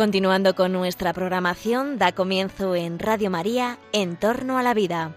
Continuando 0.00 0.54
con 0.54 0.72
nuestra 0.72 1.12
programación, 1.12 1.98
da 1.98 2.12
comienzo 2.12 2.74
en 2.74 2.98
Radio 2.98 3.28
María, 3.28 3.78
En 3.92 4.16
torno 4.16 4.56
a 4.56 4.62
la 4.62 4.72
vida. 4.72 5.14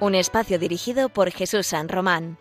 Un 0.00 0.14
espacio 0.14 0.58
dirigido 0.58 1.10
por 1.10 1.30
Jesús 1.30 1.66
San 1.66 1.90
Román. 1.90 2.38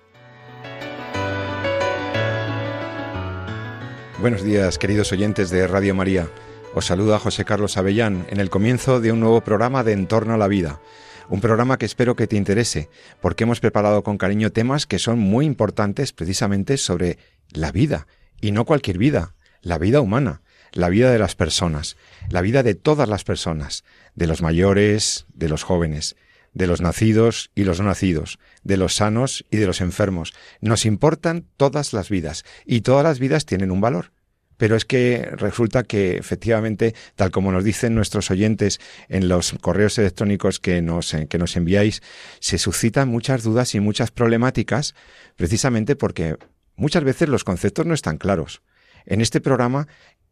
Buenos 4.21 4.43
días, 4.43 4.77
queridos 4.77 5.11
oyentes 5.11 5.49
de 5.49 5.67
Radio 5.67 5.93
María. 5.93 6.29
Os 6.73 6.85
saluda 6.85 7.19
José 7.19 7.43
Carlos 7.43 7.75
Avellán 7.75 8.27
en 8.29 8.39
el 8.39 8.49
comienzo 8.49 9.01
de 9.01 9.11
un 9.11 9.19
nuevo 9.19 9.41
programa 9.41 9.83
de 9.83 9.91
En 9.91 10.07
torno 10.07 10.35
a 10.35 10.37
la 10.37 10.47
vida. 10.47 10.79
Un 11.27 11.41
programa 11.41 11.77
que 11.77 11.85
espero 11.85 12.15
que 12.15 12.27
te 12.27 12.37
interese, 12.37 12.87
porque 13.19 13.43
hemos 13.43 13.59
preparado 13.59 14.03
con 14.03 14.17
cariño 14.17 14.51
temas 14.51 14.85
que 14.85 14.99
son 14.99 15.19
muy 15.19 15.45
importantes 15.45 16.13
precisamente 16.13 16.77
sobre 16.77 17.17
la 17.51 17.71
vida, 17.71 18.07
y 18.41 18.51
no 18.51 18.65
cualquier 18.65 18.97
vida, 18.97 19.35
la 19.61 19.77
vida 19.77 20.01
humana, 20.01 20.41
la 20.71 20.89
vida 20.89 21.11
de 21.11 21.19
las 21.19 21.35
personas, 21.35 21.97
la 22.29 22.41
vida 22.41 22.61
de 22.61 22.75
todas 22.75 23.09
las 23.09 23.23
personas, 23.23 23.83
de 24.13 24.27
los 24.27 24.41
mayores, 24.41 25.25
de 25.33 25.49
los 25.49 25.63
jóvenes, 25.63 26.15
de 26.53 26.67
los 26.67 26.81
nacidos 26.81 27.51
y 27.53 27.65
los 27.65 27.79
no 27.79 27.87
nacidos, 27.87 28.39
de 28.63 28.77
los 28.77 28.95
sanos 28.95 29.45
y 29.51 29.57
de 29.57 29.67
los 29.67 29.81
enfermos. 29.81 30.33
Nos 30.61 30.85
importan 30.85 31.45
todas 31.57 31.93
las 31.93 32.09
vidas, 32.09 32.45
y 32.65 32.81
todas 32.81 33.03
las 33.03 33.19
vidas 33.19 33.45
tienen 33.45 33.71
un 33.71 33.81
valor. 33.81 34.11
Pero 34.57 34.77
es 34.77 34.85
que 34.85 35.29
resulta 35.33 35.83
que 35.83 36.15
efectivamente, 36.15 36.95
tal 37.15 37.29
como 37.29 37.51
nos 37.51 37.65
dicen 37.65 37.93
nuestros 37.93 38.31
oyentes 38.31 38.79
en 39.09 39.27
los 39.27 39.53
correos 39.59 39.97
electrónicos 39.97 40.61
que 40.61 40.81
nos, 40.81 41.13
que 41.27 41.37
nos 41.37 41.57
enviáis, 41.57 42.01
se 42.39 42.57
suscitan 42.57 43.09
muchas 43.09 43.43
dudas 43.43 43.75
y 43.75 43.81
muchas 43.81 44.11
problemáticas 44.11 44.95
precisamente 45.35 45.97
porque 45.97 46.37
Muchas 46.75 47.03
veces 47.03 47.29
los 47.29 47.43
conceptos 47.43 47.85
no 47.85 47.93
están 47.93 48.17
claros. 48.17 48.61
En 49.05 49.21
este 49.21 49.41
programa 49.41 49.87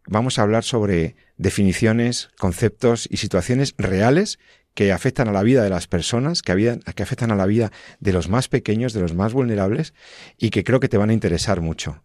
vamos 0.07 0.37
a 0.37 0.41
hablar 0.41 0.63
sobre 0.63 1.15
definiciones, 1.37 2.29
conceptos 2.37 3.07
y 3.09 3.17
situaciones 3.17 3.73
reales 3.77 4.39
que 4.73 4.91
afectan 4.91 5.27
a 5.27 5.31
la 5.31 5.43
vida 5.43 5.63
de 5.63 5.69
las 5.69 5.87
personas, 5.87 6.41
que, 6.41 6.79
que, 6.95 7.03
afectan 7.03 7.31
a 7.31 7.35
la 7.35 7.45
vida 7.45 7.71
de 7.99 8.11
los 8.11 8.27
más 8.27 8.47
pequeños, 8.47 8.93
de 8.93 9.01
los 9.01 9.13
más 9.13 9.33
vulnerables 9.33 9.93
y 10.37 10.49
que 10.49 10.63
creo 10.63 10.79
que 10.79 10.89
te 10.89 10.97
van 10.97 11.11
a 11.11 11.13
interesar 11.13 11.61
mucho. 11.61 12.01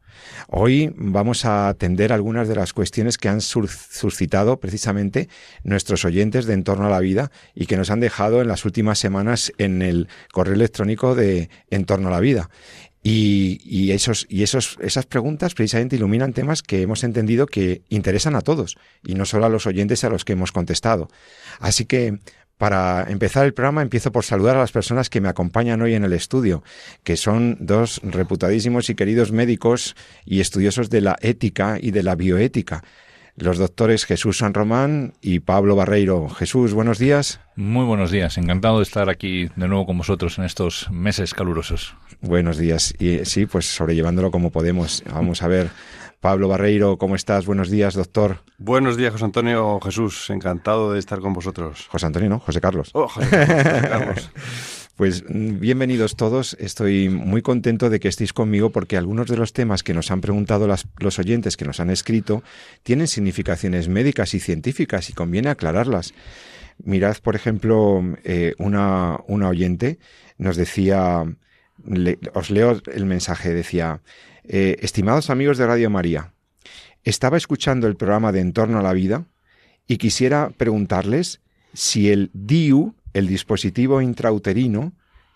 Hoy 0.48 0.92
vamos 0.96 1.44
a 1.44 1.68
atender 1.68 2.12
algunas 2.12 2.48
de 2.48 2.56
las 2.56 2.72
cuestiones 2.72 3.16
que 3.18 3.28
han 3.28 3.40
suscitado 3.40 4.58
precisamente 4.60 5.28
nuestros 5.62 6.04
oyentes 6.04 6.44
de 6.44 6.54
Entorno 6.54 6.86
a 6.86 6.90
la 6.90 7.00
Vida 7.00 7.30
y 7.54 7.66
que 7.66 7.76
nos 7.76 7.90
han 7.90 8.00
dejado 8.00 8.42
en 8.42 8.48
las 8.48 8.64
últimas 8.64 8.98
semanas 8.98 9.52
en 9.58 9.80
el 9.80 10.08
correo 10.32 10.54
electrónico 10.54 11.14
de 11.14 11.50
Entorno 11.70 12.08
a 12.08 12.12
la 12.12 12.20
Vida. 12.20 12.50
Y, 13.02 13.92
esos, 13.92 14.26
y 14.28 14.42
esos, 14.42 14.76
esas 14.80 15.06
preguntas 15.06 15.54
precisamente 15.54 15.96
iluminan 15.96 16.32
temas 16.32 16.62
que 16.62 16.82
hemos 16.82 17.04
entendido 17.04 17.46
que 17.46 17.82
interesan 17.88 18.34
a 18.34 18.42
todos 18.42 18.76
y 19.04 19.14
no 19.14 19.24
solo 19.24 19.46
a 19.46 19.48
los 19.48 19.66
oyentes 19.66 20.04
a 20.04 20.10
los 20.10 20.24
que 20.24 20.34
hemos 20.34 20.52
contestado. 20.52 21.08
Así 21.60 21.86
que 21.86 22.18
para 22.58 23.06
empezar 23.08 23.46
el 23.46 23.54
programa 23.54 23.82
empiezo 23.82 24.10
por 24.10 24.24
saludar 24.24 24.56
a 24.56 24.60
las 24.60 24.72
personas 24.72 25.08
que 25.08 25.20
me 25.20 25.28
acompañan 25.28 25.80
hoy 25.80 25.94
en 25.94 26.04
el 26.04 26.12
estudio, 26.12 26.64
que 27.04 27.16
son 27.16 27.56
dos 27.60 28.00
reputadísimos 28.02 28.90
y 28.90 28.96
queridos 28.96 29.30
médicos 29.30 29.94
y 30.26 30.40
estudiosos 30.40 30.90
de 30.90 31.00
la 31.00 31.16
ética 31.20 31.78
y 31.80 31.92
de 31.92 32.02
la 32.02 32.16
bioética 32.16 32.82
los 33.38 33.58
doctores 33.58 34.04
Jesús 34.04 34.38
San 34.38 34.54
Román 34.54 35.14
y 35.20 35.40
Pablo 35.40 35.76
Barreiro. 35.76 36.28
Jesús, 36.28 36.74
buenos 36.74 36.98
días. 36.98 37.40
Muy 37.56 37.84
buenos 37.84 38.10
días, 38.10 38.38
encantado 38.38 38.78
de 38.78 38.82
estar 38.82 39.08
aquí 39.08 39.48
de 39.56 39.68
nuevo 39.68 39.86
con 39.86 39.98
vosotros 39.98 40.38
en 40.38 40.44
estos 40.44 40.90
meses 40.90 41.34
calurosos. 41.34 41.94
Buenos 42.20 42.58
días, 42.58 42.94
y 42.98 43.24
sí, 43.24 43.46
pues 43.46 43.66
sobrellevándolo 43.66 44.30
como 44.30 44.50
podemos. 44.50 45.02
Vamos 45.12 45.42
a 45.42 45.48
ver. 45.48 45.70
Pablo 46.20 46.48
Barreiro, 46.48 46.98
¿cómo 46.98 47.14
estás? 47.14 47.46
Buenos 47.46 47.70
días, 47.70 47.94
doctor. 47.94 48.38
Buenos 48.58 48.96
días, 48.96 49.12
José 49.12 49.24
Antonio 49.24 49.78
Jesús. 49.80 50.30
Encantado 50.30 50.92
de 50.92 50.98
estar 50.98 51.20
con 51.20 51.32
vosotros. 51.32 51.86
José 51.88 52.06
Antonio, 52.06 52.28
¿no? 52.28 52.40
José 52.40 52.60
Carlos. 52.60 52.90
Oh, 52.92 53.06
José 53.06 53.28
Carlos. 53.88 54.30
Pues 54.98 55.22
mm, 55.28 55.60
bienvenidos 55.60 56.16
todos. 56.16 56.56
Estoy 56.58 57.08
muy 57.08 57.40
contento 57.40 57.88
de 57.88 58.00
que 58.00 58.08
estéis 58.08 58.32
conmigo 58.32 58.70
porque 58.70 58.96
algunos 58.96 59.28
de 59.28 59.36
los 59.36 59.52
temas 59.52 59.84
que 59.84 59.94
nos 59.94 60.10
han 60.10 60.20
preguntado 60.20 60.66
los 60.66 61.18
oyentes 61.20 61.56
que 61.56 61.64
nos 61.64 61.78
han 61.78 61.90
escrito 61.90 62.42
tienen 62.82 63.06
significaciones 63.06 63.88
médicas 63.88 64.34
y 64.34 64.40
científicas 64.40 65.08
y 65.08 65.12
conviene 65.12 65.50
aclararlas. 65.50 66.14
Mirad, 66.82 67.16
por 67.18 67.36
ejemplo, 67.36 68.02
eh, 68.24 68.54
una, 68.58 69.20
una, 69.28 69.48
oyente 69.48 70.00
nos 70.36 70.56
decía, 70.56 71.22
os 72.34 72.50
leo 72.50 72.82
el 72.92 73.04
mensaje, 73.04 73.54
decía, 73.54 74.02
eh, 74.48 74.78
estimados 74.80 75.30
amigos 75.30 75.58
de 75.58 75.66
Radio 75.68 75.90
María, 75.90 76.32
estaba 77.04 77.36
escuchando 77.36 77.86
el 77.86 77.94
programa 77.94 78.32
de 78.32 78.40
Entorno 78.40 78.80
a 78.80 78.82
la 78.82 78.94
Vida 78.94 79.26
y 79.86 79.98
quisiera 79.98 80.50
preguntarles 80.56 81.40
si 81.72 82.10
el 82.10 82.30
DIU 82.32 82.96
el 83.12 83.26
dispositivo 83.26 84.00
intrauterino 84.00 84.92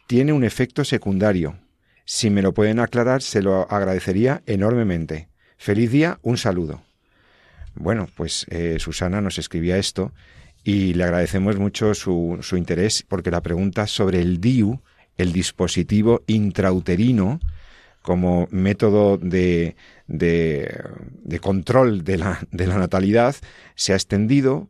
tiene 0.07 0.33
un 0.33 0.45
efecto 0.45 0.85
secundario. 0.85 1.59
Si 2.05 2.31
me 2.31 2.43
lo 2.43 2.53
pueden 2.53 2.81
aclarar, 2.81 3.23
se 3.23 3.43
lo 3.43 3.71
agradecería 3.71 4.43
enormemente. 4.47 5.29
Feliz 5.57 5.91
día, 5.91 6.19
un 6.23 6.37
saludo. 6.37 6.83
Bueno, 7.75 8.09
pues 8.17 8.47
eh, 8.51 8.77
Susana 8.79 9.21
nos 9.21 9.39
escribía 9.39 9.79
esto 9.79 10.13
y 10.65 10.95
le 10.95 11.05
agradecemos 11.05 11.57
mucho 11.57 11.95
su, 11.95 12.39
su, 12.43 12.57
interés 12.57 13.05
porque 13.09 13.31
la 13.31 13.41
pregunta 13.41 13.87
sobre 13.87 14.21
el 14.21 14.41
DIU, 14.41 14.81
el 15.17 15.33
dispositivo 15.33 16.23
intrauterino, 16.27 17.41
como 18.03 18.49
método 18.51 19.17
de, 19.17 19.77
de, 20.09 20.83
de 21.23 21.39
control 21.39 22.05
de 22.05 22.19
la, 22.19 22.41
de 22.51 22.67
la 22.67 22.79
natalidad, 22.79 23.37
se 23.77 23.93
ha 23.93 23.97
extendido 23.97 24.69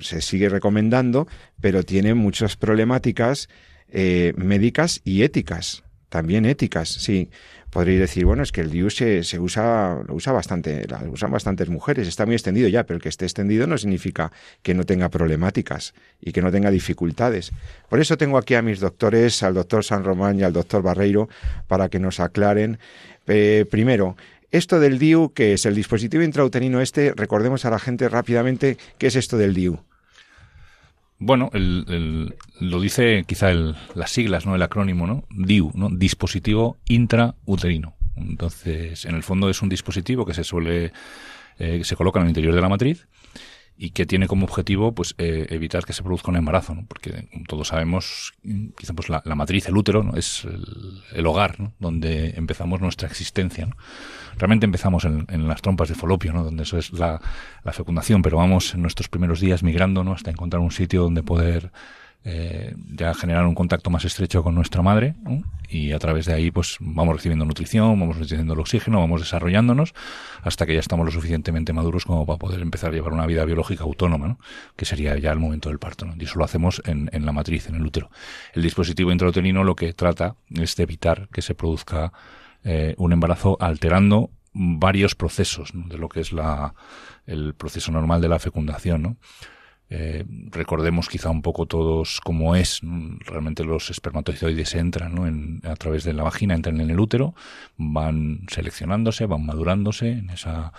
se 0.00 0.20
sigue 0.20 0.48
recomendando, 0.48 1.26
pero 1.60 1.82
tiene 1.82 2.14
muchas 2.14 2.56
problemáticas 2.56 3.48
eh, 3.88 4.32
médicas 4.36 5.00
y 5.04 5.22
éticas, 5.22 5.84
también 6.08 6.46
éticas, 6.46 6.88
sí. 6.88 7.30
Podréis 7.70 7.98
decir, 7.98 8.24
bueno, 8.24 8.44
es 8.44 8.52
que 8.52 8.60
el 8.60 8.70
DIU 8.70 8.88
se, 8.88 9.24
se 9.24 9.40
usa, 9.40 9.98
usa 10.08 10.32
bastante, 10.32 10.86
lo 10.86 11.10
usan 11.10 11.32
bastantes 11.32 11.68
mujeres, 11.68 12.06
está 12.06 12.24
muy 12.24 12.36
extendido 12.36 12.68
ya, 12.68 12.86
pero 12.86 12.98
el 12.98 13.02
que 13.02 13.08
esté 13.08 13.24
extendido 13.24 13.66
no 13.66 13.76
significa 13.78 14.30
que 14.62 14.74
no 14.74 14.84
tenga 14.84 15.08
problemáticas 15.08 15.92
y 16.20 16.30
que 16.30 16.40
no 16.40 16.52
tenga 16.52 16.70
dificultades. 16.70 17.50
Por 17.88 17.98
eso 17.98 18.16
tengo 18.16 18.38
aquí 18.38 18.54
a 18.54 18.62
mis 18.62 18.78
doctores, 18.78 19.42
al 19.42 19.54
doctor 19.54 19.82
San 19.82 20.04
Román 20.04 20.38
y 20.38 20.44
al 20.44 20.52
doctor 20.52 20.82
Barreiro, 20.82 21.28
para 21.66 21.88
que 21.88 21.98
nos 21.98 22.20
aclaren. 22.20 22.78
Eh, 23.26 23.66
primero, 23.68 24.16
esto 24.56 24.78
del 24.78 24.98
DIU, 24.98 25.32
que 25.32 25.52
es 25.54 25.66
el 25.66 25.74
dispositivo 25.74 26.22
intrauterino 26.22 26.80
este, 26.80 27.12
recordemos 27.14 27.64
a 27.64 27.70
la 27.70 27.78
gente 27.78 28.08
rápidamente 28.08 28.78
qué 28.98 29.08
es 29.08 29.16
esto 29.16 29.36
del 29.36 29.52
DIU. 29.52 29.80
Bueno, 31.18 31.50
lo 31.52 32.80
dice 32.80 33.24
quizá 33.26 33.52
las 33.52 34.10
siglas, 34.10 34.46
¿no? 34.46 34.54
El 34.54 34.62
acrónimo, 34.62 35.06
¿no? 35.06 35.24
DIU, 35.30 35.72
¿no? 35.74 35.88
Dispositivo 35.90 36.76
intrauterino. 36.86 37.94
Entonces, 38.16 39.04
en 39.04 39.16
el 39.16 39.22
fondo 39.22 39.50
es 39.50 39.60
un 39.60 39.68
dispositivo 39.68 40.24
que 40.24 40.34
se 40.34 40.44
suele, 40.44 40.92
eh, 41.58 41.82
se 41.82 41.96
coloca 41.96 42.20
en 42.20 42.26
el 42.26 42.30
interior 42.30 42.54
de 42.54 42.60
la 42.60 42.68
matriz 42.68 43.08
y 43.76 43.90
que 43.90 44.06
tiene 44.06 44.28
como 44.28 44.44
objetivo 44.44 44.92
pues 44.92 45.14
eh, 45.18 45.46
evitar 45.50 45.84
que 45.84 45.92
se 45.92 46.02
produzca 46.02 46.30
un 46.30 46.36
embarazo, 46.36 46.74
¿no? 46.74 46.84
porque 46.86 47.28
todos 47.48 47.68
sabemos, 47.68 48.34
quizá 48.76 48.94
pues 48.94 49.08
la, 49.08 49.22
matriz, 49.34 49.66
el 49.66 49.76
útero, 49.76 50.02
¿no? 50.02 50.16
es 50.16 50.46
el, 51.12 51.26
hogar 51.26 51.58
¿no? 51.58 51.72
donde 51.80 52.34
empezamos 52.36 52.80
nuestra 52.80 53.08
existencia. 53.08 53.68
Realmente 54.36 54.66
empezamos 54.66 55.04
en, 55.04 55.48
las 55.48 55.62
trompas 55.62 55.88
de 55.88 55.94
falopio, 55.94 56.32
¿no? 56.32 56.44
donde 56.44 56.62
eso 56.62 56.78
es 56.78 56.92
la, 56.92 57.20
la 57.64 57.72
fecundación, 57.72 58.22
pero 58.22 58.36
vamos 58.36 58.74
en 58.74 58.82
nuestros 58.82 59.08
primeros 59.08 59.40
días 59.40 59.62
migrando 59.62 60.04
¿no? 60.04 60.12
hasta 60.12 60.30
encontrar 60.30 60.60
un 60.60 60.70
sitio 60.70 61.02
donde 61.02 61.22
poder 61.22 61.72
eh, 62.24 62.74
ya 62.90 63.12
generar 63.12 63.46
un 63.46 63.54
contacto 63.54 63.90
más 63.90 64.04
estrecho 64.04 64.42
con 64.42 64.54
nuestra 64.54 64.80
madre 64.80 65.14
y 65.68 65.92
a 65.92 65.98
través 65.98 66.24
de 66.24 66.32
ahí 66.32 66.50
pues 66.50 66.78
vamos 66.80 67.16
recibiendo 67.16 67.44
nutrición, 67.44 68.00
vamos 68.00 68.16
recibiendo 68.16 68.54
el 68.54 68.60
oxígeno, 68.60 68.98
vamos 69.00 69.20
desarrollándonos 69.20 69.94
hasta 70.42 70.64
que 70.64 70.72
ya 70.74 70.80
estamos 70.80 71.04
lo 71.04 71.12
suficientemente 71.12 71.74
maduros 71.74 72.06
como 72.06 72.24
para 72.24 72.38
poder 72.38 72.60
empezar 72.62 72.90
a 72.90 72.94
llevar 72.94 73.12
una 73.12 73.26
vida 73.26 73.44
biológica 73.44 73.84
autónoma, 73.84 74.38
que 74.76 74.86
sería 74.86 75.18
ya 75.18 75.32
el 75.32 75.38
momento 75.38 75.68
del 75.68 75.78
parto. 75.78 76.06
Y 76.18 76.24
eso 76.24 76.38
lo 76.38 76.44
hacemos 76.44 76.80
en, 76.86 77.10
en, 77.12 77.26
la 77.26 77.32
matriz, 77.32 77.68
en 77.68 77.74
el 77.74 77.84
útero. 77.84 78.10
El 78.54 78.62
dispositivo 78.62 79.12
intrauterino 79.12 79.62
lo 79.62 79.76
que 79.76 79.92
trata 79.92 80.36
es 80.50 80.76
de 80.76 80.82
evitar 80.82 81.28
que 81.30 81.42
se 81.42 81.54
produzca 81.54 82.12
eh, 82.64 82.94
un 82.96 83.12
embarazo 83.12 83.58
alterando 83.60 84.30
varios 84.54 85.14
procesos 85.14 85.72
de 85.74 85.98
lo 85.98 86.08
que 86.08 86.20
es 86.20 86.32
la, 86.32 86.74
el 87.26 87.54
proceso 87.54 87.92
normal 87.92 88.22
de 88.22 88.28
la 88.28 88.38
fecundación. 88.38 89.02
¿no? 89.02 89.16
Eh, 89.96 90.24
recordemos 90.50 91.08
quizá 91.08 91.30
un 91.30 91.40
poco 91.40 91.66
todos 91.66 92.20
cómo 92.20 92.56
es. 92.56 92.80
Realmente 93.20 93.62
los 93.62 93.90
espermatozoides 93.90 94.74
entran 94.74 95.16
en, 95.24 95.60
a 95.64 95.76
través 95.76 96.02
de 96.02 96.12
la 96.12 96.24
vagina, 96.24 96.54
entran 96.54 96.80
en 96.80 96.90
el 96.90 96.98
útero, 96.98 97.34
van 97.76 98.40
seleccionándose, 98.48 99.26
van 99.26 99.46
madurándose 99.46 100.10
en 100.10 100.30
esa 100.30 100.72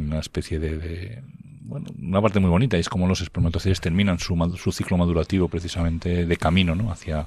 una 0.00 0.18
especie 0.18 0.58
de, 0.58 1.22
bueno, 1.60 1.86
una 2.00 2.20
parte 2.20 2.40
muy 2.40 2.50
bonita, 2.50 2.76
es 2.76 2.88
como 2.88 3.06
los 3.06 3.20
espermatozoides 3.20 3.80
terminan 3.80 4.18
su, 4.18 4.36
su 4.56 4.72
ciclo 4.72 4.96
madurativo 4.96 5.48
precisamente 5.48 6.26
de 6.26 6.36
camino 6.36 6.74
¿no? 6.74 6.90
hacia, 6.90 7.26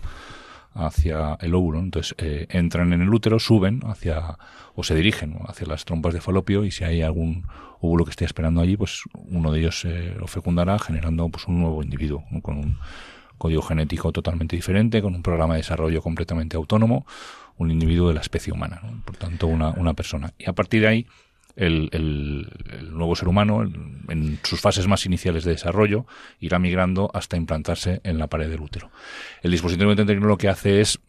hacia 0.73 1.37
el 1.41 1.55
óvulo. 1.55 1.79
Entonces 1.79 2.15
eh, 2.17 2.47
entran 2.49 2.93
en 2.93 3.01
el 3.01 3.13
útero, 3.13 3.39
suben 3.39 3.81
hacia 3.85 4.37
o 4.75 4.83
se 4.83 4.95
dirigen 4.95 5.37
hacia 5.47 5.67
las 5.67 5.85
trompas 5.85 6.13
de 6.13 6.21
falopio 6.21 6.63
y 6.63 6.71
si 6.71 6.83
hay 6.83 7.01
algún 7.01 7.45
óvulo 7.79 8.05
que 8.05 8.11
esté 8.11 8.25
esperando 8.25 8.61
allí, 8.61 8.77
pues 8.77 9.01
uno 9.13 9.51
de 9.51 9.59
ellos 9.59 9.83
eh, 9.85 10.15
lo 10.17 10.27
fecundará 10.27 10.79
generando 10.79 11.27
pues 11.29 11.47
un 11.47 11.59
nuevo 11.59 11.83
individuo 11.83 12.23
con 12.41 12.57
un 12.57 12.77
código 13.37 13.61
genético 13.63 14.11
totalmente 14.11 14.55
diferente, 14.55 15.01
con 15.01 15.15
un 15.15 15.23
programa 15.23 15.55
de 15.55 15.61
desarrollo 15.61 16.01
completamente 16.01 16.57
autónomo, 16.57 17.05
un 17.57 17.71
individuo 17.71 18.07
de 18.07 18.13
la 18.13 18.21
especie 18.21 18.53
humana, 18.53 18.81
por 19.03 19.17
tanto 19.17 19.47
una, 19.47 19.69
una 19.71 19.93
persona. 19.93 20.33
Y 20.37 20.47
a 20.47 20.53
partir 20.53 20.81
de 20.81 20.87
ahí 20.87 21.07
el, 21.55 21.89
el, 21.91 22.93
nuevo 22.93 23.15
ser 23.15 23.27
humano, 23.27 23.63
en 23.63 24.39
sus 24.43 24.61
fases 24.61 24.87
más 24.87 25.05
iniciales 25.05 25.43
de 25.43 25.51
desarrollo, 25.51 26.05
irá 26.39 26.59
migrando 26.59 27.11
hasta 27.13 27.37
implantarse 27.37 28.01
en 28.03 28.17
la 28.17 28.27
pared 28.27 28.49
del 28.49 28.61
útero. 28.61 28.91
El 29.41 29.51
dispositivo 29.51 29.91
endocrino 29.91 30.27
lo 30.27 30.37
que 30.37 30.49
hace 30.49 30.81
es 30.81 30.99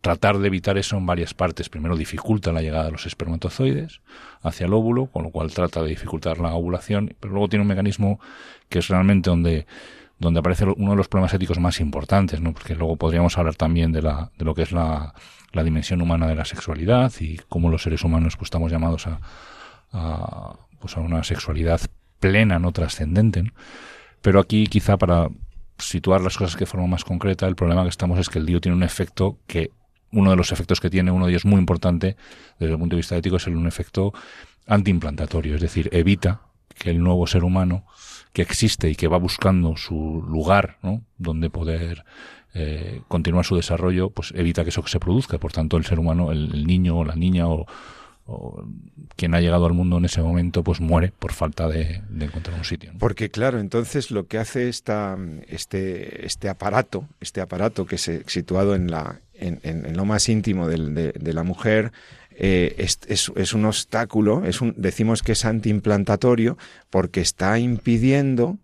tratar 0.00 0.38
de 0.38 0.46
evitar 0.46 0.78
eso 0.78 0.96
en 0.96 1.06
varias 1.06 1.34
partes. 1.34 1.68
Primero 1.68 1.96
dificulta 1.96 2.52
la 2.52 2.62
llegada 2.62 2.86
de 2.86 2.92
los 2.92 3.06
espermatozoides 3.06 4.00
hacia 4.42 4.66
el 4.66 4.72
óvulo, 4.72 5.06
con 5.06 5.22
lo 5.24 5.30
cual 5.30 5.52
trata 5.52 5.82
de 5.82 5.88
dificultar 5.88 6.38
la 6.38 6.54
ovulación, 6.54 7.14
pero 7.20 7.32
luego 7.32 7.48
tiene 7.48 7.62
un 7.62 7.68
mecanismo 7.68 8.20
que 8.68 8.80
es 8.80 8.88
realmente 8.88 9.30
donde 9.30 9.66
donde 10.18 10.40
aparece 10.40 10.64
uno 10.64 10.92
de 10.92 10.96
los 10.96 11.08
problemas 11.08 11.34
éticos 11.34 11.58
más 11.58 11.78
importantes, 11.78 12.40
¿no? 12.40 12.54
porque 12.54 12.74
luego 12.74 12.96
podríamos 12.96 13.36
hablar 13.36 13.54
también 13.54 13.92
de, 13.92 14.00
la, 14.00 14.30
de 14.38 14.46
lo 14.46 14.54
que 14.54 14.62
es 14.62 14.72
la, 14.72 15.12
la 15.52 15.64
dimensión 15.64 16.00
humana 16.00 16.26
de 16.26 16.34
la 16.34 16.44
sexualidad 16.44 17.12
y 17.20 17.38
cómo 17.48 17.68
los 17.70 17.82
seres 17.82 18.02
humanos 18.02 18.36
pues, 18.36 18.46
estamos 18.46 18.70
llamados 18.70 19.06
a, 19.06 19.20
a, 19.92 20.56
pues 20.78 20.96
a 20.96 21.00
una 21.00 21.24
sexualidad 21.24 21.80
plena, 22.20 22.58
no 22.58 22.72
trascendente. 22.72 23.52
Pero 24.22 24.40
aquí 24.40 24.66
quizá 24.66 24.96
para 24.96 25.28
situar 25.78 26.20
las 26.20 26.36
cosas 26.36 26.58
de 26.58 26.66
forma 26.66 26.86
más 26.86 27.04
concreta, 27.04 27.46
el 27.46 27.56
problema 27.56 27.82
que 27.82 27.90
estamos 27.90 28.18
es 28.18 28.28
que 28.28 28.38
el 28.38 28.46
DIO 28.46 28.60
tiene 28.60 28.76
un 28.76 28.82
efecto 28.82 29.38
que, 29.46 29.70
uno 30.12 30.30
de 30.30 30.36
los 30.36 30.52
efectos 30.52 30.80
que 30.80 30.90
tiene, 30.90 31.10
uno 31.10 31.26
de 31.26 31.32
ellos 31.32 31.44
muy 31.44 31.58
importante 31.58 32.16
desde 32.58 32.72
el 32.72 32.78
punto 32.78 32.96
de 32.96 33.00
vista 33.00 33.16
ético, 33.16 33.36
es 33.36 33.46
el, 33.46 33.56
un 33.56 33.66
efecto 33.66 34.12
antiimplantatorio, 34.66 35.56
es 35.56 35.60
decir, 35.60 35.88
evita 35.92 36.40
que 36.78 36.90
el 36.90 37.02
nuevo 37.02 37.26
ser 37.26 37.44
humano 37.44 37.84
que 38.32 38.42
existe 38.42 38.90
y 38.90 38.96
que 38.96 39.08
va 39.08 39.18
buscando 39.18 39.76
su 39.76 40.24
lugar, 40.28 40.78
¿no? 40.82 41.02
donde 41.18 41.50
poder 41.50 42.04
eh, 42.54 43.02
continuar 43.08 43.44
su 43.44 43.56
desarrollo, 43.56 44.10
pues 44.10 44.32
evita 44.34 44.62
que 44.62 44.70
eso 44.70 44.86
se 44.86 45.00
produzca. 45.00 45.38
Por 45.38 45.52
tanto, 45.52 45.76
el 45.76 45.84
ser 45.84 45.98
humano, 45.98 46.32
el, 46.32 46.54
el 46.54 46.66
niño 46.66 46.98
o 46.98 47.04
la 47.04 47.16
niña 47.16 47.48
o, 47.48 47.66
o 48.26 48.64
quien 49.14 49.34
ha 49.34 49.40
llegado 49.40 49.66
al 49.66 49.72
mundo 49.72 49.98
en 49.98 50.04
ese 50.04 50.20
momento 50.20 50.64
pues 50.64 50.80
muere 50.80 51.12
por 51.16 51.32
falta 51.32 51.68
de, 51.68 52.02
encontrar 52.18 52.58
un 52.58 52.64
sitio. 52.64 52.92
Porque 52.98 53.30
claro, 53.30 53.60
entonces 53.60 54.10
lo 54.10 54.26
que 54.26 54.38
hace 54.38 54.68
esta, 54.68 55.16
este, 55.48 56.26
este 56.26 56.48
aparato, 56.48 57.08
este 57.20 57.40
aparato 57.40 57.86
que 57.86 57.98
se 57.98 58.24
situado 58.26 58.74
en 58.74 58.90
la 58.90 59.20
en, 59.34 59.60
en, 59.62 59.96
lo 59.96 60.04
más 60.04 60.28
íntimo 60.28 60.66
de, 60.66 61.12
de, 61.12 61.32
la 61.34 61.42
mujer 61.42 61.92
eh, 62.30 62.74
es, 62.78 62.98
es, 63.06 63.52
un 63.52 63.66
obstáculo, 63.66 64.44
es 64.46 64.62
un, 64.62 64.74
decimos 64.76 65.22
que 65.22 65.32
es 65.32 65.44
antiimplantatorio 65.44 66.56
porque 66.88 67.20
está 67.20 67.58
impidiendo 67.58 68.58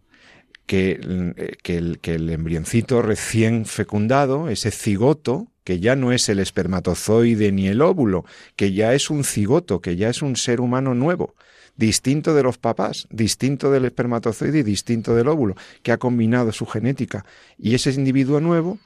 que, 0.66 1.54
que, 1.62 1.76
el, 1.76 1.98
que 1.98 2.14
el 2.14 2.30
embrioncito 2.30 3.02
recién 3.02 3.66
fecundado, 3.66 4.48
ese 4.48 4.70
cigoto, 4.70 5.51
que 5.64 5.80
ya 5.80 5.96
no 5.96 6.12
es 6.12 6.28
el 6.28 6.38
espermatozoide 6.38 7.52
ni 7.52 7.68
el 7.68 7.82
óvulo, 7.82 8.24
que 8.56 8.72
ya 8.72 8.94
es 8.94 9.10
un 9.10 9.24
cigoto, 9.24 9.80
que 9.80 9.96
ya 9.96 10.08
es 10.08 10.22
un 10.22 10.36
ser 10.36 10.60
humano 10.60 10.94
nuevo, 10.94 11.34
distinto 11.76 12.34
de 12.34 12.42
los 12.42 12.58
papás, 12.58 13.06
distinto 13.10 13.70
del 13.70 13.84
espermatozoide 13.84 14.58
y 14.60 14.62
distinto 14.62 15.14
del 15.14 15.28
óvulo, 15.28 15.56
que 15.82 15.92
ha 15.92 15.98
combinado 15.98 16.52
su 16.52 16.66
genética. 16.66 17.24
Y 17.58 17.74
ese 17.74 17.90
individuo 17.92 18.40
nuevo 18.40 18.78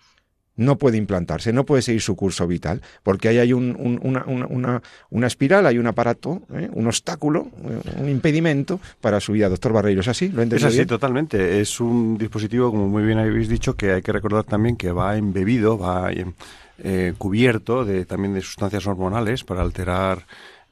no 0.56 0.78
puede 0.78 0.96
implantarse, 0.96 1.52
no 1.52 1.64
puede 1.64 1.82
seguir 1.82 2.00
su 2.00 2.16
curso 2.16 2.46
vital, 2.46 2.80
porque 3.02 3.28
ahí 3.28 3.38
hay 3.38 3.52
un, 3.52 4.00
una, 4.02 4.24
una, 4.24 4.82
una, 5.10 5.26
espiral, 5.26 5.66
hay 5.66 5.78
un 5.78 5.86
aparato, 5.86 6.42
¿eh? 6.54 6.68
un 6.72 6.86
obstáculo, 6.86 7.48
eh, 7.62 8.00
un 8.00 8.08
impedimento 8.08 8.80
para 9.00 9.20
su 9.20 9.32
vida. 9.32 9.48
Doctor 9.48 9.72
Barreiro, 9.72 10.00
¿es 10.00 10.08
así? 10.08 10.28
¿Lo 10.28 10.42
Es 10.42 10.64
así, 10.64 10.86
totalmente. 10.86 11.60
Es 11.60 11.78
un 11.78 12.16
dispositivo, 12.16 12.70
como 12.70 12.88
muy 12.88 13.04
bien 13.04 13.18
habéis 13.18 13.48
dicho, 13.48 13.76
que 13.76 13.92
hay 13.92 14.02
que 14.02 14.12
recordar 14.12 14.44
también 14.44 14.76
que 14.76 14.90
va 14.92 15.16
embebido, 15.16 15.78
va 15.78 16.10
eh, 16.78 17.14
cubierto 17.16 17.84
de, 17.84 18.04
también 18.04 18.34
de 18.34 18.42
sustancias 18.42 18.86
hormonales 18.86 19.44
para 19.44 19.62
alterar 19.62 20.26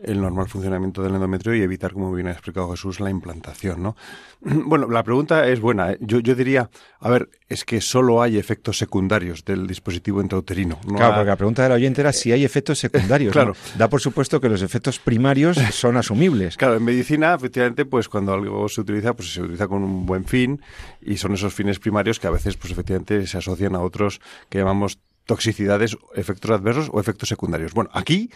el 0.05 0.21
normal 0.21 0.49
funcionamiento 0.49 1.03
del 1.03 1.15
endometrio 1.15 1.55
y 1.55 1.63
evitar, 1.63 1.93
como 1.93 2.13
bien 2.13 2.27
ha 2.27 2.33
explicado 2.33 2.71
Jesús, 2.71 3.01
la 3.01 3.11
implantación, 3.11 3.83
¿no? 3.83 3.97
Bueno, 4.67 4.89
la 4.89 5.03
pregunta 5.03 5.47
es 5.49 5.61
buena. 5.61 5.93
¿eh? 5.93 5.99
Yo, 6.01 6.19
yo 6.19 6.35
diría, 6.35 6.69
a 7.01 7.09
ver, 7.09 7.31
es 7.49 7.65
que 7.65 7.81
solo 7.81 8.23
hay 8.23 8.37
efectos 8.37 8.77
secundarios 8.77 9.45
del 9.45 9.67
dispositivo 9.67 10.21
intrauterino. 10.21 10.79
claro, 10.81 11.15
porque 11.15 11.31
la 11.31 11.37
pregunta 11.37 11.63
del 11.63 11.73
oyente 11.73 12.01
era 12.01 12.13
si 12.13 12.33
hay 12.33 12.45
efectos 12.45 12.79
secundarios. 12.79 13.33
claro. 13.33 13.55
Da 13.79 13.89
por 13.89 14.01
supuesto 14.01 14.41
que 14.41 14.49
los 14.49 14.63
efectos 14.63 14.99
primarios 14.99 15.57
son 15.71 15.97
asumibles. 15.97 16.57
Claro, 16.57 16.77
en 16.77 16.85
medicina, 16.85 17.35
efectivamente, 17.35 17.85
pues 17.85 18.09
cuando 18.09 18.35
algo 18.35 18.69
se 18.69 18.81
utiliza, 18.81 19.15
pues 19.15 19.33
se 19.33 19.43
utiliza 19.43 19.69
con 19.69 19.83
un 19.83 20.05
buen 20.05 20.25
fin 20.25 20.61
y 21.01 21.17
son 21.17 21.33
esos 21.35 21.55
fines 21.55 21.79
primarios 21.79 22.19
que 22.19 22.27
a 22.27 22.31
veces, 22.31 22.57
pues 22.57 22.73
efectivamente, 22.73 23.27
se 23.27 23.39
asocian 23.39 23.75
a 23.75 23.81
otros 23.81 24.21
que 24.51 24.59
llamamos 24.59 24.99
toxicidades, 25.27 25.97
efectos 26.15 26.51
adversos 26.51 26.91
o 26.93 27.01
efectos 27.01 27.29
secundarios. 27.29 27.73
Bueno, 27.73 27.91
aquí 27.93 28.31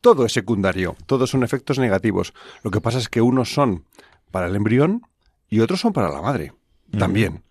todo 0.00 0.24
es 0.24 0.32
secundario, 0.32 0.96
todos 1.06 1.30
son 1.30 1.42
efectos 1.42 1.78
negativos. 1.78 2.32
Lo 2.62 2.70
que 2.70 2.80
pasa 2.80 2.98
es 2.98 3.08
que 3.08 3.20
unos 3.20 3.52
son 3.52 3.84
para 4.30 4.46
el 4.46 4.56
embrión 4.56 5.02
y 5.48 5.60
otros 5.60 5.80
son 5.80 5.92
para 5.92 6.10
la 6.10 6.22
madre, 6.22 6.52
también. 6.98 7.42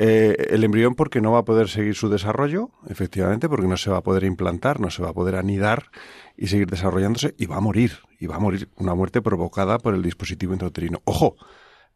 Eh, 0.00 0.50
el 0.50 0.62
embrión 0.62 0.94
porque 0.94 1.20
no 1.20 1.32
va 1.32 1.40
a 1.40 1.44
poder 1.44 1.68
seguir 1.68 1.96
su 1.96 2.08
desarrollo, 2.08 2.70
efectivamente, 2.88 3.48
porque 3.48 3.66
no 3.66 3.76
se 3.76 3.90
va 3.90 3.98
a 3.98 4.02
poder 4.02 4.22
implantar, 4.22 4.78
no 4.78 4.90
se 4.90 5.02
va 5.02 5.08
a 5.08 5.12
poder 5.12 5.34
anidar 5.34 5.90
y 6.36 6.46
seguir 6.46 6.68
desarrollándose 6.68 7.34
y 7.36 7.46
va 7.46 7.56
a 7.56 7.60
morir, 7.60 7.98
y 8.20 8.26
va 8.26 8.36
a 8.36 8.38
morir 8.38 8.68
una 8.76 8.94
muerte 8.94 9.20
provocada 9.22 9.78
por 9.78 9.94
el 9.94 10.02
dispositivo 10.02 10.52
intrauterino. 10.52 11.02
Ojo, 11.04 11.36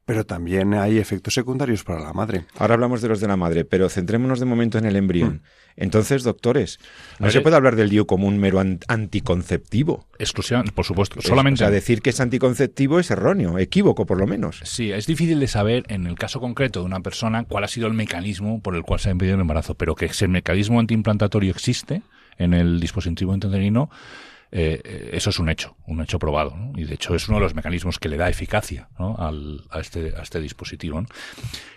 pero 0.04 0.24
también 0.26 0.74
hay 0.74 0.98
efectos 0.98 1.34
secundarios 1.34 1.84
para 1.84 2.00
la 2.00 2.12
madre. 2.12 2.44
Ahora 2.56 2.74
hablamos 2.74 3.02
de 3.02 3.08
los 3.08 3.20
de 3.20 3.28
la 3.28 3.36
madre, 3.36 3.64
pero 3.64 3.88
centrémonos 3.88 4.40
de 4.40 4.46
momento 4.46 4.78
en 4.78 4.84
el 4.84 4.96
embrión. 4.96 5.34
Mm. 5.34 5.40
Entonces, 5.76 6.22
doctores, 6.22 6.78
no 7.18 7.30
se 7.30 7.40
puede 7.40 7.56
hablar 7.56 7.76
del 7.76 7.88
DIU 7.88 8.04
como 8.04 8.26
un 8.26 8.38
mero 8.38 8.60
anticonceptivo. 8.88 10.06
Exclusivamente, 10.18 10.72
por 10.72 10.84
supuesto. 10.84 11.22
solamente. 11.22 11.62
O 11.62 11.66
sea, 11.66 11.70
decir 11.70 12.02
que 12.02 12.10
es 12.10 12.20
anticonceptivo 12.20 12.98
es 12.98 13.10
erróneo, 13.10 13.58
equívoco 13.58 14.04
por 14.04 14.18
lo 14.18 14.26
menos. 14.26 14.60
Sí, 14.64 14.92
es 14.92 15.06
difícil 15.06 15.40
de 15.40 15.46
saber 15.46 15.84
en 15.88 16.06
el 16.06 16.16
caso 16.16 16.40
concreto 16.40 16.80
de 16.80 16.86
una 16.86 17.00
persona 17.00 17.44
cuál 17.44 17.64
ha 17.64 17.68
sido 17.68 17.86
el 17.86 17.94
mecanismo 17.94 18.60
por 18.60 18.74
el 18.74 18.82
cual 18.82 19.00
se 19.00 19.08
ha 19.08 19.12
impedido 19.12 19.36
el 19.36 19.40
embarazo, 19.40 19.74
pero 19.74 19.94
que 19.94 20.06
ese 20.06 20.28
mecanismo 20.28 20.80
antiimplantatorio 20.80 21.52
existe 21.52 22.02
en 22.38 22.54
el 22.54 22.80
dispositivo 22.80 23.34
intrauterino 23.34 23.88
eh, 24.54 25.10
eso 25.12 25.30
es 25.30 25.38
un 25.38 25.48
hecho, 25.48 25.76
un 25.86 26.02
hecho 26.02 26.18
probado. 26.18 26.54
Y 26.76 26.84
de 26.84 26.94
hecho 26.94 27.14
es 27.14 27.28
uno 27.28 27.38
de 27.38 27.44
los 27.44 27.54
mecanismos 27.54 27.98
que 27.98 28.10
le 28.10 28.18
da 28.18 28.28
eficacia 28.28 28.88
al, 28.98 29.62
a, 29.70 29.80
este, 29.80 30.14
a 30.16 30.22
este 30.22 30.40
dispositivo. 30.40 31.02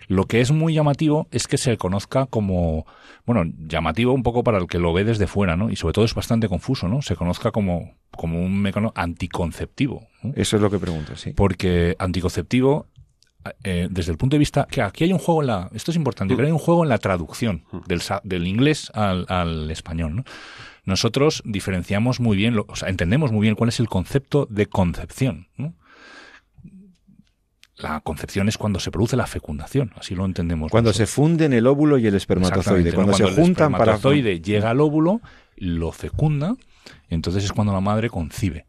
Lo 0.08 0.26
que 0.26 0.42
es 0.42 0.52
muy 0.52 0.74
llamativo 0.74 1.28
es 1.32 1.48
que 1.48 1.58
se 1.58 1.78
conozca 1.78 2.26
como, 2.26 2.86
bueno, 3.26 3.50
llamativo 3.58 4.14
un 4.14 4.24
poco 4.24 4.44
para 4.44 4.58
el 4.58 4.68
que 4.68 4.78
lo 4.78 4.92
ve 4.94 5.06
desde 5.06 5.26
fuera, 5.26 5.56
¿no? 5.56 5.70
Y 5.70 5.78
sobre 5.78 5.94
todo 5.94 6.06
es 6.06 6.14
bastante 6.14 6.50
confuso, 6.50 6.90
¿no? 6.90 7.02
Se 7.02 7.16
conozca 7.16 7.52
como, 7.52 7.96
como 8.12 8.42
un 8.42 8.62
mecanismo 8.62 8.92
anticonceptivo. 8.96 10.08
Eso 10.36 10.58
es 10.58 10.62
lo 10.62 10.70
que 10.70 10.78
pregunto, 10.78 11.16
sí. 11.16 11.32
Porque 11.32 11.96
anticonceptivo 11.98 12.88
eh, 13.64 13.88
desde 13.90 14.12
el 14.12 14.18
punto 14.18 14.36
de 14.36 14.40
vista 14.40 14.68
que 14.70 14.82
aquí 14.82 15.04
hay 15.04 15.14
un 15.14 15.20
juego 15.20 15.42
en 15.42 15.48
la 15.48 15.70
esto 15.74 15.92
es 15.92 15.98
importante 15.98 16.36
que 16.36 16.42
hay 16.42 16.52
un 16.52 16.58
juego 16.58 16.84
en 16.84 16.90
la 16.90 16.98
traducción 16.98 17.64
del, 17.86 18.02
del 18.24 18.48
inglés 18.48 18.92
al, 18.96 19.28
al 19.30 19.70
español 19.70 20.16
¿no? 20.16 20.24
Nosotros 20.86 21.42
diferenciamos 21.46 22.20
muy 22.20 22.38
bien, 22.38 22.58
o 22.68 22.76
sea, 22.76 22.90
entendemos 22.90 23.32
muy 23.32 23.42
bien 23.42 23.56
cuál 23.56 23.70
es 23.70 23.80
el 23.80 23.90
concepto 23.90 24.48
de 24.50 24.68
concepción. 24.68 25.48
La 27.78 28.00
concepción 28.00 28.48
es 28.48 28.58
cuando 28.58 28.80
se 28.80 28.90
produce 28.90 29.18
la 29.18 29.28
fecundación, 29.28 29.92
así 29.98 30.16
lo 30.16 30.24
entendemos. 30.26 30.72
Cuando 30.72 30.94
se 30.94 31.08
funden 31.08 31.52
el 31.52 31.68
óvulo 31.68 31.98
y 31.98 32.08
el 32.08 32.16
espermatozoide, 32.16 32.94
cuando, 32.94 33.14
se 33.14 33.24
juntan 33.26 33.74
el 33.74 33.82
espermatozoide 33.82 34.40
llega 34.40 34.70
al 34.70 34.80
óvulo, 34.80 35.22
lo 35.58 35.92
fecunda, 35.92 36.56
entonces 37.10 37.44
es 37.44 37.52
cuando 37.52 37.74
la 37.74 37.82
madre 37.82 38.10
concibe. 38.10 38.68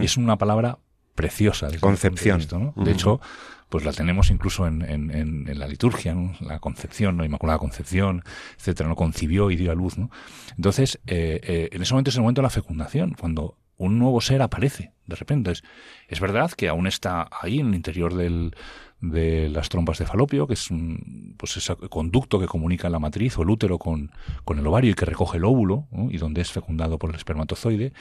Es 0.00 0.16
una 0.16 0.38
palabra 0.38 0.78
preciosa. 1.16 1.68
Concepción. 1.80 2.40
De 2.76 2.92
hecho, 2.92 3.20
pues 3.68 3.84
la 3.84 3.92
tenemos 3.92 4.30
incluso 4.30 4.66
en, 4.66 4.82
en, 4.82 5.58
la 5.58 5.66
liturgia, 5.66 6.16
la 6.40 6.60
concepción, 6.60 7.16
la 7.16 7.26
Inmaculada 7.26 7.58
Concepción, 7.58 8.22
etcétera, 8.56 8.88
no 8.88 8.96
concibió 8.96 9.50
y 9.50 9.56
dio 9.56 9.72
a 9.72 9.74
luz. 9.74 9.98
¿no? 9.98 10.10
Entonces, 10.56 11.00
eh, 11.06 11.40
eh, 11.42 11.68
en 11.72 11.82
ese 11.82 11.92
momento 11.92 12.10
es 12.10 12.16
el 12.16 12.22
momento 12.22 12.40
de 12.40 12.44
la 12.44 12.50
fecundación, 12.50 13.14
cuando 13.18 13.58
un 13.76 13.98
nuevo 13.98 14.20
ser 14.20 14.42
aparece 14.42 14.92
de 15.06 15.16
repente. 15.16 15.50
Es, 15.52 15.62
es 16.08 16.20
verdad 16.20 16.50
que 16.52 16.68
aún 16.68 16.86
está 16.86 17.28
ahí 17.40 17.60
en 17.60 17.68
el 17.68 17.74
interior 17.74 18.14
del, 18.14 18.54
de 19.00 19.48
las 19.48 19.68
trompas 19.68 19.98
de 19.98 20.06
falopio, 20.06 20.46
que 20.46 20.54
es 20.54 20.70
un, 20.70 21.34
pues 21.36 21.56
ese 21.56 21.74
conducto 21.76 22.38
que 22.40 22.46
comunica 22.46 22.88
la 22.88 22.98
matriz 22.98 23.36
o 23.38 23.42
el 23.42 23.50
útero 23.50 23.78
con, 23.78 24.10
con 24.44 24.58
el 24.58 24.66
ovario 24.66 24.90
y 24.90 24.94
que 24.94 25.04
recoge 25.04 25.38
el 25.38 25.44
óvulo, 25.44 25.86
y 26.10 26.18
donde 26.18 26.40
es 26.40 26.52
fecundado 26.52 26.98
por 26.98 27.10
el 27.10 27.16
espermatozoide, 27.16 27.92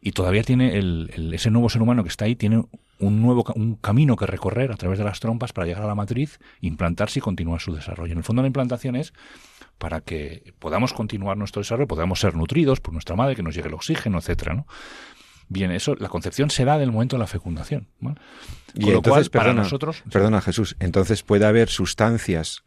y 0.00 0.12
todavía 0.12 0.42
tiene 0.42 0.76
el, 0.76 1.32
ese 1.34 1.50
nuevo 1.50 1.68
ser 1.68 1.82
humano 1.82 2.02
que 2.02 2.10
está 2.10 2.26
ahí, 2.26 2.36
tiene 2.36 2.64
un 2.98 3.20
nuevo 3.20 3.44
un 3.54 3.76
camino 3.76 4.16
que 4.16 4.26
recorrer 4.26 4.72
a 4.72 4.76
través 4.76 4.98
de 4.98 5.04
las 5.04 5.20
trompas 5.20 5.52
para 5.52 5.66
llegar 5.66 5.82
a 5.82 5.86
la 5.86 5.94
matriz, 5.94 6.38
implantarse 6.60 7.18
y 7.18 7.22
continuar 7.22 7.60
su 7.60 7.74
desarrollo. 7.74 8.12
En 8.12 8.18
el 8.18 8.24
fondo 8.24 8.42
la 8.42 8.48
implantación 8.48 8.96
es 8.96 9.12
para 9.78 10.00
que 10.00 10.54
podamos 10.58 10.92
continuar 10.92 11.36
nuestro 11.36 11.60
desarrollo, 11.60 11.86
podamos 11.86 12.20
ser 12.20 12.34
nutridos 12.34 12.80
por 12.80 12.92
nuestra 12.94 13.16
madre, 13.16 13.36
que 13.36 13.42
nos 13.42 13.54
llegue 13.54 13.68
el 13.68 13.74
oxígeno, 13.74 14.18
etcétera, 14.18 14.54
¿no? 14.54 14.66
Bien, 15.48 15.70
eso, 15.70 15.94
la 15.94 16.08
concepción 16.08 16.50
se 16.50 16.64
da 16.64 16.76
del 16.76 16.90
momento 16.90 17.16
de 17.16 17.20
la 17.20 17.26
fecundación. 17.26 17.86
y 18.74 18.90
entonces, 18.90 19.28
para 19.28 19.52
nosotros. 19.52 20.02
Perdona, 20.10 20.40
Jesús. 20.40 20.76
Entonces 20.80 21.22
puede 21.22 21.46
haber 21.46 21.68
sustancias 21.68 22.64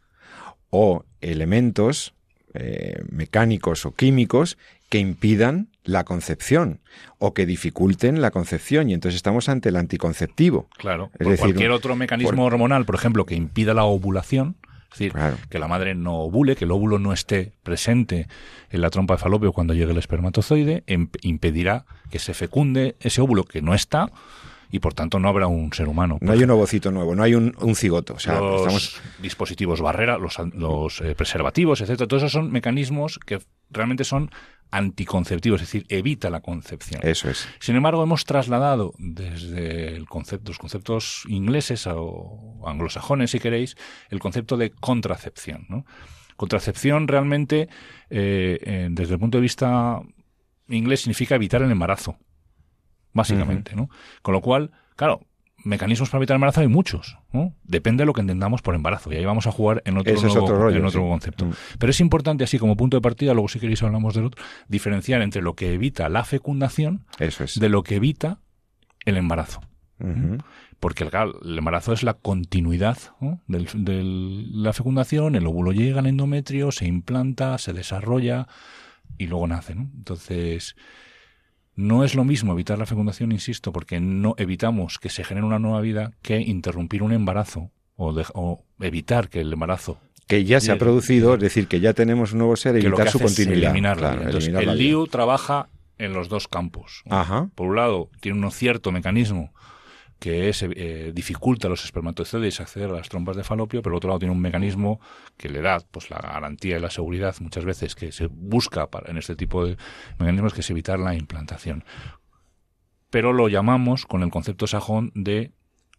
o 0.70 1.04
elementos 1.20 2.14
eh, 2.54 3.02
mecánicos 3.10 3.84
o 3.84 3.94
químicos 3.94 4.56
que 4.88 4.98
impidan 4.98 5.68
la 5.90 6.04
concepción 6.04 6.80
o 7.18 7.34
que 7.34 7.46
dificulten 7.46 8.20
la 8.20 8.30
concepción 8.30 8.88
y 8.88 8.94
entonces 8.94 9.16
estamos 9.16 9.48
ante 9.48 9.68
el 9.68 9.76
anticonceptivo. 9.76 10.68
Claro, 10.78 11.10
es 11.18 11.26
decir, 11.26 11.38
cualquier 11.40 11.70
otro 11.72 11.96
mecanismo 11.96 12.44
hormonal, 12.44 12.84
por 12.84 12.94
ejemplo, 12.94 13.26
que 13.26 13.34
impida 13.34 13.74
la 13.74 13.84
ovulación, 13.84 14.56
es 14.92 14.98
decir, 14.98 15.14
que 15.48 15.58
la 15.58 15.68
madre 15.68 15.94
no 15.94 16.16
ovule, 16.18 16.56
que 16.56 16.64
el 16.64 16.70
óvulo 16.70 16.98
no 16.98 17.12
esté 17.12 17.52
presente 17.62 18.26
en 18.70 18.80
la 18.80 18.90
trompa 18.90 19.14
de 19.14 19.18
falopio 19.18 19.52
cuando 19.52 19.74
llegue 19.74 19.92
el 19.92 19.98
espermatozoide, 19.98 20.84
impedirá 21.22 21.84
que 22.10 22.18
se 22.18 22.34
fecunde 22.34 22.96
ese 23.00 23.20
óvulo 23.20 23.44
que 23.44 23.62
no 23.62 23.74
está 23.74 24.10
y 24.72 24.78
por 24.78 24.94
tanto 24.94 25.18
no 25.18 25.28
habrá 25.28 25.48
un 25.48 25.72
ser 25.72 25.88
humano. 25.88 26.18
No 26.20 26.32
hay 26.32 26.42
un 26.42 26.50
ovocito 26.50 26.90
nuevo, 26.90 27.14
no 27.14 27.22
hay 27.22 27.34
un, 27.34 27.54
cigoto. 27.74 28.16
los 28.26 29.00
dispositivos 29.20 29.80
barrera, 29.80 30.18
los, 30.18 30.38
los 30.54 31.00
eh, 31.00 31.14
preservativos, 31.16 31.80
etcétera, 31.80 32.06
todos 32.06 32.22
esos 32.22 32.32
son 32.32 32.52
mecanismos 32.52 33.18
que 33.18 33.40
realmente 33.70 34.04
son 34.04 34.30
anticonceptivos, 34.70 35.60
es 35.60 35.68
decir, 35.68 35.86
evita 35.88 36.30
la 36.30 36.40
concepción. 36.40 37.00
Eso 37.02 37.28
es. 37.28 37.48
Sin 37.58 37.74
embargo, 37.76 38.02
hemos 38.02 38.24
trasladado 38.24 38.94
desde 38.98 39.96
el 39.96 40.08
concepto, 40.08 40.50
los 40.50 40.58
conceptos 40.58 41.24
ingleses 41.28 41.88
o 41.90 42.62
anglosajones, 42.66 43.32
si 43.32 43.40
queréis, 43.40 43.76
el 44.10 44.20
concepto 44.20 44.56
de 44.56 44.70
contracepción. 44.70 45.66
¿no? 45.68 45.84
Contracepción 46.36 47.08
realmente, 47.08 47.68
eh, 48.10 48.88
desde 48.90 49.14
el 49.14 49.20
punto 49.20 49.38
de 49.38 49.42
vista 49.42 50.00
inglés, 50.68 51.00
significa 51.00 51.34
evitar 51.34 51.62
el 51.62 51.70
embarazo 51.70 52.16
básicamente, 53.12 53.74
¿no? 53.74 53.90
Con 54.22 54.32
lo 54.32 54.40
cual, 54.40 54.70
claro, 54.96 55.26
mecanismos 55.64 56.10
para 56.10 56.20
evitar 56.20 56.34
el 56.34 56.38
embarazo 56.38 56.60
hay 56.60 56.68
muchos, 56.68 57.18
¿no? 57.32 57.54
Depende 57.64 58.02
de 58.02 58.06
lo 58.06 58.12
que 58.12 58.20
entendamos 58.20 58.62
por 58.62 58.74
embarazo. 58.74 59.12
Y 59.12 59.16
ahí 59.16 59.24
vamos 59.24 59.46
a 59.46 59.52
jugar 59.52 59.82
en 59.84 59.98
otro, 59.98 60.70
en 60.70 60.84
otro 60.84 61.08
concepto. 61.08 61.46
Mm. 61.46 61.52
Pero 61.78 61.90
es 61.90 62.00
importante, 62.00 62.44
así 62.44 62.58
como 62.58 62.76
punto 62.76 62.96
de 62.96 63.00
partida, 63.00 63.34
luego 63.34 63.48
si 63.48 63.60
queréis 63.60 63.82
hablamos 63.82 64.14
del 64.14 64.26
otro, 64.26 64.42
diferenciar 64.68 65.22
entre 65.22 65.42
lo 65.42 65.54
que 65.54 65.72
evita 65.72 66.08
la 66.08 66.24
fecundación 66.24 67.04
de 67.18 67.68
lo 67.68 67.82
que 67.82 67.96
evita 67.96 68.40
el 69.04 69.16
embarazo. 69.16 69.60
Porque 70.78 71.04
el, 71.04 71.58
embarazo 71.58 71.92
es 71.92 72.02
la 72.02 72.14
continuidad 72.14 72.96
de 73.46 74.02
la 74.02 74.72
fecundación, 74.72 75.34
el 75.34 75.46
óvulo 75.46 75.72
llega 75.72 76.00
al 76.00 76.06
endometrio, 76.06 76.72
se 76.72 76.86
implanta, 76.86 77.58
se 77.58 77.74
desarrolla 77.74 78.48
y 79.18 79.26
luego 79.26 79.46
nace. 79.46 79.74
¿no? 79.74 79.90
Entonces, 79.94 80.76
no 81.80 82.04
es 82.04 82.14
lo 82.14 82.24
mismo 82.24 82.52
evitar 82.52 82.78
la 82.78 82.86
fecundación, 82.86 83.32
insisto, 83.32 83.72
porque 83.72 84.00
no 84.00 84.34
evitamos 84.36 84.98
que 84.98 85.08
se 85.08 85.24
genere 85.24 85.46
una 85.46 85.58
nueva 85.58 85.80
vida 85.80 86.12
que 86.22 86.38
interrumpir 86.38 87.02
un 87.02 87.12
embarazo 87.12 87.70
o, 87.96 88.64
evitar 88.80 89.28
que 89.28 89.40
el 89.40 89.52
embarazo 89.52 89.98
que 90.26 90.44
ya 90.44 90.60
se 90.60 90.70
ha 90.70 90.78
producido, 90.78 91.34
es 91.34 91.40
decir, 91.40 91.66
que 91.66 91.80
ya 91.80 91.92
tenemos 91.92 92.32
un 92.32 92.38
nuevo 92.38 92.54
ser, 92.54 92.76
evitar 92.76 93.10
su 93.10 93.18
continuidad. 93.18 93.74
el 93.74 94.78
LIU 94.78 95.08
trabaja 95.08 95.68
en 95.98 96.12
los 96.12 96.28
dos 96.28 96.46
campos. 96.46 97.02
Por 97.56 97.66
un 97.66 97.76
lado, 97.76 98.10
tiene 98.20 98.38
un 98.44 98.52
cierto 98.52 98.92
mecanismo 98.92 99.52
que 100.20 100.50
es, 100.50 100.62
eh, 100.62 101.12
dificulta 101.14 101.66
a 101.66 101.70
los 101.70 101.84
espermatozoides 101.84 102.60
acceder 102.60 102.90
a 102.90 102.92
las 102.92 103.08
trompas 103.08 103.36
de 103.36 103.42
falopio, 103.42 103.80
pero 103.80 103.94
por 103.94 103.96
otro 103.96 104.08
lado 104.08 104.20
tiene 104.20 104.34
un 104.34 104.40
mecanismo 104.40 105.00
que 105.38 105.48
le 105.48 105.62
da 105.62 105.80
pues 105.90 106.10
la 106.10 106.18
garantía 106.18 106.76
y 106.76 106.80
la 106.80 106.90
seguridad 106.90 107.34
muchas 107.40 107.64
veces 107.64 107.94
que 107.94 108.12
se 108.12 108.26
busca 108.26 108.90
para, 108.90 109.10
en 109.10 109.16
este 109.16 109.34
tipo 109.34 109.64
de 109.64 109.78
mecanismos 110.18 110.52
que 110.52 110.60
es 110.60 110.70
evitar 110.70 110.98
la 110.98 111.14
implantación. 111.14 111.84
Pero 113.08 113.32
lo 113.32 113.48
llamamos 113.48 114.04
con 114.04 114.22
el 114.22 114.30
concepto 114.30 114.66
sajón 114.66 115.10
de 115.14 115.52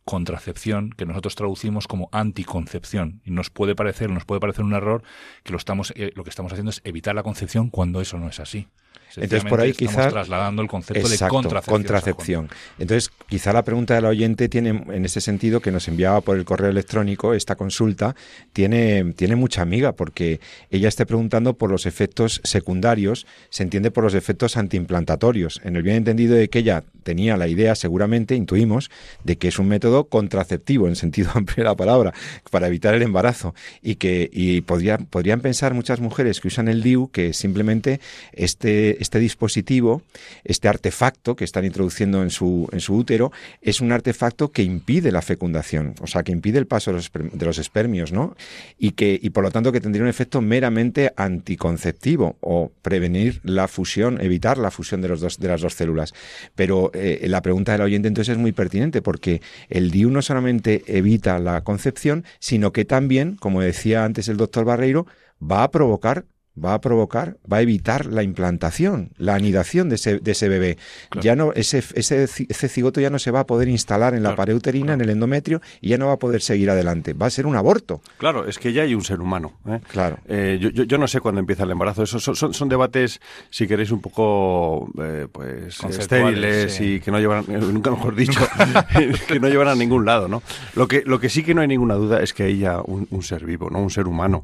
contracepción 0.06 0.92
que 0.92 1.06
nosotros 1.06 1.36
traducimos 1.36 1.88
como 1.88 2.10
anticoncepción 2.12 3.22
y 3.26 3.32
nos 3.32 3.50
puede 3.50 3.76
parecer 3.76 4.10
nos 4.10 4.26
puede 4.26 4.42
parecer 4.42 4.66
un 4.66 4.74
error 4.74 5.04
que 5.44 5.52
lo 5.52 5.58
estamos 5.58 5.94
eh, 5.96 6.12
lo 6.16 6.24
que 6.24 6.32
estamos 6.32 6.52
haciendo 6.52 6.72
es 6.72 6.82
evitar 6.84 7.14
la 7.14 7.22
concepción 7.22 7.70
cuando 7.70 8.02
eso 8.02 8.18
no 8.18 8.28
es 8.28 8.40
así 8.40 8.68
entonces 9.16 9.50
por 9.50 9.62
ahí 9.62 9.74
quizá 9.74 10.10
trasladando 10.10 10.62
el 10.62 10.68
concepto 10.68 11.08
de 11.08 11.18
contracepción. 11.18 11.76
contracepción. 11.78 12.50
Entonces 12.80 13.12
quizá 13.28 13.54
la 13.54 13.64
pregunta 13.64 13.96
del 13.96 14.06
oyente 14.06 14.50
tiene 14.50 14.70
en 14.70 15.06
ese 15.06 15.22
sentido 15.22 15.60
que 15.60 15.72
nos 15.72 15.88
enviaba 15.88 16.22
por 16.22 16.38
el 16.38 16.46
correo 16.46 16.70
electrónico 16.70 17.34
esta 17.34 17.56
consulta 17.56 18.16
tiene 18.54 19.14
tiene 19.16 19.36
mucha 19.36 19.62
amiga 19.62 19.94
porque 19.94 20.40
ella 20.70 20.88
está 20.88 21.06
preguntando 21.06 21.54
por 21.56 21.70
los 21.70 21.86
efectos 21.86 22.42
secundarios, 22.44 23.26
se 23.50 23.64
entiende 23.64 23.92
por 23.92 24.04
los 24.04 24.14
efectos 24.14 24.58
antiimplantatorios, 24.58 25.62
en 25.64 25.76
el 25.76 25.84
bien 25.84 25.98
entendido 25.98 26.36
de 26.36 26.50
que 26.50 26.60
ella 26.60 26.84
tenía 27.04 27.38
la 27.38 27.48
idea 27.48 27.76
seguramente 27.76 28.36
intuimos 28.36 28.92
de 29.24 29.38
que 29.38 29.48
es 29.48 29.60
un 29.60 29.68
método 29.68 30.06
contraceptivo 30.06 30.88
en 30.88 30.96
sentido 30.96 31.32
amplio 31.36 31.64
de 31.64 31.70
la 31.70 31.76
palabra 31.76 32.14
para 32.50 32.68
evitar 32.68 32.94
el 32.94 33.02
embarazo 33.02 33.54
y 33.82 33.96
que 33.96 34.30
y 34.32 34.62
podría, 34.62 34.98
podrían 34.98 35.42
pensar 35.42 35.74
muchas 35.74 36.00
mujeres 36.00 36.40
que 36.40 36.48
usan 36.48 36.68
el 36.68 36.84
DIU 36.84 37.10
que 37.12 37.34
simplemente 37.34 38.00
este 38.34 39.01
este 39.02 39.20
dispositivo, 39.20 40.04
este 40.44 40.68
artefacto 40.68 41.36
que 41.36 41.44
están 41.44 41.66
introduciendo 41.66 42.22
en 42.22 42.30
su, 42.30 42.70
en 42.72 42.80
su 42.80 42.96
útero, 42.96 43.32
es 43.62 43.82
un 43.82 43.92
artefacto 43.92 44.52
que 44.52 44.64
impide 44.64 45.12
la 45.12 45.22
fecundación, 45.22 45.96
o 46.02 46.08
sea, 46.08 46.24
que 46.24 46.32
impide 46.32 46.60
el 46.60 46.68
paso 46.68 46.92
de 46.92 47.46
los, 47.46 47.58
espermios, 47.58 48.12
¿no? 48.12 48.36
Y, 48.78 48.92
que, 48.92 49.20
y 49.22 49.32
por 49.32 49.44
lo 49.44 49.52
tanto 49.52 49.72
que 49.72 49.82
tendría 49.82 50.04
un 50.04 50.10
efecto 50.10 50.42
meramente 50.42 51.12
anticonceptivo 51.18 52.38
o 52.42 52.72
prevenir 52.82 53.42
la 53.44 53.68
fusión, 53.68 54.22
evitar 54.22 54.58
la 54.58 54.72
fusión 54.72 55.02
de, 55.02 55.10
los 55.10 55.20
dos, 55.20 55.40
de 55.40 55.48
las 55.48 55.62
dos 55.62 55.74
células. 55.74 56.14
Pero 56.56 56.92
eh, 56.94 57.26
la 57.28 57.42
pregunta 57.42 57.72
del 57.72 57.82
oyente 57.82 58.08
entonces 58.08 58.34
es 58.34 58.38
muy 58.38 58.52
pertinente 58.52 59.02
porque 59.02 59.42
el 59.70 59.90
DIU 59.90 60.12
no 60.12 60.22
solamente 60.22 60.84
evita 60.86 61.40
la 61.40 61.62
concepción, 61.62 62.24
sino 62.40 62.72
que 62.72 62.86
también, 62.86 63.36
como 63.36 63.62
decía 63.62 64.06
antes 64.06 64.28
el 64.28 64.38
doctor 64.38 64.64
Barreiro, 64.66 65.08
va 65.42 65.64
a 65.64 65.72
provocar 65.72 66.26
va 66.62 66.74
a 66.74 66.82
provocar, 66.82 67.38
va 67.52 67.58
a 67.58 67.62
evitar 67.62 68.06
la 68.08 68.24
implantación, 68.24 69.12
la 69.18 69.36
anidación 69.36 69.90
de 69.90 69.96
ese, 69.96 70.20
de 70.20 70.32
ese 70.32 70.50
bebé. 70.50 70.78
Ya 71.22 71.36
no, 71.36 71.54
ese, 71.54 71.84
ese, 71.96 72.24
ese, 72.24 72.68
cigoto 72.68 73.00
ya 73.00 73.10
no 73.10 73.20
se 73.20 73.32
va 73.32 73.42
a 73.42 73.46
poder 73.46 73.70
instalar 73.70 74.14
en 74.14 74.24
la 74.24 74.36
pared 74.36 74.54
uterina, 74.54 74.94
en 74.94 75.02
el 75.02 75.10
endometrio, 75.10 75.62
y 75.80 75.90
ya 75.90 75.98
no 75.98 76.08
va 76.08 76.14
a 76.14 76.20
poder 76.20 76.42
seguir 76.42 76.70
adelante. 76.70 77.14
Va 77.14 77.28
a 77.28 77.30
ser 77.30 77.46
un 77.46 77.56
aborto. 77.56 78.02
Claro, 78.18 78.48
es 78.48 78.60
que 78.60 78.74
ya 78.74 78.84
hay 78.84 78.96
un 78.96 79.04
ser 79.04 79.22
humano. 79.22 79.54
¿eh? 79.68 79.80
Claro. 79.88 80.18
Eh, 80.28 80.58
yo, 80.60 80.70
yo, 80.70 80.98
no 80.98 81.08
sé 81.08 81.20
cuándo 81.22 81.40
empieza 81.40 81.64
el 81.64 81.72
embarazo. 81.72 82.04
Esos 82.04 82.24
son, 82.24 82.54
son, 82.54 82.70
debates, 82.70 83.22
si 83.50 83.68
queréis, 83.68 83.92
un 83.92 84.02
poco 84.02 84.90
eh, 85.02 85.28
pues 85.32 85.82
estériles 85.84 86.80
y 86.82 87.00
que 87.00 87.12
no 87.12 87.20
llevan, 87.20 87.46
nunca 87.48 87.92
mejor 87.92 88.16
dicho, 88.16 88.42
que 89.28 89.40
no 89.40 89.48
llevan 89.48 89.70
a 89.70 89.76
ningún 89.76 90.06
lado, 90.06 90.28
¿no? 90.28 90.44
Lo 90.76 90.88
que, 90.88 91.04
lo 91.06 91.20
que 91.20 91.30
sí 91.30 91.44
que 91.44 91.54
no 91.54 91.62
hay 91.62 91.68
ninguna 91.68 91.96
duda 91.96 92.22
es 92.22 92.34
que 92.34 92.44
hay 92.44 92.60
ya 92.60 92.82
un, 92.82 93.08
un 93.10 93.24
ser 93.24 93.46
vivo, 93.46 93.70
¿no? 93.70 93.80
Un 93.80 93.90
ser 93.90 94.08
humano. 94.08 94.44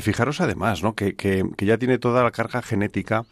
fijaros 0.00 0.40
además, 0.40 0.82
¿no? 0.82 0.94
que, 0.94 1.14
que 1.14 1.43
que, 1.56 1.66
ya 1.66 1.78
tiene 1.78 1.98
toda 1.98 2.22
la 2.22 2.30
carga 2.30 2.62
genética 2.62 3.24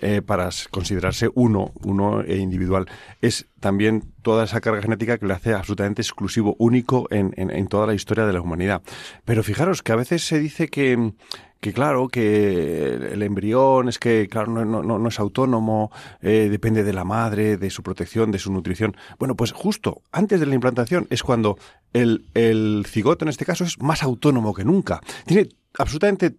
eh, 0.00 0.22
para 0.22 0.48
considerarse 0.70 1.30
uno, 1.34 1.72
uno 1.82 2.22
e 2.22 2.36
individual. 2.36 2.86
Es 3.20 3.46
también 3.60 4.12
toda 4.22 4.44
esa 4.44 4.60
carga 4.60 4.82
genética 4.82 5.18
que 5.18 5.26
le 5.26 5.34
hace 5.34 5.54
absolutamente 5.54 6.02
exclusivo, 6.02 6.56
único 6.58 7.06
en, 7.10 7.34
en, 7.36 7.66
toda 7.68 7.86
la 7.86 7.94
historia 7.94 8.26
de 8.26 8.32
la 8.32 8.40
humanidad. 8.40 8.82
Pero 9.24 9.42
fijaros 9.42 9.82
que 9.82 9.92
a 9.92 9.96
veces 9.96 10.24
se 10.24 10.38
dice 10.38 10.68
que 10.68 11.12
que 11.60 11.74
claro, 11.74 12.08
que 12.08 12.94
el 12.94 13.22
embrión 13.22 13.88
es 13.88 13.98
que, 13.98 14.28
claro, 14.28 14.50
no, 14.50 14.64
no, 14.64 14.98
no 14.98 15.08
es 15.08 15.20
autónomo, 15.20 15.92
eh, 16.22 16.48
depende 16.50 16.82
de 16.82 16.92
la 16.94 17.04
madre, 17.04 17.58
de 17.58 17.70
su 17.70 17.82
protección, 17.82 18.30
de 18.30 18.38
su 18.38 18.50
nutrición. 18.50 18.96
Bueno, 19.18 19.36
pues 19.36 19.52
justo 19.52 20.00
antes 20.10 20.40
de 20.40 20.46
la 20.46 20.54
implantación 20.54 21.06
es 21.10 21.22
cuando 21.22 21.58
el, 21.92 22.24
el 22.32 22.86
cigoto, 22.88 23.26
en 23.26 23.28
este 23.28 23.44
caso, 23.44 23.64
es 23.64 23.78
más 23.78 24.02
autónomo 24.02 24.54
que 24.54 24.64
nunca. 24.64 25.00
Tiene 25.26 25.50
absolutamente 25.78 26.36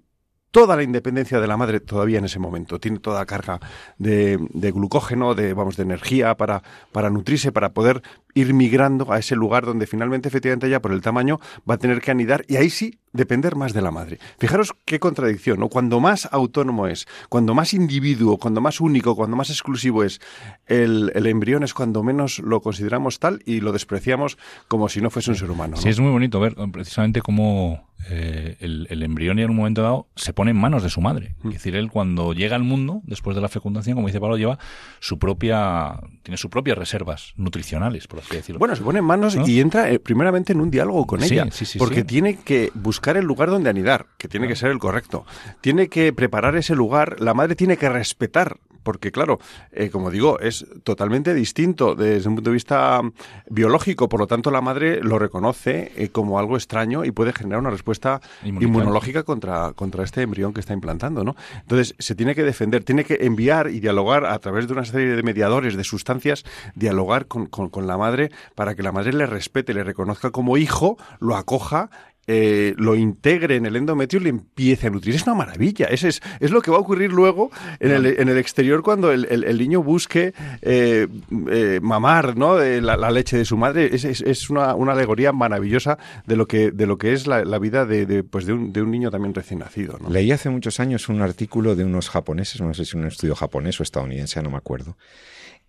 toda 0.51 0.75
la 0.75 0.83
independencia 0.83 1.39
de 1.39 1.47
la 1.47 1.57
madre 1.57 1.79
todavía 1.79 2.19
en 2.19 2.25
ese 2.25 2.39
momento. 2.39 2.79
Tiene 2.79 2.99
toda 2.99 3.19
la 3.19 3.25
carga 3.25 3.59
de, 3.97 4.37
de 4.53 4.71
glucógeno, 4.71 5.33
de, 5.33 5.53
vamos, 5.53 5.77
de 5.77 5.83
energía 5.83 6.35
para, 6.35 6.61
para 6.91 7.09
nutrirse, 7.09 7.51
para 7.51 7.69
poder 7.69 8.01
ir 8.33 8.53
migrando 8.53 9.11
a 9.11 9.19
ese 9.19 9.35
lugar 9.35 9.65
donde 9.65 9.87
finalmente, 9.87 10.27
efectivamente, 10.27 10.69
ya 10.69 10.81
por 10.81 10.91
el 10.91 11.01
tamaño 11.01 11.39
va 11.69 11.75
a 11.75 11.77
tener 11.77 12.01
que 12.01 12.11
anidar 12.11 12.43
y 12.47 12.55
ahí 12.57 12.69
sí 12.69 12.99
depender 13.13 13.55
más 13.55 13.73
de 13.73 13.81
la 13.81 13.91
madre. 13.91 14.19
Fijaros 14.39 14.73
qué 14.85 14.99
contradicción, 14.99 15.59
¿no? 15.59 15.69
Cuando 15.69 15.99
más 15.99 16.29
autónomo 16.31 16.87
es, 16.87 17.07
cuando 17.29 17.53
más 17.53 17.73
individuo, 17.73 18.37
cuando 18.37 18.61
más 18.61 18.79
único, 18.79 19.15
cuando 19.15 19.35
más 19.35 19.49
exclusivo 19.49 20.03
es 20.03 20.21
el, 20.67 21.11
el 21.15 21.27
embrión 21.27 21.63
es 21.63 21.73
cuando 21.73 22.03
menos 22.03 22.39
lo 22.39 22.61
consideramos 22.61 23.19
tal 23.19 23.41
y 23.45 23.59
lo 23.59 23.71
despreciamos 23.71 24.37
como 24.67 24.89
si 24.89 25.01
no 25.01 25.09
fuese 25.09 25.31
un 25.31 25.37
ser 25.37 25.51
humano. 25.51 25.77
Sí, 25.77 25.89
es 25.89 25.99
muy 25.99 26.11
bonito 26.11 26.39
ver 26.39 26.55
precisamente 26.71 27.21
cómo 27.21 27.91
eh, 28.09 28.57
el, 28.59 28.87
el, 28.89 29.03
embrión 29.03 29.37
en 29.37 29.49
un 29.49 29.55
momento 29.55 29.83
dado 29.83 30.07
se 30.15 30.33
pone 30.33 30.51
en 30.51 30.57
manos 30.57 30.81
de 30.81 30.89
su 30.89 31.01
madre. 31.01 31.35
Mm. 31.43 31.49
Es 31.49 31.53
decir, 31.55 31.75
él 31.75 31.91
cuando 31.91 32.33
llega 32.33 32.55
al 32.55 32.63
mundo, 32.63 33.01
después 33.03 33.35
de 33.35 33.41
la 33.41 33.49
fecundación, 33.49 33.95
como 33.95 34.07
dice 34.07 34.19
Pablo, 34.19 34.37
lleva 34.37 34.57
su 34.99 35.19
propia, 35.19 35.99
tiene 36.23 36.37
sus 36.37 36.49
propias 36.49 36.77
reservas 36.77 37.33
nutricionales, 37.35 38.07
por 38.07 38.19
así 38.21 38.35
decirlo. 38.35 38.59
Bueno, 38.59 38.75
se 38.75 38.83
pone 38.83 38.99
en 38.99 39.05
manos 39.05 39.37
y 39.45 39.59
entra 39.59 39.89
eh, 39.89 39.99
primeramente 39.99 40.53
en 40.53 40.61
un 40.61 40.71
diálogo 40.71 41.05
con 41.05 41.23
ella, 41.23 41.47
porque 41.77 42.03
tiene 42.03 42.37
que 42.37 42.71
buscar 42.73 43.17
el 43.17 43.25
lugar 43.25 43.49
donde 43.49 43.69
anidar, 43.69 44.07
que 44.17 44.27
tiene 44.27 44.47
que 44.47 44.55
ser 44.55 44.71
el 44.71 44.79
correcto. 44.79 45.25
Tiene 45.61 45.87
que 45.87 46.13
preparar 46.13 46.55
ese 46.55 46.75
lugar, 46.75 47.19
la 47.19 47.33
madre 47.33 47.55
tiene 47.55 47.77
que 47.77 47.89
respetar 47.89 48.57
porque 48.83 49.11
claro, 49.11 49.39
eh, 49.71 49.89
como 49.89 50.09
digo, 50.09 50.39
es 50.39 50.65
totalmente 50.83 51.33
distinto 51.33 51.95
desde 51.95 52.27
un 52.27 52.35
punto 52.35 52.49
de 52.49 52.55
vista 52.55 53.01
biológico, 53.49 54.09
por 54.09 54.19
lo 54.19 54.27
tanto 54.27 54.51
la 54.51 54.61
madre 54.61 55.01
lo 55.01 55.19
reconoce 55.19 55.91
eh, 55.95 56.09
como 56.09 56.39
algo 56.39 56.55
extraño 56.55 57.05
y 57.05 57.11
puede 57.11 57.33
generar 57.33 57.59
una 57.59 57.69
respuesta 57.69 58.21
inmunológica 58.43 59.23
contra, 59.23 59.73
contra 59.73 60.03
este 60.03 60.21
embrión 60.21 60.53
que 60.53 60.59
está 60.59 60.73
implantando, 60.73 61.23
¿no? 61.23 61.35
Entonces, 61.61 61.95
se 61.99 62.15
tiene 62.15 62.35
que 62.35 62.43
defender, 62.43 62.83
tiene 62.83 63.03
que 63.03 63.19
enviar 63.21 63.69
y 63.69 63.79
dialogar 63.79 64.25
a 64.25 64.37
través 64.39 64.67
de 64.67 64.73
una 64.73 64.85
serie 64.85 65.15
de 65.15 65.23
mediadores, 65.23 65.75
de 65.75 65.83
sustancias, 65.83 66.43
dialogar 66.75 67.27
con, 67.27 67.47
con 67.47 67.87
la 67.87 67.97
madre 67.97 68.10
para 68.55 68.75
que 68.75 68.83
la 68.83 68.91
madre 68.91 69.13
le 69.13 69.25
respete, 69.25 69.73
le 69.73 69.83
reconozca 69.83 70.31
como 70.31 70.57
hijo, 70.57 70.97
lo 71.19 71.35
acoja 71.35 71.89
eh, 72.27 72.75
lo 72.77 72.95
integre 72.95 73.55
en 73.55 73.65
el 73.65 73.75
endometrio 73.75 74.21
y 74.21 74.23
le 74.25 74.29
empiece 74.29 74.87
a 74.87 74.89
nutrir. 74.91 75.15
Es 75.15 75.23
una 75.23 75.33
maravilla. 75.33 75.87
Es, 75.87 76.03
es, 76.03 76.21
es 76.39 76.51
lo 76.51 76.61
que 76.61 76.69
va 76.69 76.77
a 76.77 76.79
ocurrir 76.79 77.11
luego 77.11 77.51
en, 77.79 77.91
el, 77.91 78.05
en 78.05 78.29
el 78.29 78.37
exterior 78.37 78.83
cuando 78.83 79.11
el, 79.11 79.25
el, 79.25 79.57
niño 79.57 79.81
busque 79.81 80.33
eh, 80.61 81.07
eh, 81.49 81.79
mamar 81.81 82.37
¿no? 82.37 82.59
la, 82.59 83.11
leche 83.11 83.37
de 83.37 83.43
su 83.43 83.57
madre. 83.57 83.89
Es, 83.91 84.05
es, 84.05 84.49
una, 84.51 84.75
una, 84.75 84.93
alegoría 84.93 85.33
maravillosa 85.33 85.97
de 86.27 86.35
lo 86.35 86.47
que, 86.47 86.71
de 86.71 86.85
lo 86.85 86.99
que 86.99 87.13
es 87.13 87.25
la, 87.25 87.43
la 87.43 87.57
vida 87.57 87.87
de, 87.87 88.05
de, 88.05 88.23
pues 88.23 88.45
de, 88.45 88.53
un, 88.53 88.71
de 88.71 88.83
un 88.83 88.91
niño 88.91 89.09
también 89.09 89.33
recién 89.33 89.59
nacido. 89.59 89.97
¿no? 89.99 90.09
Leí 90.09 90.31
hace 90.31 90.49
muchos 90.49 90.79
años 90.79 91.09
un 91.09 91.21
artículo 91.23 91.75
de 91.75 91.85
unos 91.85 92.09
japoneses, 92.09 92.61
no 92.61 92.73
sé 92.75 92.85
si 92.85 92.95
un 92.95 93.07
estudio 93.07 93.33
japonés 93.33 93.79
o 93.79 93.83
estadounidense, 93.83 94.41
no 94.43 94.51
me 94.51 94.57
acuerdo, 94.57 94.95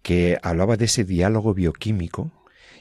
que 0.03 0.39
hablaba 0.43 0.77
de 0.77 0.87
ese 0.87 1.05
diálogo 1.05 1.55
bioquímico 1.55 2.31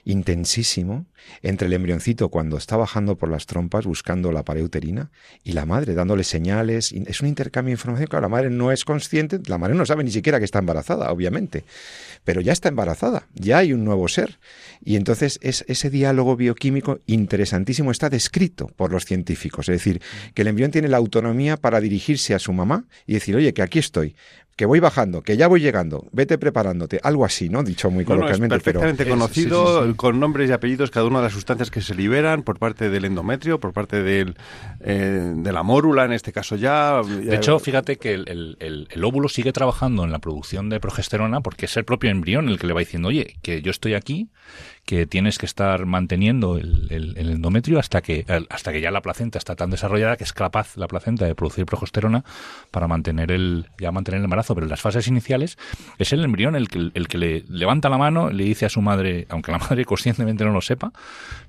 intensísimo 0.04 1.06
entre 1.44 1.68
el 1.68 1.74
embrioncito 1.74 2.30
cuando 2.30 2.58
está 2.58 2.76
bajando 2.76 3.18
por 3.18 3.30
las 3.30 3.46
trompas 3.46 3.86
buscando 3.86 4.32
la 4.32 4.44
pared 4.44 4.64
uterina 4.64 5.12
y 5.44 5.52
la 5.52 5.66
madre 5.66 5.94
dándole 5.94 6.24
señales. 6.24 6.92
Es 6.92 7.22
un 7.22 7.28
intercambio 7.28 7.70
de 7.70 7.74
información. 7.74 8.08
Claro, 8.08 8.24
la 8.24 8.30
madre 8.30 8.50
no 8.50 8.72
es 8.72 8.86
consciente, 8.86 9.40
la 9.46 9.58
madre 9.58 9.76
no 9.76 9.86
sabe 9.86 10.04
ni 10.04 10.12
siquiera 10.12 10.40
que 10.40 10.46
está 10.46 10.60
embarazada, 10.60 11.12
obviamente, 11.12 11.64
pero 12.24 12.42
ya 12.42 12.54
está 12.54 12.70
embarazada, 12.70 13.28
ya 13.34 13.60
hay 13.60 13.74
un 13.74 13.86
nuevo 13.86 14.08
ser. 14.08 14.40
Y 14.84 14.96
entonces 14.96 15.38
es, 15.42 15.64
ese 15.68 15.90
diálogo 15.90 16.36
bioquímico 16.36 17.00
interesantísimo 17.06 17.92
está 17.92 18.10
descrito 18.10 18.68
por 18.76 18.92
los 18.92 19.06
científicos. 19.06 19.70
Es 19.70 19.76
decir, 19.76 20.02
que 20.34 20.42
el 20.42 20.48
embrión 20.48 20.72
tiene 20.72 20.88
la 20.88 20.98
autonomía 20.98 21.58
para 21.58 21.80
dirigirse 21.80 22.34
a 22.34 22.40
su 22.40 22.54
mamá 22.54 22.86
y 23.06 23.14
decir, 23.14 23.36
oye, 23.36 23.54
que 23.54 23.62
aquí 23.62 23.80
estoy, 23.80 24.16
que 24.62 24.68
voy 24.68 24.80
bajando, 24.80 25.24
que 25.24 25.38
ya 25.38 25.48
voy 25.48 25.60
llegando, 25.60 26.06
vete 26.12 26.38
preparándote, 26.38 27.00
algo 27.02 27.26
así, 27.26 27.50
¿no? 27.50 27.64
Dicho 27.64 27.90
muy 27.90 28.06
coloquialmente. 28.06 28.54
perfectamente 28.54 29.10
conocido, 29.10 29.98
con 29.98 30.20
nombres 30.20 30.52
y 30.52 30.54
apellidos 30.54 30.92
cada 30.92 31.08
una 31.08 31.18
de 31.18 31.24
las 31.24 31.34
sustancias 31.34 31.72
que 31.72 31.82
se 31.82 31.96
liberan 31.96 32.44
por 32.44 32.60
parte 32.60 32.92
del 32.92 33.06
endometrio, 33.06 33.60
por 33.60 33.74
parte 33.74 34.04
del, 34.04 34.36
eh, 34.82 35.34
de 35.36 35.52
la 35.52 35.64
mórula, 35.64 36.06
en 36.06 36.14
este 36.14 36.32
caso 36.32 36.58
ya. 36.58 37.02
De 37.02 37.36
hecho, 37.36 37.58
fíjate 37.58 37.96
que 37.96 38.14
el, 38.14 38.56
el, 38.60 39.04
óvulo 39.04 39.30
sigue 39.30 39.52
trabajando 39.52 40.04
en 40.04 40.12
la 40.12 40.20
producción 40.20 40.70
de 40.70 40.80
progesterona 40.80 41.42
porque 41.42 41.66
es 41.66 41.76
el 41.76 41.84
propio 41.84 42.12
embrión 42.12 42.48
el 42.48 42.60
que 42.60 42.68
le 42.68 42.74
va 42.74 42.82
diciendo, 42.82 43.08
oye, 43.08 43.38
que 43.42 43.64
yo 43.64 43.72
estoy 43.72 43.96
aquí, 43.96 44.30
que 44.86 45.06
tienes 45.06 45.38
que 45.38 45.46
estar 45.46 45.86
manteniendo 45.86 46.58
el, 46.58 47.16
endometrio 47.18 47.80
hasta 47.80 48.02
que, 48.02 48.26
hasta 48.50 48.72
que 48.72 48.82
ya 48.82 48.92
la 48.92 49.02
placenta 49.02 49.38
está 49.38 49.56
tan 49.56 49.70
desarrollada 49.70 50.18
que 50.18 50.24
es 50.24 50.34
capaz 50.34 50.76
la 50.76 50.88
placenta 50.88 51.26
de 51.26 51.36
producir 51.36 51.66
progesterona 51.66 52.24
para 52.72 52.88
mantener 52.88 53.32
el, 53.32 53.68
ya 53.80 53.92
mantener 53.92 54.20
el 54.20 54.26
embarazo. 54.26 54.54
Pero 54.56 54.66
en 54.66 54.72
las 54.72 54.82
fases 54.82 55.08
iniciales 55.08 55.58
es 55.98 56.14
el 56.14 56.24
embrión 56.24 56.56
el 56.56 56.68
que, 56.68 56.92
el 56.94 57.08
que 57.08 57.18
le 57.18 57.46
levanta 57.48 57.90
la 57.90 57.98
mano, 57.98 58.30
le 58.30 58.44
dice 58.44 58.66
a 58.66 58.70
su 58.70 58.82
madre, 58.82 59.28
aunque 59.30 59.52
la 59.52 59.58
madre 59.70 59.86
conscientemente 59.86 60.44
no 60.44 60.52
lo 60.52 60.62
sepa, 60.62 60.92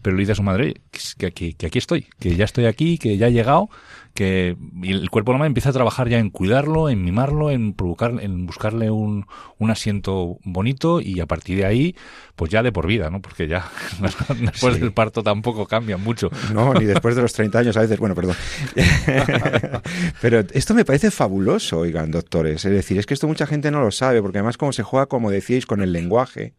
pero 0.03 0.17
le 0.17 0.21
dice 0.21 0.33
a 0.33 0.37
su 0.37 0.43
madre 0.43 0.81
que, 1.19 1.27
aquí 1.27 1.79
estoy, 1.79 2.07
que 2.19 2.37
ya 2.37 2.45
estoy 2.45 2.67
aquí, 2.67 2.99
que 2.99 3.17
ya 3.17 3.29
he 3.29 3.33
llegado 3.33 3.71
que 4.15 4.57
el 4.83 5.09
cuerpo 5.09 5.33
normal 5.33 5.47
empieza 5.47 5.71
a 5.71 5.73
trabajar 5.73 6.09
ya 6.11 6.19
en 6.19 6.29
cuidarlo, 6.29 6.91
en 6.91 7.03
mimarlo, 7.03 7.51
en 7.51 7.73
provocar, 7.73 8.13
en 8.21 8.45
buscarle 8.45 8.91
un, 8.91 9.27
un 9.59 9.71
asiento 9.71 10.39
bonito 10.45 11.01
y 11.01 11.21
a 11.21 11.27
partir 11.27 11.57
de 11.57 11.65
ahí, 11.65 11.97
pues 12.37 12.51
ya 12.51 12.63
de 12.63 12.73
por 12.73 12.87
vida, 12.87 13.09
¿no? 13.09 13.22
Porque 13.23 13.49
ya 13.49 13.71
después 14.41 14.81
del 14.81 14.93
parto 14.93 15.23
tampoco 15.23 15.67
cambia 15.67 15.97
mucho. 15.97 16.31
No, 16.53 16.75
ni 16.75 16.85
después 16.85 17.17
de 17.17 17.23
los 17.23 17.33
30 17.33 17.59
años 17.59 17.77
a 17.77 17.81
veces, 17.81 17.99
bueno, 17.99 18.15
perdón. 18.15 18.37
Pero 20.21 20.41
esto 20.53 20.75
me 20.75 20.85
parece 20.85 21.11
fabuloso, 21.11 21.79
oigan, 21.79 22.11
doctores. 22.11 22.65
Es 22.65 22.73
decir, 22.73 22.99
es 22.99 23.07
que 23.07 23.15
esto 23.15 23.29
mucha 23.29 23.47
gente 23.47 23.71
no 23.71 23.81
lo 23.81 23.91
sabe, 23.91 24.21
porque 24.21 24.39
además 24.39 24.59
como 24.59 24.73
se 24.73 24.83
juega, 24.83 25.07
como 25.07 25.31
decíais, 25.31 25.67
con 25.67 25.83
el 25.83 25.93
lenguaje, 25.93 26.55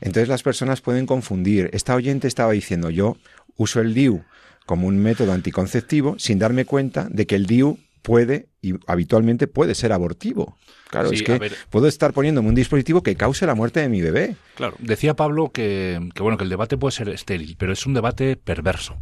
entonces 0.00 0.28
las 0.28 0.42
personas 0.42 0.80
pueden 0.80 1.06
confundir. 1.06 1.70
Esta 1.72 1.94
oyente 1.94 2.28
estaba 2.28 2.52
diciendo, 2.52 2.90
yo 2.90 3.16
uso 3.56 3.80
el 3.80 3.94
DIU 3.94 4.22
como 4.66 4.88
un 4.88 4.98
método 4.98 5.32
anticonceptivo 5.32 6.16
sin 6.18 6.38
darme 6.38 6.64
cuenta 6.64 7.08
de 7.10 7.26
que 7.26 7.36
el 7.36 7.46
DIU 7.46 7.78
puede 8.06 8.50
y 8.62 8.74
habitualmente 8.86 9.48
puede 9.48 9.74
ser 9.74 9.92
abortivo. 9.92 10.56
Claro, 10.90 11.10
es 11.10 11.24
que 11.24 11.50
puedo 11.70 11.88
estar 11.88 12.12
poniéndome 12.12 12.48
un 12.48 12.54
dispositivo 12.54 13.02
que 13.02 13.16
cause 13.16 13.44
la 13.46 13.56
muerte 13.56 13.80
de 13.80 13.88
mi 13.88 14.00
bebé. 14.00 14.36
Claro, 14.54 14.76
decía 14.78 15.16
Pablo 15.16 15.50
que, 15.50 15.98
bueno 16.16 16.38
que 16.38 16.44
el 16.44 16.50
debate 16.50 16.78
puede 16.78 16.92
ser 16.92 17.08
estéril, 17.08 17.56
pero 17.58 17.72
es 17.72 17.84
un 17.84 17.94
debate 17.94 18.36
perverso. 18.36 18.96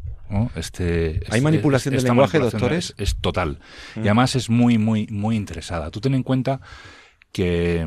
Este, 0.56 1.20
¿Hay 1.28 1.42
manipulación 1.42 1.94
del 1.94 2.04
lenguaje, 2.04 2.38
doctores? 2.38 2.94
Es, 2.96 3.16
total. 3.16 3.58
Y 3.94 4.00
además 4.00 4.36
es 4.36 4.48
muy, 4.48 4.78
muy, 4.78 5.06
muy 5.10 5.36
interesada. 5.36 5.90
Tú 5.90 6.00
ten 6.00 6.14
en 6.14 6.22
cuenta 6.22 6.62
que 7.30 7.86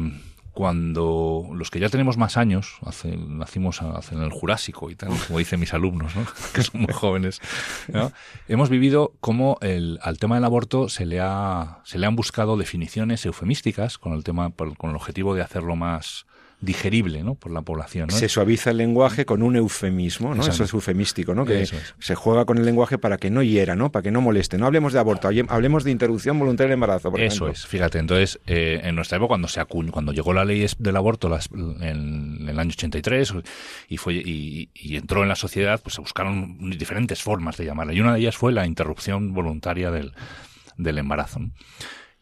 cuando 0.57 1.47
los 1.53 1.69
que 1.69 1.79
ya 1.79 1.87
tenemos 1.87 2.17
más 2.17 2.35
años, 2.35 2.77
hace, 2.83 3.15
nacimos 3.15 3.79
en 4.11 4.23
el 4.23 4.31
Jurásico 4.31 4.89
y 4.89 4.95
tal, 4.95 5.09
como 5.27 5.37
dicen 5.37 5.59
mis 5.59 5.71
alumnos, 5.75 6.15
¿no? 6.15 6.25
que 6.53 6.63
son 6.63 6.81
muy 6.81 6.93
jóvenes, 6.93 7.41
hemos 8.47 8.71
vivido 8.71 9.13
cómo 9.19 9.59
el, 9.61 9.99
al 10.01 10.17
tema 10.17 10.33
del 10.33 10.45
aborto 10.45 10.89
se 10.89 11.05
le, 11.05 11.19
ha, 11.21 11.81
se 11.83 11.99
le 11.99 12.07
han 12.07 12.15
buscado 12.15 12.57
definiciones 12.57 13.23
eufemísticas 13.23 13.99
con 13.99 14.13
el 14.13 14.23
tema, 14.23 14.49
con 14.49 14.89
el 14.89 14.95
objetivo 14.95 15.35
de 15.35 15.43
hacerlo 15.43 15.75
más, 15.75 16.25
digerible 16.59 17.23
¿no? 17.23 17.35
por 17.35 17.51
la 17.51 17.61
población. 17.61 18.09
Se 18.09 18.29
suaviza 18.29 18.71
el 18.71 18.77
lenguaje 18.77 19.25
con 19.25 19.43
un 19.43 19.55
eufemismo, 19.55 20.33
¿no? 20.33 20.41
Eso 20.41 20.63
es 20.63 20.73
eufemístico, 20.73 21.35
¿no? 21.35 21.45
Que 21.45 21.67
se 21.99 22.15
juega 22.15 22.45
con 22.45 22.57
el 22.57 22.65
lenguaje 22.65 22.97
para 22.97 23.17
que 23.17 23.29
no 23.29 23.43
hiera, 23.43 23.75
¿no? 23.75 23.91
Para 23.91 24.03
que 24.03 24.11
no 24.11 24.21
moleste. 24.21 24.57
No 24.57 24.65
hablemos 24.65 24.93
de 24.93 24.99
aborto, 24.99 25.29
hablemos 25.49 25.83
de 25.83 25.91
interrupción 25.91 26.39
voluntaria 26.39 26.69
del 26.69 26.73
embarazo, 26.73 27.11
por 27.11 27.21
Eso 27.21 27.47
es, 27.47 27.65
fíjate. 27.67 27.99
Entonces, 27.99 28.39
eh, 28.47 28.81
en 28.83 28.95
nuestra 28.95 29.17
época, 29.17 29.29
cuando 29.29 29.47
se 29.47 29.59
acuñó, 29.59 29.91
cuando 29.91 30.11
llegó 30.13 30.33
la 30.33 30.45
ley 30.45 30.65
del 30.79 30.95
aborto 30.95 31.29
en, 31.79 32.47
el 32.49 32.59
año 32.59 32.69
83 32.69 33.33
y, 33.89 33.97
fue, 33.97 34.15
y, 34.15 34.69
entró 34.95 35.21
en 35.21 35.29
la 35.29 35.35
sociedad, 35.35 35.79
pues 35.81 35.95
se 35.95 36.01
buscaron 36.01 36.57
diferentes 36.71 37.21
formas 37.21 37.57
de 37.57 37.65
llamarla. 37.65 37.93
Y 37.93 38.01
una 38.01 38.13
de 38.13 38.19
ellas 38.21 38.35
fue 38.35 38.51
la 38.51 38.65
interrupción 38.65 39.33
voluntaria 39.33 39.91
del, 39.91 40.13
del 40.77 40.97
embarazo. 40.97 41.39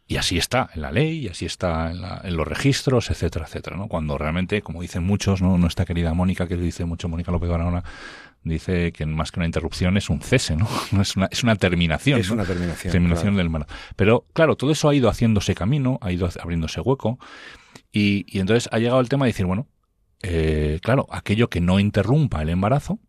Y 0.07 0.17
así 0.17 0.37
está 0.37 0.69
en 0.75 0.81
la 0.81 0.91
ley, 0.91 1.19
y 1.19 1.27
así 1.29 1.45
está 1.45 1.91
en, 1.91 2.37
los 2.37 2.47
registros, 2.47 3.09
etcétera, 3.09 3.45
etcétera, 3.45 3.75
¿no? 3.75 3.87
Cuando 3.87 4.17
realmente, 4.17 4.61
como 4.61 4.81
dicen 4.81 5.03
muchos, 5.03 5.41
¿no? 5.41 5.57
Nuestra 5.57 5.85
querida 5.85 6.13
Mónica, 6.13 6.47
que 6.47 6.55
dice 6.57 6.85
mucho 6.85 7.09
Mónica 7.09 7.31
López 7.31 7.49
Barahona, 7.49 7.83
dice 8.43 8.91
que 8.91 9.07
más 9.07 9.31
que 9.31 9.39
una 9.39 9.47
interrupción 9.47 9.97
es 9.97 10.11
un 10.11 10.21
cese, 10.21 10.55
¿no? 10.55 10.67
no 10.91 11.01
es, 11.01 11.15
una, 11.15 11.27
es 11.31 11.43
una 11.43 11.55
terminación. 11.55 12.19
Es 12.19 12.29
una 12.29 12.45
terminación. 12.45 12.91
Terminación 12.91 13.35
del 13.35 13.47
embarazo. 13.47 13.73
Pero, 13.95 14.25
claro, 14.33 14.55
todo 14.55 14.71
eso 14.71 14.89
ha 14.89 14.95
ido 14.95 15.09
haciéndose 15.09 15.55
camino, 15.55 15.97
ha 16.01 16.11
ido 16.11 16.29
abriéndose 16.39 16.81
hueco, 16.81 17.17
y, 17.91 18.25
y 18.27 18.39
entonces 18.39 18.69
ha 18.71 18.77
llegado 18.77 18.99
el 18.99 19.09
tema 19.09 19.25
de 19.25 19.31
decir, 19.31 19.47
bueno, 19.47 19.67
eh, 20.21 20.79
claro, 20.81 21.07
aquello 21.11 21.49
que 21.49 21.61
no 21.61 21.79
interrumpa 21.79 22.41
el 22.41 22.49
embarazo, 22.49 22.99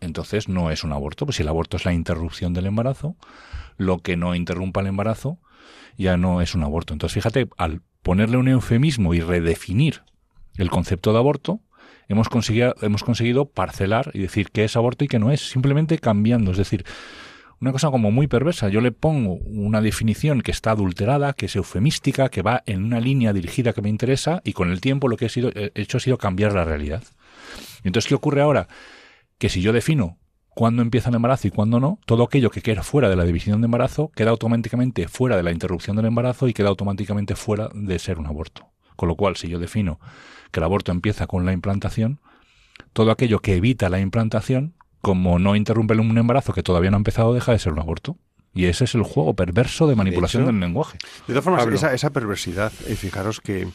entonces 0.00 0.48
no 0.48 0.70
es 0.70 0.84
un 0.84 0.92
aborto. 0.92 1.26
Pues 1.26 1.36
si 1.36 1.42
el 1.42 1.48
aborto 1.48 1.76
es 1.76 1.84
la 1.84 1.92
interrupción 1.92 2.54
del 2.54 2.66
embarazo, 2.66 3.16
lo 3.76 3.98
que 3.98 4.16
no 4.16 4.34
interrumpa 4.34 4.80
el 4.80 4.88
embarazo 4.88 5.40
ya 5.96 6.16
no 6.16 6.40
es 6.40 6.54
un 6.54 6.62
aborto. 6.62 6.92
Entonces, 6.92 7.14
fíjate, 7.14 7.48
al 7.56 7.82
ponerle 8.02 8.36
un 8.36 8.48
eufemismo 8.48 9.14
y 9.14 9.20
redefinir 9.20 10.02
el 10.56 10.70
concepto 10.70 11.12
de 11.12 11.18
aborto, 11.18 11.60
hemos 12.08 12.28
conseguido, 12.28 12.74
hemos 12.82 13.04
conseguido 13.04 13.46
parcelar 13.46 14.10
y 14.14 14.20
decir 14.20 14.50
qué 14.50 14.64
es 14.64 14.76
aborto 14.76 15.04
y 15.04 15.08
qué 15.08 15.18
no 15.18 15.30
es, 15.30 15.40
simplemente 15.48 15.98
cambiando. 15.98 16.50
Es 16.52 16.58
decir, 16.58 16.84
una 17.60 17.72
cosa 17.72 17.90
como 17.90 18.10
muy 18.10 18.26
perversa. 18.26 18.68
Yo 18.68 18.80
le 18.80 18.90
pongo 18.90 19.34
una 19.34 19.80
definición 19.82 20.40
que 20.40 20.50
está 20.50 20.70
adulterada, 20.70 21.34
que 21.34 21.46
es 21.46 21.56
eufemística, 21.56 22.30
que 22.30 22.42
va 22.42 22.62
en 22.66 22.84
una 22.84 23.00
línea 23.00 23.32
dirigida 23.32 23.72
que 23.72 23.82
me 23.82 23.90
interesa, 23.90 24.40
y 24.44 24.54
con 24.54 24.70
el 24.70 24.80
tiempo 24.80 25.08
lo 25.08 25.16
que 25.16 25.26
he, 25.26 25.28
sido, 25.28 25.50
he 25.54 25.70
hecho 25.74 25.98
ha 25.98 26.00
sido 26.00 26.16
cambiar 26.16 26.54
la 26.54 26.64
realidad. 26.64 27.04
Entonces, 27.84 28.08
¿qué 28.08 28.14
ocurre 28.14 28.40
ahora? 28.40 28.68
Que 29.38 29.48
si 29.48 29.60
yo 29.60 29.72
defino 29.72 30.18
cuándo 30.54 30.82
empieza 30.82 31.08
el 31.08 31.16
embarazo 31.16 31.48
y 31.48 31.50
cuándo 31.50 31.80
no, 31.80 31.98
todo 32.06 32.24
aquello 32.24 32.50
que 32.50 32.62
queda 32.62 32.82
fuera 32.82 33.08
de 33.08 33.16
la 33.16 33.24
división 33.24 33.60
de 33.60 33.66
embarazo 33.66 34.10
queda 34.14 34.30
automáticamente 34.30 35.08
fuera 35.08 35.36
de 35.36 35.42
la 35.42 35.52
interrupción 35.52 35.96
del 35.96 36.06
embarazo 36.06 36.48
y 36.48 36.52
queda 36.52 36.68
automáticamente 36.68 37.34
fuera 37.34 37.70
de 37.72 37.98
ser 37.98 38.18
un 38.18 38.26
aborto. 38.26 38.68
Con 38.96 39.08
lo 39.08 39.16
cual, 39.16 39.36
si 39.36 39.48
yo 39.48 39.58
defino 39.58 39.98
que 40.50 40.60
el 40.60 40.64
aborto 40.64 40.92
empieza 40.92 41.26
con 41.26 41.46
la 41.46 41.52
implantación, 41.52 42.20
todo 42.92 43.10
aquello 43.10 43.40
que 43.40 43.56
evita 43.56 43.88
la 43.88 44.00
implantación, 44.00 44.74
como 45.00 45.38
no 45.38 45.56
interrumpe 45.56 45.94
un 45.94 46.18
embarazo 46.18 46.52
que 46.52 46.62
todavía 46.62 46.90
no 46.90 46.96
ha 46.96 46.98
empezado, 46.98 47.32
deja 47.32 47.52
de 47.52 47.58
ser 47.58 47.72
un 47.72 47.78
aborto. 47.78 48.16
Y 48.52 48.66
ese 48.66 48.84
es 48.84 48.94
el 48.96 49.04
juego 49.04 49.34
perverso 49.34 49.86
de 49.86 49.94
manipulación 49.94 50.44
del 50.44 50.58
lenguaje. 50.58 50.98
De 51.28 51.34
todas 51.34 51.44
formas, 51.44 51.66
esa, 51.68 51.94
esa, 51.94 52.10
perversidad, 52.10 52.72
y 52.88 52.96
fijaros 52.96 53.40
que 53.40 53.68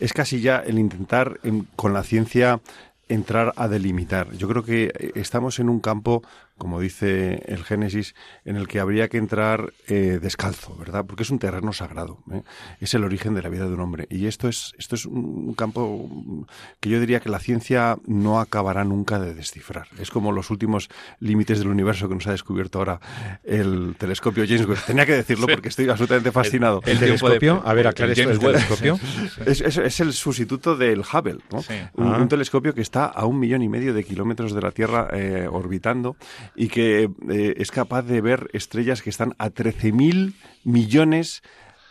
es 0.00 0.12
casi 0.12 0.40
ya 0.40 0.58
el 0.58 0.78
intentar 0.78 1.40
con 1.76 1.92
la 1.92 2.02
ciencia 2.02 2.60
entrar 3.08 3.52
a 3.56 3.68
delimitar. 3.68 4.32
Yo 4.32 4.48
creo 4.48 4.62
que 4.62 5.12
estamos 5.14 5.58
en 5.58 5.68
un 5.68 5.80
campo 5.80 6.22
como 6.58 6.80
dice 6.80 7.42
el 7.46 7.64
Génesis, 7.64 8.14
en 8.44 8.56
el 8.56 8.68
que 8.68 8.80
habría 8.80 9.08
que 9.08 9.16
entrar 9.16 9.72
eh, 9.86 10.18
descalzo, 10.20 10.76
¿verdad? 10.76 11.04
Porque 11.06 11.22
es 11.22 11.30
un 11.30 11.38
terreno 11.38 11.72
sagrado, 11.72 12.18
¿eh? 12.32 12.42
es 12.80 12.94
el 12.94 13.04
origen 13.04 13.34
de 13.34 13.42
la 13.42 13.48
vida 13.48 13.66
de 13.66 13.74
un 13.74 13.80
hombre. 13.80 14.06
Y 14.10 14.26
esto 14.26 14.48
es, 14.48 14.74
esto 14.78 14.94
es 14.94 15.06
un 15.06 15.54
campo 15.54 16.46
que 16.80 16.90
yo 16.90 17.00
diría 17.00 17.20
que 17.20 17.28
la 17.28 17.38
ciencia 17.38 17.98
no 18.06 18.40
acabará 18.40 18.84
nunca 18.84 19.18
de 19.18 19.34
descifrar. 19.34 19.86
Es 19.98 20.10
como 20.10 20.32
los 20.32 20.50
últimos 20.50 20.88
límites 21.20 21.58
del 21.58 21.68
universo 21.68 22.08
que 22.08 22.14
nos 22.14 22.26
ha 22.26 22.32
descubierto 22.32 22.78
ahora 22.78 23.00
el 23.44 23.94
telescopio 23.98 24.44
James 24.46 24.66
Webb. 24.66 24.84
Tenía 24.86 25.06
que 25.06 25.14
decirlo 25.14 25.46
porque 25.46 25.68
estoy 25.68 25.88
absolutamente 25.88 26.32
fascinado. 26.32 26.82
¿El, 26.84 26.98
telescopio? 26.98 27.62
a 27.64 27.74
ver, 27.74 27.86
aclare 27.86 28.12
esto, 28.12 28.30
¿el 28.30 28.38
telescopio? 28.38 28.98
Es, 29.46 30.00
el 30.00 30.12
sustituto 30.12 30.76
del 30.76 31.00
Hubble, 31.00 31.38
¿no? 31.52 31.62
un, 31.94 32.12
ah. 32.12 32.28
telescopio 32.28 32.74
que 32.74 32.82
está 32.82 33.06
a 33.06 33.24
un 33.26 33.38
millón 33.38 33.62
y 33.62 33.68
medio 33.68 33.94
de 33.94 34.04
kilómetros 34.04 34.52
de 34.52 34.60
la 34.60 34.70
Tierra 34.70 35.08
eh, 35.12 35.48
orbitando 35.50 36.16
y 36.54 36.68
que 36.68 37.10
eh, 37.30 37.54
es 37.56 37.70
capaz 37.70 38.02
de 38.02 38.20
ver 38.20 38.48
estrellas 38.52 39.02
que 39.02 39.10
están 39.10 39.34
a 39.38 39.50
13.000 39.50 40.34
millones 40.64 41.42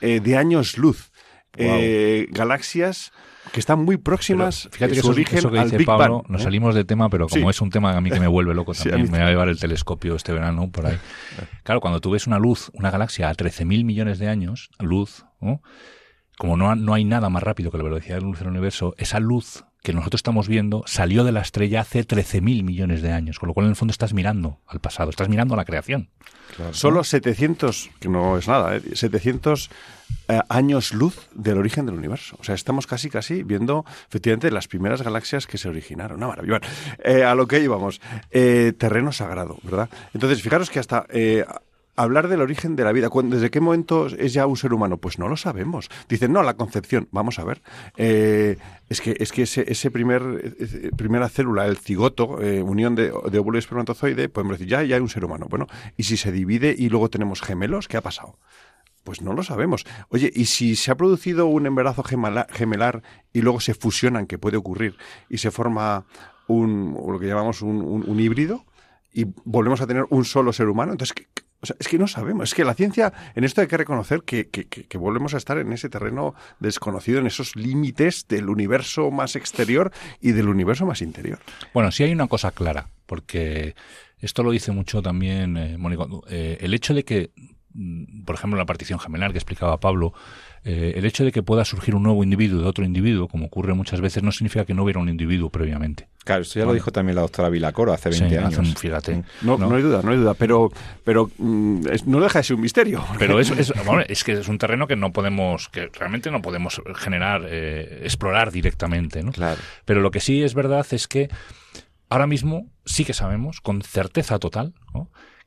eh, 0.01 0.19
de 0.19 0.37
años 0.37 0.77
luz. 0.77 1.11
Eh, 1.59 2.27
galaxias 2.29 3.11
que 3.51 3.59
están 3.59 3.83
muy 3.83 3.97
próximas 3.97 4.69
fíjate 4.71 4.93
que 4.93 5.01
su 5.01 5.09
origen 5.09 5.49
que 5.49 5.63
dice 5.63 5.83
Pablo, 5.85 6.23
Nos 6.27 6.43
salimos 6.43 6.75
de 6.75 6.83
tema, 6.83 7.09
pero 7.09 7.27
como 7.27 7.49
es 7.49 7.59
un 7.61 7.71
tema 7.71 7.97
a 7.97 8.01
mí 8.01 8.11
que 8.11 8.19
me 8.19 8.27
vuelve 8.27 8.53
loco 8.53 8.73
también, 8.75 9.09
me 9.09 9.17
voy 9.17 9.27
a 9.27 9.29
llevar 9.29 9.49
el 9.49 9.59
telescopio 9.59 10.15
este 10.15 10.33
verano 10.33 10.69
por 10.69 10.85
ahí. 10.85 10.99
Claro, 11.63 11.81
cuando 11.81 11.99
tú 11.99 12.11
ves 12.11 12.27
una 12.27 12.37
luz, 12.37 12.69
una 12.73 12.91
galaxia 12.91 13.29
a 13.29 13.33
13.000 13.33 13.85
millones 13.85 14.19
de 14.19 14.27
años, 14.27 14.69
luz, 14.77 15.25
como 16.37 16.57
no, 16.57 16.75
no 16.75 16.93
hay 16.93 17.05
nada 17.05 17.29
más 17.29 17.41
rápido 17.41 17.71
que 17.71 17.77
la 17.77 17.83
velocidad 17.83 18.15
de 18.15 18.21
la 18.21 18.27
luz 18.27 18.39
del 18.39 18.49
universo, 18.49 18.93
esa 18.97 19.19
luz 19.19 19.63
que 19.87 19.93
nosotros 19.93 20.19
estamos 20.19 20.49
viendo 20.49 20.83
salió 20.85 21.23
de 21.23 21.31
la 21.31 21.39
estrella 21.39 21.79
hace 21.79 22.05
13.000 22.05 22.41
millones 22.61 23.01
de 23.01 23.13
años, 23.13 23.39
con 23.39 23.47
lo 23.47 23.53
cual 23.53 23.67
en 23.67 23.69
el 23.69 23.75
fondo 23.77 23.93
estás 23.93 24.11
mirando 24.13 24.59
al 24.67 24.81
pasado, 24.81 25.09
estás 25.09 25.29
mirando 25.29 25.53
a 25.53 25.57
la 25.57 25.63
creación. 25.63 26.09
Solo 26.71 27.05
700, 27.05 27.91
que 27.97 28.09
no 28.09 28.37
es 28.37 28.49
nada, 28.49 28.75
¿eh? 28.75 28.81
700 28.93 29.69
eh, 30.27 30.39
años 30.49 30.93
luz 30.93 31.29
del 31.33 31.57
origen 31.57 31.85
del 31.85 31.95
universo. 31.95 32.35
O 32.37 32.43
sea, 32.43 32.53
estamos 32.53 32.85
casi, 32.85 33.09
casi 33.09 33.43
viendo 33.43 33.85
efectivamente 34.09 34.51
las 34.51 34.67
primeras 34.67 35.03
galaxias 35.03 35.47
que 35.47 35.57
se 35.57 35.69
originaron. 35.69 36.17
Una 36.17 36.27
maravilla. 36.27 36.59
Eh, 37.01 37.23
a 37.23 37.33
lo 37.33 37.47
que 37.47 37.61
íbamos, 37.61 38.01
eh, 38.31 38.73
terreno 38.77 39.13
sagrado, 39.13 39.57
¿verdad? 39.63 39.89
Entonces, 40.13 40.41
fijaros 40.41 40.69
que 40.69 40.79
hasta 40.79 41.05
hablar 41.97 42.29
del 42.29 42.41
origen 42.41 42.75
de 42.75 42.83
la 42.85 42.93
vida. 42.93 43.09
¿Desde 43.23 43.49
qué 43.49 43.59
momento 43.59 44.05
es 44.05 44.31
ya 44.31 44.45
un 44.45 44.55
ser 44.55 44.71
humano? 44.71 44.97
Pues 44.97 45.19
no 45.19 45.27
lo 45.27 45.35
sabemos. 45.35 45.89
Dicen, 46.07 46.31
no, 46.31 46.43
la 46.43 46.53
concepción. 46.53 47.09
Vamos 47.11 47.39
a 47.39 47.43
ver. 47.43 47.61
Eh, 47.97 48.57
es 48.87 49.01
que, 49.01 49.17
es 49.19 49.31
que 49.31 49.41
ese, 49.41 49.65
ese 49.67 49.91
primer, 49.91 50.55
primera 50.95 51.27
célula, 51.27 51.65
el 51.65 51.77
cigoto, 51.77 52.41
eh, 52.41 52.61
unión 52.61 52.95
de, 52.95 53.11
de, 53.31 53.39
óvulo 53.39 53.57
y 53.57 53.59
espermatozoide, 53.59 54.29
podemos 54.29 54.57
decir, 54.57 54.67
ya, 54.67 54.83
ya 54.83 54.95
hay 54.95 55.01
un 55.01 55.09
ser 55.09 55.25
humano. 55.25 55.47
Bueno, 55.49 55.67
y 55.97 56.03
si 56.03 56.15
se 56.15 56.31
divide 56.31 56.73
y 56.77 56.87
luego 56.89 57.09
tenemos 57.09 57.41
gemelos, 57.41 57.87
¿qué 57.87 57.97
ha 57.97 58.01
pasado? 58.01 58.37
Pues 59.03 59.21
no 59.21 59.33
lo 59.33 59.41
sabemos. 59.41 59.85
Oye, 60.09 60.31
¿y 60.33 60.45
si 60.45 60.75
se 60.75 60.91
ha 60.91 60.95
producido 60.95 61.47
un 61.47 61.65
embarazo 61.65 62.03
gemelar, 62.03 63.03
y 63.33 63.41
luego 63.41 63.59
se 63.59 63.73
fusionan, 63.73 64.27
que 64.27 64.37
puede 64.37 64.57
ocurrir, 64.57 64.97
y 65.29 65.39
se 65.39 65.49
forma 65.49 66.05
un, 66.47 66.95
lo 67.07 67.17
que 67.17 67.25
llamamos 67.25 67.61
un, 67.61 67.81
un 68.05 68.19
híbrido, 68.19 68.65
y 69.13 69.25
volvemos 69.45 69.81
a 69.81 69.87
tener 69.87 70.05
un 70.09 70.25
solo 70.25 70.53
ser 70.53 70.67
humano? 70.67 70.91
Entonces, 70.91 71.13
¿qué, 71.13 71.25
o 71.61 71.65
sea, 71.65 71.75
es 71.79 71.87
que 71.87 71.97
no 71.97 72.07
sabemos. 72.07 72.49
Es 72.49 72.55
que 72.55 72.63
la 72.63 72.75
ciencia, 72.75 73.11
en 73.35 73.43
esto 73.43 73.61
hay 73.61 73.67
que 73.67 73.77
reconocer 73.77 74.21
que, 74.23 74.49
que, 74.49 74.97
volvemos 74.97 75.33
a 75.33 75.37
estar 75.37 75.57
en 75.57 75.73
ese 75.73 75.89
terreno 75.89 76.35
desconocido, 76.59 77.19
en 77.19 77.27
esos 77.27 77.55
límites 77.55 78.27
del 78.27 78.49
universo 78.49 79.09
más 79.09 79.35
exterior 79.35 79.91
y 80.21 80.31
del 80.31 80.49
universo 80.49 80.85
más 80.85 81.01
interior. 81.01 81.39
Bueno, 81.73 81.91
sí 81.91 82.03
hay 82.03 82.11
una 82.11 82.27
cosa 82.27 82.51
clara, 82.51 82.89
porque 83.05 83.75
esto 84.19 84.43
lo 84.43 84.51
dice 84.51 84.71
mucho 84.71 85.01
también 85.01 85.57
eh. 85.57 85.77
Eh, 86.29 86.57
el 86.61 86.73
hecho 86.73 86.93
de 86.93 87.03
que, 87.03 87.31
mm, 87.73 88.23
por 88.23 88.35
ejemplo, 88.35 88.57
la 88.57 88.65
partición 88.65 88.99
gemelar 88.99 89.31
que 89.31 89.39
explicaba 89.39 89.79
Pablo, 89.79 90.13
eh, 90.69 90.95
el 90.97 91.05
hecho 91.05 91.23
de 91.23 91.31
que 91.31 91.43
pueda 91.43 91.63
surgir 91.63 91.95
un 91.95 92.03
nuevo 92.03 92.25
individuo 92.25 92.61
de 92.61 92.67
otro 92.67 92.83
individuo, 92.83 93.29
como 93.29 93.45
ocurre 93.45 93.73
muchas 93.73 94.01
veces, 94.01 94.21
no 94.21 94.33
significa 94.33 94.65
que 94.65 94.73
no 94.73 94.83
hubiera 94.83 94.99
un 94.99 95.07
individuo 95.07 95.49
previamente. 95.49 96.09
Claro, 96.25 96.41
esto 96.41 96.59
ya 96.59 96.65
lo 96.65 96.73
dijo 96.73 96.91
también 96.91 97.15
la 97.15 97.21
doctora 97.21 97.47
Vilacoro 97.47 97.93
hace 97.93 98.09
20 98.09 98.37
años. 98.37 98.75
fíjate. 98.77 99.23
No, 99.43 99.57
no, 99.57 99.73
hay 99.73 99.81
duda, 99.81 100.01
no 100.03 100.11
hay 100.11 100.17
duda, 100.17 100.33
pero, 100.33 100.69
pero 101.05 101.31
mm, 101.37 101.85
no 102.07 102.19
deja 102.19 102.39
de 102.39 102.43
ser 102.43 102.57
un 102.57 102.63
misterio. 102.63 103.01
Pero 103.17 103.39
es, 103.39 103.49
es, 103.51 103.71
es, 104.09 104.23
que 104.25 104.33
es 104.33 104.49
un 104.49 104.57
terreno 104.57 104.87
que 104.87 104.97
no 104.97 105.13
podemos, 105.13 105.69
que 105.69 105.87
realmente 105.87 106.31
no 106.31 106.41
podemos 106.41 106.81
generar, 106.95 107.43
eh, 107.47 108.01
explorar 108.03 108.51
directamente, 108.51 109.23
¿no? 109.23 109.31
Claro. 109.31 109.61
Pero 109.85 110.01
lo 110.01 110.11
que 110.11 110.19
sí 110.19 110.43
es 110.43 110.53
verdad 110.53 110.85
es 110.91 111.07
que 111.07 111.29
ahora 112.09 112.27
mismo 112.27 112.67
sí 112.83 113.05
que 113.05 113.13
sabemos, 113.13 113.61
con 113.61 113.81
certeza 113.83 114.37
total, 114.37 114.73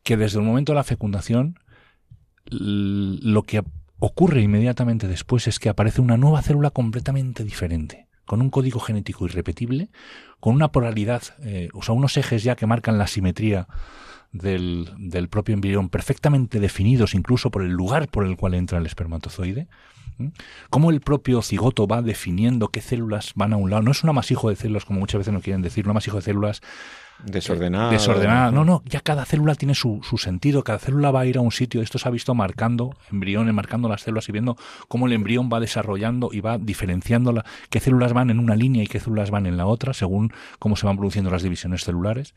que 0.02 0.16
desde 0.16 0.38
el 0.38 0.46
momento 0.46 0.72
de 0.72 0.76
la 0.76 0.84
fecundación 0.84 1.58
lo 2.50 3.42
que 3.42 3.62
ocurre 4.00 4.42
inmediatamente 4.42 5.06
después 5.06 5.46
es 5.46 5.58
que 5.58 5.68
aparece 5.68 6.00
una 6.00 6.16
nueva 6.16 6.42
célula 6.42 6.70
completamente 6.70 7.44
diferente, 7.44 8.08
con 8.24 8.40
un 8.40 8.50
código 8.50 8.80
genético 8.80 9.26
irrepetible, 9.26 9.90
con 10.40 10.54
una 10.54 10.72
polaridad, 10.72 11.22
eh, 11.42 11.68
o 11.74 11.82
sea, 11.82 11.94
unos 11.94 12.16
ejes 12.16 12.42
ya 12.42 12.56
que 12.56 12.66
marcan 12.66 12.98
la 12.98 13.06
simetría 13.06 13.68
del, 14.32 14.90
del, 14.98 15.28
propio 15.28 15.54
embrión 15.54 15.88
perfectamente 15.88 16.60
definidos 16.60 17.14
incluso 17.14 17.50
por 17.50 17.62
el 17.62 17.72
lugar 17.72 18.08
por 18.08 18.24
el 18.24 18.36
cual 18.36 18.54
entra 18.54 18.78
el 18.78 18.86
espermatozoide. 18.86 19.68
Cómo 20.68 20.90
el 20.90 21.00
propio 21.00 21.40
cigoto 21.40 21.86
va 21.86 22.02
definiendo 22.02 22.68
qué 22.68 22.82
células 22.82 23.32
van 23.34 23.54
a 23.54 23.56
un 23.56 23.70
lado. 23.70 23.82
No 23.82 23.90
es 23.90 24.04
un 24.04 24.10
amasijo 24.10 24.50
de 24.50 24.56
células, 24.56 24.84
como 24.84 25.00
muchas 25.00 25.20
veces 25.20 25.32
nos 25.32 25.42
quieren 25.42 25.62
decir, 25.62 25.86
un 25.86 25.92
amasijo 25.92 26.18
de 26.18 26.22
células 26.22 26.60
Desordenada. 27.24 27.90
Desordenada. 27.90 28.50
No, 28.50 28.64
no, 28.64 28.82
ya 28.86 29.00
cada 29.00 29.24
célula 29.24 29.54
tiene 29.54 29.74
su, 29.74 30.00
su, 30.02 30.18
sentido, 30.18 30.64
cada 30.64 30.78
célula 30.78 31.10
va 31.10 31.20
a 31.20 31.26
ir 31.26 31.38
a 31.38 31.40
un 31.40 31.52
sitio. 31.52 31.82
Esto 31.82 31.98
se 31.98 32.08
ha 32.08 32.10
visto 32.10 32.34
marcando 32.34 32.96
embriones, 33.10 33.54
marcando 33.54 33.88
las 33.88 34.02
células 34.02 34.28
y 34.28 34.32
viendo 34.32 34.56
cómo 34.88 35.06
el 35.06 35.12
embrión 35.12 35.50
va 35.52 35.60
desarrollando 35.60 36.30
y 36.32 36.40
va 36.40 36.58
diferenciando 36.58 37.32
la, 37.32 37.44
qué 37.68 37.80
células 37.80 38.12
van 38.12 38.30
en 38.30 38.38
una 38.38 38.56
línea 38.56 38.82
y 38.82 38.86
qué 38.86 39.00
células 39.00 39.30
van 39.30 39.46
en 39.46 39.56
la 39.56 39.66
otra, 39.66 39.92
según 39.92 40.32
cómo 40.58 40.76
se 40.76 40.86
van 40.86 40.96
produciendo 40.96 41.30
las 41.30 41.42
divisiones 41.42 41.84
celulares. 41.84 42.34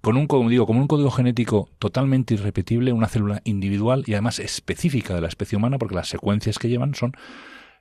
Con 0.00 0.16
un, 0.16 0.26
como 0.26 0.48
como 0.66 0.80
un 0.80 0.86
código 0.86 1.10
genético 1.10 1.68
totalmente 1.78 2.34
irrepetible, 2.34 2.92
una 2.92 3.08
célula 3.08 3.40
individual 3.44 4.04
y 4.06 4.12
además 4.12 4.38
específica 4.38 5.14
de 5.14 5.20
la 5.20 5.28
especie 5.28 5.56
humana, 5.56 5.78
porque 5.78 5.96
las 5.96 6.08
secuencias 6.08 6.58
que 6.58 6.68
llevan 6.68 6.94
son 6.94 7.16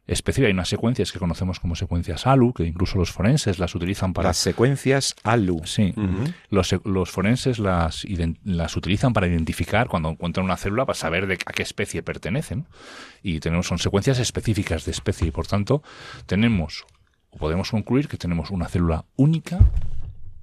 específica. 0.08 0.48
Hay 0.48 0.54
unas 0.54 0.70
secuencias 0.70 1.12
que 1.12 1.20
conocemos 1.20 1.60
como 1.60 1.76
secuencias 1.76 2.28
ALU, 2.28 2.54
que 2.54 2.64
incluso 2.66 2.98
los 2.98 3.12
forenses 3.12 3.60
las 3.60 3.74
utilizan 3.76 4.14
para... 4.14 4.30
Las 4.30 4.38
secuencias 4.38 5.16
ALU. 5.24 5.62
Sí. 5.66 5.94
los, 6.50 6.76
los, 6.84 7.10
forenses 7.10 7.60
las, 7.60 8.06
las 8.44 8.76
utilizan 8.76 9.14
para 9.14 9.28
identificar 9.28 9.88
cuando 9.88 10.10
encuentran 10.10 10.46
una 10.46 10.58
célula, 10.58 10.86
para 10.86 10.98
saber 10.98 11.28
de 11.28 11.36
a 11.46 11.54
qué 11.54 11.64
especie 11.64 12.04
pertenecen. 12.04 12.66
Y 13.24 13.40
tenemos, 13.40 13.68
son 13.68 13.80
secuencias 13.80 14.20
específicas 14.20 14.86
de 14.86 14.92
especie 14.92 15.28
y, 15.28 15.32
por 15.32 15.48
tanto, 15.48 15.82
tenemos, 16.26 16.86
o 17.32 17.38
podemos 17.38 17.72
concluir 17.72 18.08
que 18.08 18.18
tenemos 18.18 18.52
una 18.52 18.68
célula 18.68 19.06
única, 19.16 19.60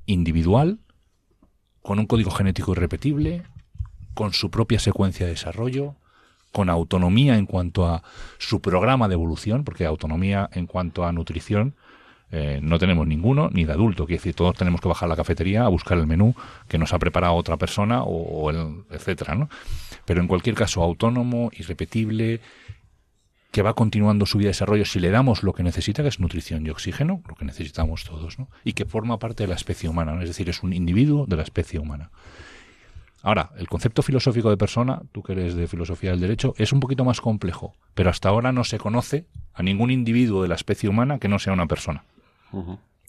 individual, 0.07 0.81
con 1.83 1.99
un 1.99 2.07
código 2.07 2.31
genético 2.31 2.73
irrepetible, 2.73 3.43
con 4.15 4.33
su 4.33 4.51
propia 4.51 4.79
secuencia 4.79 5.27
de 5.27 5.33
desarrollo, 5.33 5.97
con 6.53 6.69
autonomía 6.71 7.37
en 7.37 7.47
cuanto 7.47 7.87
a 7.87 8.03
su 8.39 8.61
programa 8.61 9.09
de 9.09 9.15
evolución, 9.15 9.65
porque 9.65 9.87
autonomía 9.87 10.49
en 10.53 10.67
cuanto 10.67 11.05
a 11.05 11.13
nutrición 11.13 11.75
eh, 12.35 12.61
no 12.63 12.79
tenemos 12.79 13.07
ninguno, 13.07 13.51
ni 13.53 13.65
de 13.67 13.73
adulto. 13.73 14.07
Quiere 14.07 14.19
decir, 14.19 14.35
todos 14.35 14.57
tenemos 14.57 14.81
que 14.81 14.89
bajar 14.89 15.07
a 15.07 15.11
la 15.11 15.17
cafetería 15.17 15.65
a 15.65 15.69
buscar 15.69 15.99
el 15.99 16.07
menú 16.07 16.35
que 16.67 16.79
nos 16.79 16.95
ha 16.95 16.99
preparado 16.99 17.35
otra 17.35 17.59
persona, 17.59 18.05
o, 18.05 18.49
el, 18.49 18.85
etcétera, 18.91 19.35
¿no? 19.35 19.51
Pero 20.07 20.23
en 20.23 20.29
cualquier 20.29 20.55
caso, 20.55 20.83
autónomo, 20.83 21.51
irrepetible, 21.53 22.41
que 23.51 23.61
va 23.61 23.75
continuando 23.75 24.25
su 24.25 24.39
vida 24.39 24.47
de 24.47 24.53
desarrollo 24.53 24.87
si 24.87 24.99
le 24.99 25.11
damos 25.11 25.43
lo 25.43 25.53
que 25.53 25.63
necesita, 25.63 26.03
que 26.03 26.09
es 26.09 26.21
nutrición 26.21 26.67
y 26.67 26.71
oxígeno, 26.71 27.23
lo 27.29 27.35
que 27.35 27.45
necesitamos 27.45 28.05
todos, 28.05 28.39
¿no? 28.39 28.49
Y 28.65 28.73
que 28.73 28.87
forma 28.87 29.19
parte 29.19 29.43
de 29.43 29.49
la 29.49 29.55
especie 29.55 29.91
humana. 29.91 30.19
Es 30.23 30.31
decir, 30.31 30.49
es 30.49 30.63
un 30.63 30.73
individuo 30.73 31.27
de 31.27 31.37
la 31.37 31.43
especie 31.43 31.79
humana. 31.79 32.11
Ahora, 33.23 33.51
el 33.57 33.69
concepto 33.69 34.03
filosófico 34.03 34.51
de 34.51 34.57
persona, 34.57 35.01
tú 35.13 35.23
que 35.23 35.33
eres 35.33 35.55
de 35.55 35.69
filosofía 35.69 36.11
del 36.11 36.21
derecho, 36.21 36.55
es 36.59 36.73
un 36.73 36.81
poquito 36.81 37.05
más 37.05 37.21
complejo, 37.21 37.75
pero 37.95 38.11
hasta 38.11 38.29
ahora 38.29 38.51
no 38.53 38.65
se 38.65 38.79
conoce 38.79 39.27
a 39.55 39.63
ningún 39.63 39.91
individuo 39.91 40.43
de 40.43 40.49
la 40.49 40.57
especie 40.57 40.89
humana 40.89 41.19
que 41.19 41.29
no 41.29 41.39
sea 41.39 41.53
una 41.53 41.67
persona. 41.67 42.05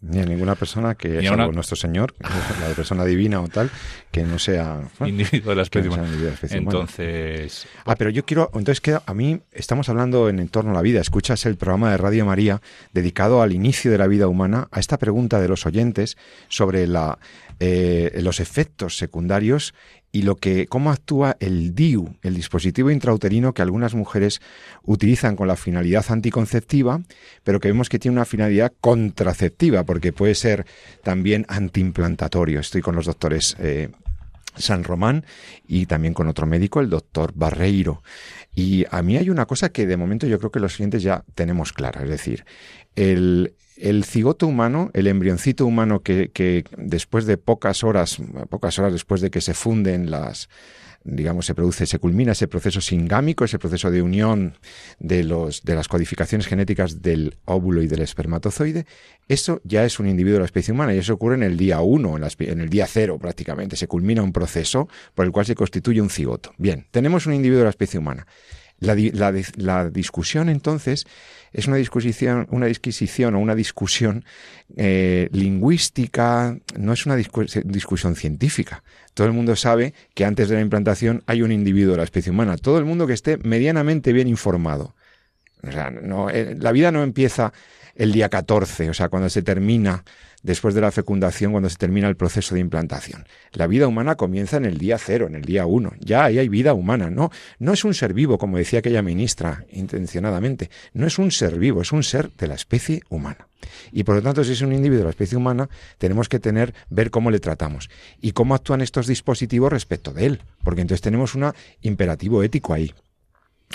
Ni 0.05 0.19
a 0.19 0.25
ninguna 0.25 0.55
persona 0.55 0.95
que, 0.95 1.21
sea 1.21 1.47
nuestro 1.47 1.77
Señor, 1.77 2.13
la 2.19 2.75
persona 2.75 3.05
divina 3.05 3.41
o 3.41 3.47
tal, 3.47 3.71
que 4.11 4.23
no 4.23 4.37
sea 4.37 4.81
individuo 5.05 5.51
de 5.51 5.55
la 5.55 5.61
especie 5.61 5.89
humana. 5.89 6.09
entonces. 6.49 7.65
Ah, 7.85 7.95
pero 7.95 8.09
yo 8.09 8.25
quiero. 8.25 8.51
Entonces, 8.53 8.81
que 8.81 8.97
a 9.03 9.13
mí 9.13 9.39
estamos 9.53 9.87
hablando 9.87 10.27
en 10.27 10.45
torno 10.49 10.71
a 10.71 10.73
la 10.73 10.81
vida. 10.81 10.99
Escuchas 10.99 11.45
el 11.45 11.55
programa 11.55 11.91
de 11.91 11.97
Radio 11.97 12.25
María 12.25 12.61
dedicado 12.91 13.41
al 13.41 13.53
inicio 13.53 13.91
de 13.91 13.97
la 13.97 14.07
vida 14.07 14.27
humana, 14.27 14.67
a 14.71 14.81
esta 14.81 14.97
pregunta 14.97 15.39
de 15.39 15.47
los 15.47 15.65
oyentes 15.65 16.17
sobre 16.49 16.85
la, 16.85 17.17
eh, 17.61 18.19
los 18.21 18.41
efectos 18.41 18.97
secundarios 18.97 19.73
y 20.13 20.21
lo 20.21 20.37
que 20.37 20.67
cómo 20.67 20.91
actúa 20.91 21.35
el 21.39 21.73
DIU, 21.73 22.15
el 22.21 22.35
dispositivo 22.35 22.91
intrauterino 22.91 23.53
que 23.53 23.63
algunas 23.63 23.95
mujeres 23.95 24.41
utilizan 24.83 25.35
con 25.35 25.47
la 25.47 25.55
finalidad 25.55 26.05
anticonceptiva, 26.07 27.01
pero 27.43 27.59
que 27.59 27.67
vemos 27.67 27.89
que 27.89 27.97
tiene 27.97 28.15
una 28.15 28.25
finalidad 28.25 28.71
contraceptiva, 28.79 29.83
porque 29.85 30.13
puede 30.13 30.35
ser 30.35 30.67
también 31.01 31.47
antiimplantatorio. 31.49 32.59
Estoy 32.59 32.83
con 32.83 32.95
los 32.95 33.07
doctores 33.07 33.57
eh, 33.57 33.89
San 34.55 34.83
Román 34.83 35.25
y 35.67 35.87
también 35.87 36.13
con 36.13 36.27
otro 36.27 36.45
médico, 36.45 36.79
el 36.79 36.91
doctor 36.91 37.31
Barreiro. 37.33 38.03
Y 38.53 38.85
a 38.91 39.01
mí 39.01 39.17
hay 39.17 39.31
una 39.31 39.47
cosa 39.47 39.69
que 39.69 39.87
de 39.87 39.97
momento 39.97 40.27
yo 40.27 40.37
creo 40.37 40.51
que 40.51 40.59
los 40.59 40.75
clientes 40.75 41.01
ya 41.01 41.23
tenemos 41.33 41.73
clara, 41.73 42.03
es 42.03 42.09
decir, 42.09 42.45
el, 42.95 43.55
el 43.77 44.03
cigoto 44.03 44.47
humano, 44.47 44.91
el 44.93 45.07
embrioncito 45.07 45.65
humano 45.65 46.01
que, 46.01 46.29
que, 46.31 46.63
después 46.77 47.25
de 47.25 47.37
pocas 47.37 47.83
horas, 47.83 48.17
pocas 48.49 48.77
horas 48.79 48.93
después 48.93 49.21
de 49.21 49.31
que 49.31 49.41
se 49.41 49.53
funden 49.53 50.11
las, 50.11 50.49
digamos, 51.03 51.45
se 51.45 51.55
produce, 51.55 51.85
se 51.85 51.99
culmina 51.99 52.31
ese 52.31 52.47
proceso 52.47 52.81
singámico, 52.81 53.43
ese 53.43 53.59
proceso 53.59 53.91
de 53.91 54.01
unión 54.01 54.57
de 54.99 55.23
los, 55.23 55.63
de 55.63 55.75
las 55.75 55.87
codificaciones 55.87 56.47
genéticas 56.47 57.01
del 57.01 57.35
óvulo 57.45 57.81
y 57.81 57.87
del 57.87 58.01
espermatozoide, 58.01 58.85
eso 59.27 59.61
ya 59.63 59.83
es 59.83 59.99
un 59.99 60.07
individuo 60.07 60.35
de 60.35 60.39
la 60.39 60.45
especie 60.45 60.73
humana 60.73 60.93
y 60.93 60.99
eso 60.99 61.13
ocurre 61.13 61.35
en 61.35 61.43
el 61.43 61.57
día 61.57 61.81
uno, 61.81 62.17
en, 62.17 62.23
en 62.23 62.61
el 62.61 62.69
día 62.69 62.87
cero 62.87 63.17
prácticamente. 63.19 63.75
Se 63.75 63.87
culmina 63.87 64.23
un 64.23 64.33
proceso 64.33 64.87
por 65.13 65.25
el 65.25 65.31
cual 65.31 65.45
se 65.45 65.55
constituye 65.55 66.01
un 66.01 66.09
cigoto. 66.09 66.53
Bien, 66.57 66.85
tenemos 66.91 67.25
un 67.25 67.33
individuo 67.33 67.59
de 67.59 67.65
la 67.65 67.71
especie 67.71 67.99
humana. 67.99 68.25
La, 68.79 68.95
la, 68.95 69.33
la, 69.55 69.89
discusión 69.89 70.49
entonces 70.49 71.05
es 71.53 71.67
una 71.67 71.77
discusión, 71.77 72.47
una 72.49 72.65
disquisición 72.65 73.35
o 73.35 73.39
una 73.39 73.55
discusión 73.55 74.25
eh, 74.75 75.29
lingüística, 75.31 76.57
no 76.77 76.93
es 76.93 77.05
una 77.05 77.15
discu 77.15 77.45
discusión 77.63 78.15
científica. 78.15 78.83
Todo 79.13 79.27
el 79.27 79.33
mundo 79.33 79.55
sabe 79.55 79.93
que 80.15 80.25
antes 80.25 80.49
de 80.49 80.55
la 80.55 80.61
implantación 80.61 81.23
hay 81.27 81.43
un 81.43 81.51
individuo 81.51 81.91
de 81.91 81.97
la 81.97 82.03
especie 82.03 82.31
humana. 82.31 82.57
Todo 82.57 82.79
el 82.79 82.85
mundo 82.85 83.05
que 83.05 83.13
esté 83.13 83.37
medianamente 83.37 84.11
bien 84.11 84.27
informado. 84.27 84.95
O 85.61 85.71
sea, 85.71 85.91
no, 85.91 86.29
eh, 86.29 86.57
la 86.59 86.71
vida 86.71 86.91
no 86.91 87.03
empieza 87.03 87.53
el 87.95 88.11
día 88.11 88.29
14, 88.29 88.89
o 88.89 88.93
sea, 88.93 89.09
cuando 89.09 89.29
se 89.29 89.41
termina 89.43 90.03
después 90.43 90.75
de 90.75 90.81
la 90.81 90.91
fecundación, 90.91 91.51
cuando 91.51 91.69
se 91.69 91.77
termina 91.77 92.07
el 92.07 92.15
proceso 92.15 92.53
de 92.53 92.61
implantación. 92.61 93.25
La 93.53 93.65
vida 93.65 93.87
humana 93.87 94.15
comienza 94.15 94.57
en 94.57 94.65
el 94.65 94.77
día 94.77 94.97
cero, 94.97 95.27
en 95.27 95.35
el 95.35 95.43
día 95.43 95.65
uno. 95.65 95.93
Ya 95.99 96.25
ahí 96.25 96.37
hay 96.37 96.49
vida 96.49 96.73
humana, 96.73 97.09
¿no? 97.09 97.31
No 97.59 97.73
es 97.73 97.83
un 97.85 97.93
ser 97.93 98.13
vivo, 98.13 98.37
como 98.37 98.57
decía 98.57 98.79
aquella 98.79 99.01
ministra 99.01 99.65
intencionadamente. 99.71 100.69
No 100.93 101.07
es 101.07 101.17
un 101.17 101.31
ser 101.31 101.57
vivo, 101.57 101.81
es 101.81 101.91
un 101.91 102.03
ser 102.03 102.29
de 102.31 102.47
la 102.47 102.55
especie 102.55 103.01
humana. 103.09 103.47
Y 103.93 104.03
por 104.03 104.15
lo 104.15 104.21
tanto, 104.21 104.43
si 104.43 104.51
es 104.51 104.61
un 104.61 104.73
individuo 104.73 104.99
de 104.99 105.05
la 105.05 105.09
especie 105.11 105.37
humana, 105.37 105.69
tenemos 105.97 106.27
que 106.27 106.39
tener, 106.39 106.73
ver 106.89 107.09
cómo 107.09 107.31
le 107.31 107.39
tratamos 107.39 107.89
y 108.21 108.33
cómo 108.33 108.53
actúan 108.53 108.81
estos 108.81 109.07
dispositivos 109.07 109.71
respecto 109.71 110.11
de 110.11 110.25
él. 110.25 110.41
Porque 110.63 110.81
entonces 110.81 111.01
tenemos 111.01 111.35
un 111.35 111.53
imperativo 111.81 112.43
ético 112.43 112.73
ahí. 112.73 112.93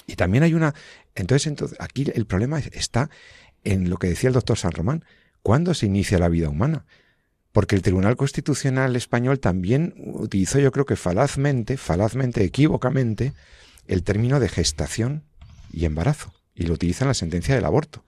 Y 0.06 0.16
también 0.16 0.44
hay 0.44 0.54
una. 0.54 0.74
Entonces, 1.14 1.46
entonces, 1.46 1.78
aquí 1.80 2.06
el 2.14 2.26
problema 2.26 2.58
está 2.58 3.10
en 3.64 3.90
lo 3.90 3.96
que 3.96 4.08
decía 4.08 4.28
el 4.28 4.34
doctor 4.34 4.58
San 4.58 4.72
Román. 4.72 5.04
¿Cuándo 5.42 5.74
se 5.74 5.86
inicia 5.86 6.18
la 6.18 6.28
vida 6.28 6.48
humana? 6.48 6.86
Porque 7.52 7.76
el 7.76 7.82
Tribunal 7.82 8.16
Constitucional 8.16 8.94
español 8.96 9.40
también 9.40 9.94
utilizó, 9.96 10.58
yo 10.58 10.72
creo 10.72 10.84
que 10.84 10.96
falazmente, 10.96 11.76
falazmente, 11.76 12.44
equívocamente, 12.44 13.32
el 13.86 14.02
término 14.02 14.40
de 14.40 14.48
gestación 14.48 15.24
y 15.72 15.84
embarazo. 15.84 16.32
Y 16.54 16.64
lo 16.64 16.74
utiliza 16.74 17.04
en 17.04 17.08
la 17.08 17.14
sentencia 17.14 17.54
del 17.54 17.64
aborto. 17.64 18.04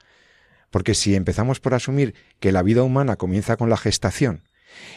Porque 0.71 0.95
si 0.95 1.15
empezamos 1.15 1.61
por 1.61 1.75
asumir 1.75 2.15
que 2.39 2.53
la 2.53 2.63
vida 2.63 2.83
humana 2.83 3.17
comienza 3.17 3.57
con 3.57 3.71
la 3.71 3.77
gestación, 3.77 4.43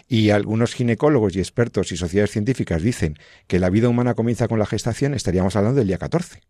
y 0.07 0.29
algunos 0.29 0.73
ginecólogos 0.73 1.35
y 1.35 1.39
expertos 1.39 1.91
y 1.91 1.97
sociedades 1.97 2.31
científicas 2.31 2.81
dicen 2.81 3.17
que 3.47 3.59
la 3.59 3.69
vida 3.69 3.89
humana 3.89 4.13
comienza 4.13 4.47
con 4.47 4.59
la 4.59 4.65
gestación, 4.65 5.13
estaríamos 5.13 5.55
hablando 5.55 5.79
del 5.79 5.87
día 5.87 5.97
14. 5.97 6.41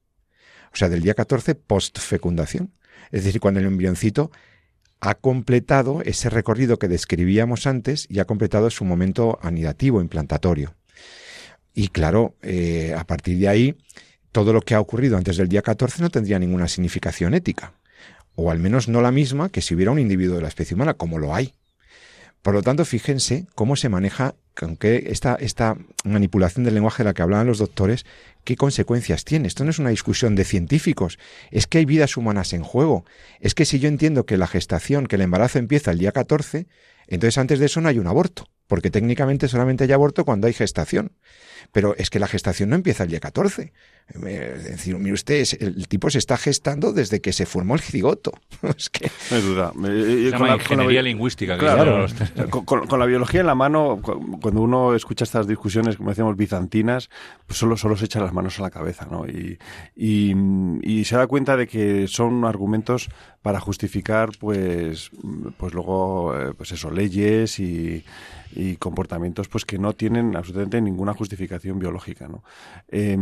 O 0.73 0.75
sea, 0.75 0.89
del 0.89 1.01
día 1.01 1.13
14 1.13 1.55
post-fecundación. 1.55 2.73
Es 3.13 3.23
decir, 3.23 3.39
cuando 3.39 3.59
el 3.59 3.67
embrioncito 3.67 4.31
ha 4.99 5.13
completado 5.13 6.01
ese 6.03 6.31
recorrido 6.31 6.79
que 6.79 6.87
describíamos 6.87 7.67
antes 7.67 8.07
y 8.09 8.19
ha 8.19 8.25
completado 8.25 8.71
su 8.71 8.85
momento 8.85 9.37
anidativo, 9.43 10.01
implantatorio. 10.01 10.73
Y 11.75 11.89
claro, 11.89 12.35
eh, 12.41 12.95
a 12.97 13.03
partir 13.03 13.37
de 13.37 13.47
ahí, 13.47 13.75
todo 14.31 14.51
lo 14.51 14.61
que 14.61 14.73
ha 14.73 14.79
ocurrido 14.79 15.15
antes 15.15 15.37
del 15.37 15.47
día 15.47 15.61
14 15.61 16.01
no 16.01 16.09
tendría 16.09 16.39
ninguna 16.39 16.67
significación 16.67 17.35
ética, 17.35 17.73
o 18.33 18.49
al 18.49 18.57
menos 18.57 18.87
no 18.87 18.99
la 18.99 19.11
misma 19.11 19.49
que 19.49 19.61
si 19.61 19.75
hubiera 19.75 19.91
un 19.91 19.99
individuo 19.99 20.37
de 20.37 20.41
la 20.41 20.47
especie 20.47 20.73
humana, 20.73 20.95
como 20.95 21.19
lo 21.19 21.35
hay. 21.35 21.53
Por 22.41 22.55
lo 22.55 22.63
tanto, 22.63 22.83
fíjense 22.83 23.45
cómo 23.53 23.75
se 23.75 23.89
maneja, 23.89 24.33
con 24.55 24.75
qué 24.75 25.05
esta, 25.07 25.35
esta 25.35 25.77
manipulación 26.03 26.65
del 26.65 26.73
lenguaje 26.73 27.03
de 27.03 27.09
la 27.09 27.13
que 27.13 27.21
hablaban 27.21 27.45
los 27.45 27.59
doctores, 27.59 28.05
qué 28.43 28.55
consecuencias 28.55 29.25
tiene. 29.25 29.47
Esto 29.47 29.63
no 29.63 29.69
es 29.69 29.79
una 29.79 29.89
discusión 29.89 30.35
de 30.35 30.43
científicos, 30.43 31.17
es 31.51 31.67
que 31.67 31.79
hay 31.79 31.85
vidas 31.85 32.17
humanas 32.17 32.53
en 32.53 32.63
juego. 32.63 33.05
Es 33.39 33.55
que 33.55 33.65
si 33.65 33.79
yo 33.79 33.87
entiendo 33.87 34.25
que 34.25 34.37
la 34.37 34.47
gestación, 34.47 35.07
que 35.07 35.15
el 35.15 35.21
embarazo 35.21 35.59
empieza 35.59 35.91
el 35.91 35.99
día 35.99 36.11
14, 36.11 36.67
entonces 37.07 37.37
antes 37.37 37.59
de 37.59 37.65
eso 37.65 37.81
no 37.81 37.89
hay 37.89 37.99
un 37.99 38.07
aborto, 38.07 38.47
porque 38.73 38.89
técnicamente 38.89 39.47
solamente 39.47 39.83
hay 39.83 39.91
aborto 39.91 40.25
cuando 40.25 40.47
hay 40.47 40.53
gestación. 40.53 41.11
Pero 41.71 41.95
es 41.95 42.09
que 42.09 42.17
la 42.17 42.27
gestación 42.27 42.69
no 42.69 42.75
empieza 42.75 43.03
el 43.03 43.09
día 43.11 43.19
14. 43.19 43.71
Es 44.07 44.63
decir, 44.63 44.97
mire 44.97 45.13
usted, 45.13 45.45
el 45.59 45.87
tipo 45.87 46.09
se 46.09 46.17
está 46.17 46.37
gestando 46.37 46.91
desde 46.91 47.21
que 47.21 47.33
se 47.33 47.45
formó 47.45 47.75
el 47.75 47.81
cigoto. 47.81 48.33
es 48.75 48.89
que... 48.89 49.11
No 49.29 49.37
hay 49.37 49.43
duda. 49.43 49.71
Con 49.73 50.47
la 50.47 50.55
ingeniería 50.55 50.85
con 50.85 50.95
la... 50.95 51.01
lingüística. 51.03 51.57
Claro, 51.59 52.07
con, 52.49 52.87
con, 52.87 52.99
la 52.99 53.05
biología 53.05 53.41
en 53.41 53.47
la 53.47 53.53
mano, 53.55 54.01
cuando 54.01 54.61
uno 54.61 54.95
escucha 54.95 55.23
estas 55.23 55.45
discusiones, 55.47 55.95
como 55.95 56.09
decíamos, 56.09 56.35
bizantinas, 56.35 57.11
pues 57.45 57.59
solo, 57.59 57.77
solo 57.77 57.95
se 57.95 58.05
echa 58.05 58.19
las 58.19 58.33
manos 58.33 58.57
a 58.57 58.63
la 58.63 58.71
cabeza, 58.71 59.07
¿no? 59.09 59.27
Y, 59.27 59.59
y, 59.95 60.33
y 60.81 61.05
se 61.05 61.15
da 61.15 61.27
cuenta 61.27 61.57
de 61.57 61.67
que 61.67 62.07
son 62.07 62.43
argumentos 62.43 63.09
para 63.43 63.59
justificar, 63.59 64.29
pues, 64.39 65.11
pues 65.57 65.73
luego, 65.75 66.35
eh, 66.35 66.53
pues 66.57 66.71
eso, 66.71 66.89
leyes 66.89 67.59
y 67.59 68.03
y 68.55 68.77
comportamientos 68.77 69.47
pues 69.47 69.65
que 69.65 69.77
no 69.77 69.93
tienen 69.93 70.35
absolutamente 70.35 70.81
ninguna 70.81 71.13
justificación 71.13 71.79
biológica. 71.79 72.27
¿no? 72.27 72.43
Eh, 72.89 73.17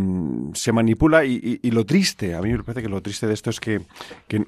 se 0.53 0.71
manipula 0.71 1.25
y, 1.25 1.59
lo 1.71 1.85
triste, 1.85 2.35
a 2.35 2.41
mí 2.41 2.51
me 2.51 2.63
parece 2.63 2.81
que 2.83 2.89
lo 2.89 3.01
triste 3.01 3.27
de 3.27 3.33
esto 3.33 3.49
es 3.49 3.59
que, 3.59 3.81
que, 4.27 4.45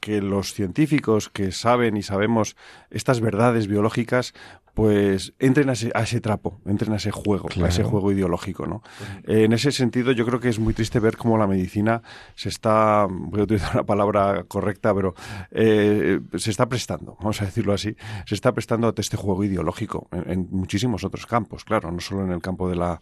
que 0.00 0.22
los 0.22 0.54
científicos 0.54 1.28
que 1.28 1.52
saben 1.52 1.96
y 1.96 2.02
sabemos 2.02 2.56
estas 2.90 3.20
verdades 3.20 3.66
biológicas 3.66 4.34
pues 4.74 5.34
entren 5.38 5.68
a 5.68 5.72
ese, 5.72 5.90
a 5.94 6.02
ese, 6.02 6.20
trapo, 6.20 6.60
entren 6.66 6.92
a 6.92 6.96
ese 6.96 7.10
juego, 7.10 7.48
claro. 7.48 7.66
a 7.66 7.68
ese 7.68 7.84
juego 7.84 8.10
ideológico, 8.10 8.66
¿no? 8.66 8.82
Eh, 9.24 9.44
en 9.44 9.52
ese 9.52 9.70
sentido, 9.70 10.12
yo 10.12 10.24
creo 10.24 10.40
que 10.40 10.48
es 10.48 10.58
muy 10.58 10.72
triste 10.72 10.98
ver 10.98 11.16
cómo 11.16 11.36
la 11.36 11.46
medicina 11.46 12.02
se 12.34 12.48
está, 12.48 13.06
voy 13.08 13.40
a 13.40 13.44
utilizar 13.44 13.74
una 13.74 13.84
palabra 13.84 14.44
correcta, 14.48 14.94
pero 14.94 15.14
eh, 15.50 16.20
se 16.36 16.50
está 16.50 16.68
prestando, 16.68 17.16
vamos 17.20 17.42
a 17.42 17.44
decirlo 17.44 17.74
así, 17.74 17.94
se 18.26 18.34
está 18.34 18.52
prestando 18.52 18.88
a 18.88 18.94
este 18.96 19.16
juego 19.16 19.44
ideológico 19.44 20.08
en, 20.10 20.30
en 20.30 20.48
muchísimos 20.50 21.04
otros 21.04 21.26
campos, 21.26 21.64
claro, 21.64 21.90
no 21.90 22.00
solo 22.00 22.24
en 22.24 22.32
el 22.32 22.40
campo 22.40 22.68
de 22.68 22.76
la 22.76 23.00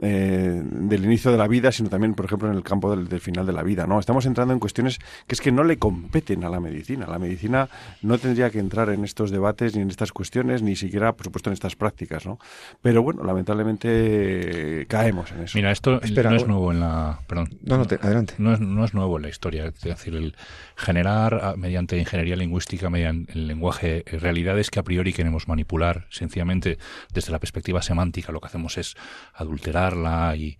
eh, 0.00 0.62
del 0.64 1.04
inicio 1.04 1.32
de 1.32 1.38
la 1.38 1.48
vida, 1.48 1.72
sino 1.72 1.88
también, 1.88 2.14
por 2.14 2.24
ejemplo, 2.26 2.48
en 2.48 2.54
el 2.56 2.62
campo 2.62 2.94
del, 2.94 3.08
del, 3.08 3.20
final 3.20 3.44
de 3.46 3.52
la 3.52 3.64
vida, 3.64 3.84
¿no? 3.84 3.98
Estamos 3.98 4.26
entrando 4.26 4.54
en 4.54 4.60
cuestiones 4.60 5.00
que 5.26 5.34
es 5.34 5.40
que 5.40 5.50
no 5.50 5.64
le 5.64 5.76
competen 5.76 6.44
a 6.44 6.48
la 6.48 6.60
medicina. 6.60 7.08
La 7.08 7.18
medicina 7.18 7.68
no 8.02 8.16
tendría 8.16 8.50
que 8.50 8.60
entrar 8.60 8.90
en 8.90 9.02
estos 9.02 9.32
debates 9.32 9.74
ni 9.74 9.82
en 9.82 9.90
estas 9.90 10.12
cuestiones, 10.12 10.62
ni 10.62 10.76
siquiera 10.76 11.07
por 11.12 11.24
supuesto, 11.24 11.50
en 11.50 11.54
estas 11.54 11.76
prácticas, 11.76 12.26
¿no? 12.26 12.38
Pero 12.82 13.02
bueno, 13.02 13.24
lamentablemente 13.24 14.86
caemos 14.88 15.32
en 15.32 15.42
eso. 15.42 15.58
Mira, 15.58 15.70
esto 15.70 16.00
Espera, 16.02 16.30
no 16.30 16.36
es 16.36 16.46
nuevo 16.46 16.72
en 16.72 16.80
la... 16.80 17.20
Perdón. 17.26 17.58
No, 17.62 17.78
no, 17.78 17.86
te, 17.86 17.96
adelante. 17.96 18.34
No 18.38 18.54
es, 18.54 18.60
no 18.60 18.84
es 18.84 18.94
nuevo 18.94 19.16
en 19.16 19.22
la 19.22 19.28
historia. 19.28 19.66
Es 19.66 19.80
decir, 19.80 20.14
el 20.14 20.36
generar 20.76 21.40
ah, 21.42 21.54
mediante 21.56 21.98
ingeniería 21.98 22.36
lingüística, 22.36 22.90
mediante 22.90 23.32
el 23.32 23.46
lenguaje, 23.46 24.04
eh, 24.06 24.18
realidades 24.18 24.70
que 24.70 24.80
a 24.80 24.82
priori 24.82 25.12
queremos 25.12 25.48
manipular, 25.48 26.06
sencillamente 26.10 26.78
desde 27.12 27.32
la 27.32 27.38
perspectiva 27.38 27.82
semántica, 27.82 28.32
lo 28.32 28.40
que 28.40 28.46
hacemos 28.46 28.78
es 28.78 28.96
adulterarla 29.34 30.34
y, 30.36 30.58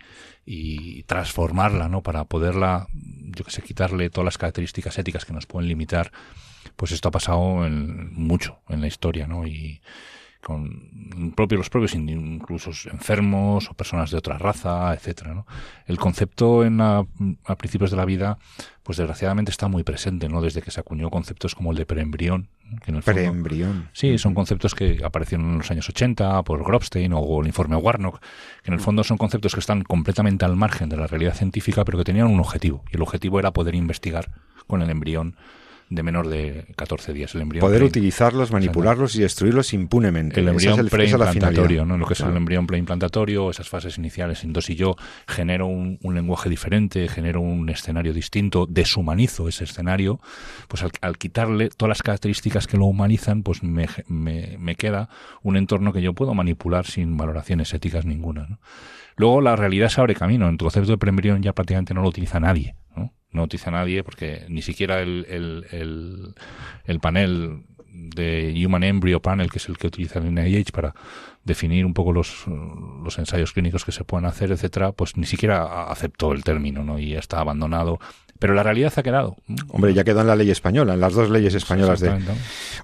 y 0.51 1.03
transformarla, 1.03 1.91
¿no? 1.91 2.03
Para 2.03 2.25
poderla, 2.25 2.89
yo 2.93 3.45
que 3.45 3.51
sé, 3.51 3.61
quitarle 3.61 4.09
todas 4.09 4.25
las 4.25 4.39
características 4.39 4.99
éticas 4.99 5.27
que 5.27 5.35
nos 5.35 5.45
pueden 5.45 5.69
limitar. 5.69 6.11
Pues 6.75 6.93
esto 6.93 7.09
ha 7.09 7.13
pasado 7.13 7.67
en, 7.67 8.15
mucho 8.15 8.61
en 8.69 8.81
la 8.81 8.87
historia, 8.87 9.27
¿no? 9.27 9.47
Y, 9.47 9.83
con 10.43 11.33
propios, 11.35 11.59
los 11.59 11.71
propios 11.71 11.95
incluso 11.95 12.71
enfermos 12.91 13.71
o 13.71 13.75
personas 13.75 14.11
de 14.11 14.19
otra 14.19 14.39
raza, 14.39 14.95
etcétera. 14.95 15.35
¿no? 15.35 15.47
El 15.87 15.99
concepto 15.99 16.65
en 16.65 16.79
la, 16.79 17.05
a 17.45 17.57
principios 17.57 17.91
de 17.91 17.97
la 17.97 18.05
vida, 18.05 18.39
pues 18.83 18.99
desgraciadamente 18.99 19.51
está 19.51 19.69
muy 19.69 19.83
presente, 19.83 20.29
¿no? 20.29 20.41
Desde 20.41 20.63
que 20.63 20.71
se 20.71 20.81
acuñó 20.81 21.11
conceptos 21.11 21.55
como 21.55 21.73
el 21.73 21.77
de 21.77 21.87
preembrión. 21.87 22.49
Que 22.83 22.91
en 22.91 22.97
el 22.97 23.03
fondo, 23.03 23.21
preembrión. 23.21 23.89
Sí, 23.93 24.17
son 24.19 24.35
conceptos 24.35 24.75
que 24.75 25.01
aparecieron 25.05 25.51
en 25.51 25.59
los 25.59 25.71
años 25.71 25.89
80 25.89 26.43
por 26.45 26.65
Grobstein 26.65 27.13
o 27.15 27.41
el 27.41 27.47
informe 27.47 27.77
Warnock, 27.77 28.21
que 28.63 28.71
en 28.71 28.75
el 28.75 28.81
fondo 28.81 29.05
son 29.05 29.19
conceptos 29.19 29.55
que 29.55 29.61
están 29.61 29.83
completamente 29.83 30.45
al 30.45 30.57
margen 30.57 30.89
de 30.89 30.97
la 30.97 31.07
realidad 31.07 31.35
científica, 31.35 31.85
pero 31.85 31.99
que 31.99 32.05
tenían 32.05 32.29
un 32.29 32.41
objetivo. 32.41 32.85
Y 32.91 32.97
el 32.97 33.03
objetivo 33.03 33.39
era 33.39 33.53
poder 33.53 33.75
investigar 33.75 34.31
con 34.67 34.83
el 34.83 34.91
embrión 34.91 35.37
de 35.91 36.03
menor 36.03 36.29
de 36.29 36.67
14 36.77 37.13
días. 37.13 37.35
El 37.35 37.43
embrión 37.43 37.61
Poder 37.61 37.83
utilizarlos, 37.83 38.53
manipularlos 38.53 39.17
y 39.17 39.23
destruirlos 39.23 39.73
impunemente. 39.73 40.41
El 40.41 40.49
embrión 40.49 40.79
es 40.79 40.91
preimplantario, 40.91 41.85
¿no? 41.85 41.97
lo 41.97 42.07
que 42.07 42.15
es 42.15 42.21
el 42.21 42.37
embrión 42.37 42.67
preimplantario, 42.67 43.51
esas 43.51 43.69
fases 43.69 43.99
iniciales. 43.99 44.45
Entonces, 44.45 44.67
si 44.67 44.77
yo 44.77 44.97
genero 45.27 45.67
un, 45.67 45.99
lenguaje 46.03 46.49
diferente, 46.49 47.09
genero 47.09 47.41
un 47.41 47.69
escenario 47.69 48.13
distinto, 48.13 48.67
deshumanizo 48.67 49.49
ese 49.49 49.65
escenario, 49.65 50.21
pues 50.69 50.85
al, 51.01 51.19
quitarle 51.19 51.69
todas 51.71 51.91
las 51.91 52.03
características 52.03 52.67
que 52.67 52.77
lo 52.77 52.87
humanizan, 52.87 53.43
pues 53.43 53.63
me, 53.63 53.87
me, 54.09 54.75
queda 54.75 55.09
un 55.43 55.57
entorno 55.57 55.93
que 55.93 56.03
yo 56.03 56.13
puedo 56.13 56.35
manipular 56.35 56.87
sin 56.87 57.17
valoraciones 57.17 57.73
éticas 57.73 58.05
ninguna. 58.05 58.59
Luego 59.17 59.41
la 59.41 59.57
realidad 59.57 59.89
se 59.89 60.01
abre 60.01 60.15
camino. 60.15 60.49
En 60.49 60.59
tu 60.59 60.65
concepto 60.65 60.93
de 60.93 60.99
preembrión 60.99 61.43
ya 61.43 61.53
prácticamente 61.53 61.95
no 61.95 62.03
lo 62.03 62.09
utiliza 62.09 62.41
nadie. 62.41 62.77
¿No? 62.99 63.13
no 63.31 63.45
utiliza 63.45 63.71
nadie 63.71 64.03
porque 64.03 64.45
ni 64.49 64.63
siquiera 64.63 65.01
el, 65.01 65.27
el, 65.29 66.35
el, 66.85 67.01
panel 67.01 67.65
de 67.87 68.55
Human 68.65 68.85
Embryo 68.85 69.21
Panel, 69.21 69.51
que 69.51 69.59
es 69.59 69.69
el 69.69 69.77
que 69.77 69.89
utiliza 69.89 70.19
el 70.19 70.33
NIH 70.35 70.73
para 70.73 70.95
definir 71.45 71.85
un 71.85 71.95
poco 71.95 72.13
los, 72.13 72.47
los 72.47 73.19
ensayos 73.19 73.53
clínicos 73.53 73.85
que 73.85 73.93
se 73.93 74.05
pueden 74.05 74.27
hacer, 74.27 74.53
etcétera, 74.53 74.93
pues 74.93 75.17
ni 75.17 75.27
siquiera 75.27 75.91
aceptó 75.91 76.33
el 76.33 76.45
término, 76.45 76.85
¿no? 76.85 76.99
Y 76.99 77.15
está 77.15 77.41
abandonado 77.41 77.99
pero 78.39 78.55
la 78.55 78.63
realidad 78.63 78.93
ha 78.97 79.03
quedado. 79.03 79.37
Hombre, 79.69 79.95
ya 79.95 80.05
quedó 80.05 80.21
en 80.21 80.27
la 80.27 80.37
ley 80.37 80.51
española, 80.51 80.95
en 80.95 81.01
las 81.01 81.13
dos 81.13 81.31
leyes 81.31 81.55
españolas 81.55 82.01
de. 82.01 82.13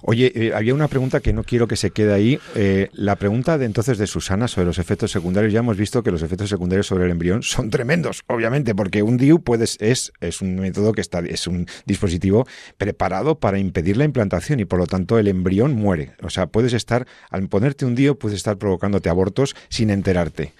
Oye, 0.01 0.31
eh, 0.35 0.53
había 0.53 0.73
una 0.73 0.87
pregunta 0.87 1.19
que 1.19 1.33
no 1.33 1.43
quiero 1.43 1.67
que 1.67 1.75
se 1.75 1.91
quede 1.91 2.13
ahí. 2.13 2.39
Eh, 2.55 2.89
la 2.93 3.15
pregunta 3.15 3.57
de 3.57 3.65
entonces 3.65 3.97
de 3.97 4.07
Susana 4.07 4.47
sobre 4.47 4.67
los 4.67 4.79
efectos 4.79 5.11
secundarios. 5.11 5.53
Ya 5.53 5.59
hemos 5.59 5.77
visto 5.77 6.03
que 6.03 6.11
los 6.11 6.21
efectos 6.21 6.49
secundarios 6.49 6.87
sobre 6.87 7.05
el 7.05 7.11
embrión 7.11 7.43
son 7.43 7.69
tremendos, 7.69 8.23
obviamente, 8.27 8.75
porque 8.75 9.03
un 9.03 9.17
DIU 9.17 9.41
puedes, 9.41 9.77
es, 9.79 10.11
es 10.19 10.41
un 10.41 10.55
método 10.55 10.93
que 10.93 11.01
está, 11.01 11.19
es 11.19 11.47
un 11.47 11.67
dispositivo 11.85 12.47
preparado 12.77 13.39
para 13.39 13.59
impedir 13.59 13.97
la 13.97 14.03
implantación 14.03 14.59
y 14.59 14.65
por 14.65 14.79
lo 14.79 14.87
tanto 14.87 15.19
el 15.19 15.27
embrión 15.27 15.73
muere. 15.73 16.13
O 16.21 16.29
sea, 16.29 16.47
puedes 16.47 16.73
estar, 16.73 17.07
al 17.29 17.47
ponerte 17.47 17.85
un 17.85 17.95
DIU, 17.95 18.17
puedes 18.17 18.37
estar 18.37 18.57
provocándote 18.57 19.09
abortos 19.09 19.55
sin 19.69 19.89
enterarte. 19.89 20.53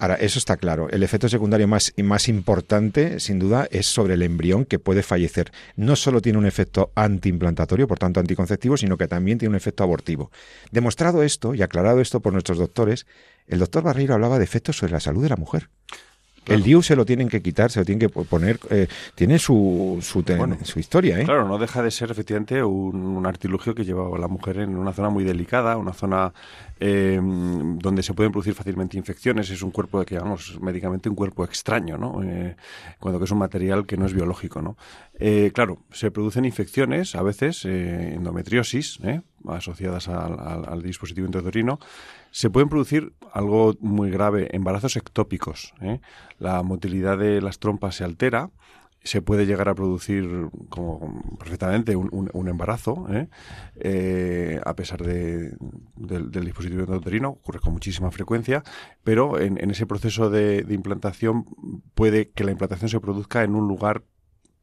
Ahora, 0.00 0.14
eso 0.14 0.38
está 0.38 0.56
claro. 0.56 0.88
El 0.88 1.02
efecto 1.02 1.28
secundario 1.28 1.68
más, 1.68 1.92
más 2.02 2.28
importante, 2.28 3.20
sin 3.20 3.38
duda, 3.38 3.68
es 3.70 3.84
sobre 3.84 4.14
el 4.14 4.22
embrión 4.22 4.64
que 4.64 4.78
puede 4.78 5.02
fallecer. 5.02 5.52
No 5.76 5.94
solo 5.94 6.22
tiene 6.22 6.38
un 6.38 6.46
efecto 6.46 6.90
antiimplantatorio, 6.94 7.86
por 7.86 7.98
tanto 7.98 8.18
anticonceptivo, 8.18 8.78
sino 8.78 8.96
que 8.96 9.08
también 9.08 9.36
tiene 9.36 9.50
un 9.50 9.56
efecto 9.56 9.84
abortivo. 9.84 10.30
Demostrado 10.72 11.22
esto 11.22 11.54
y 11.54 11.60
aclarado 11.60 12.00
esto 12.00 12.20
por 12.20 12.32
nuestros 12.32 12.56
doctores, 12.56 13.06
el 13.46 13.58
doctor 13.58 13.82
Barreiro 13.82 14.14
hablaba 14.14 14.38
de 14.38 14.44
efectos 14.44 14.78
sobre 14.78 14.92
la 14.92 15.00
salud 15.00 15.22
de 15.22 15.28
la 15.28 15.36
mujer. 15.36 15.68
El 16.46 16.62
DIU 16.62 16.82
se 16.82 16.96
lo 16.96 17.04
tienen 17.04 17.28
que 17.28 17.42
quitar, 17.42 17.70
se 17.70 17.80
lo 17.80 17.84
tienen 17.84 18.08
que 18.08 18.08
poner. 18.08 18.58
Eh, 18.70 18.88
tiene 19.14 19.38
su, 19.38 19.98
su, 20.00 20.24
su, 20.64 20.78
historia, 20.78 21.20
¿eh? 21.20 21.24
Claro, 21.24 21.46
no 21.46 21.58
deja 21.58 21.82
de 21.82 21.90
ser 21.90 22.10
efectivamente 22.10 22.62
un, 22.62 23.24
artilugio 23.26 23.74
que 23.74 23.84
lleva 23.84 24.16
a 24.16 24.18
la 24.18 24.28
mujer 24.28 24.58
en 24.58 24.76
una 24.76 24.92
zona 24.92 25.10
muy 25.10 25.22
delicada, 25.22 25.76
una 25.76 25.92
zona 25.92 26.32
eh, 26.80 27.20
donde 27.22 28.02
se 28.02 28.14
pueden 28.14 28.32
producir 28.32 28.54
fácilmente 28.54 28.96
infecciones. 28.96 29.50
Es 29.50 29.62
un 29.62 29.70
cuerpo 29.70 30.04
que 30.04 30.14
llamamos 30.14 30.58
médicamente 30.60 31.08
un 31.08 31.14
cuerpo 31.14 31.44
extraño, 31.44 31.98
¿no? 31.98 32.22
Eh, 32.22 32.56
cuando 32.98 33.18
que 33.18 33.26
es 33.26 33.30
un 33.30 33.38
material 33.38 33.86
que 33.86 33.96
no 33.96 34.06
es 34.06 34.14
biológico, 34.14 34.62
¿no? 34.62 34.76
Eh, 35.18 35.52
claro, 35.54 35.78
se 35.92 36.10
producen 36.10 36.46
infecciones, 36.46 37.14
a 37.14 37.22
veces 37.22 37.64
endometriosis, 37.64 38.98
asociadas 39.46 40.08
al, 40.08 40.64
al 40.66 40.82
dispositivo 40.82 41.26
intrauterino 41.26 41.78
se 42.30 42.50
pueden 42.50 42.68
producir 42.68 43.12
algo 43.32 43.74
muy 43.80 44.10
grave, 44.10 44.48
embarazos 44.52 44.96
ectópicos. 44.96 45.74
¿eh? 45.80 46.00
La 46.38 46.62
motilidad 46.62 47.18
de 47.18 47.40
las 47.40 47.58
trompas 47.58 47.96
se 47.96 48.04
altera, 48.04 48.50
se 49.02 49.22
puede 49.22 49.46
llegar 49.46 49.68
a 49.68 49.74
producir 49.74 50.50
como 50.68 51.22
perfectamente 51.38 51.96
un, 51.96 52.48
embarazo, 52.48 53.06
¿eh? 53.10 53.28
Eh, 53.76 54.60
a 54.64 54.74
pesar 54.74 55.02
de, 55.02 55.56
del, 55.96 56.30
dispositivo 56.30 56.82
endocrino, 56.82 57.30
ocurre 57.30 57.60
con 57.60 57.72
muchísima 57.72 58.10
frecuencia, 58.10 58.62
pero 59.02 59.40
en, 59.40 59.70
ese 59.70 59.86
proceso 59.86 60.28
de, 60.28 60.66
implantación 60.68 61.46
puede 61.94 62.28
que 62.28 62.44
la 62.44 62.50
implantación 62.50 62.90
se 62.90 63.00
produzca 63.00 63.42
en 63.42 63.54
un 63.54 63.68
lugar 63.68 64.02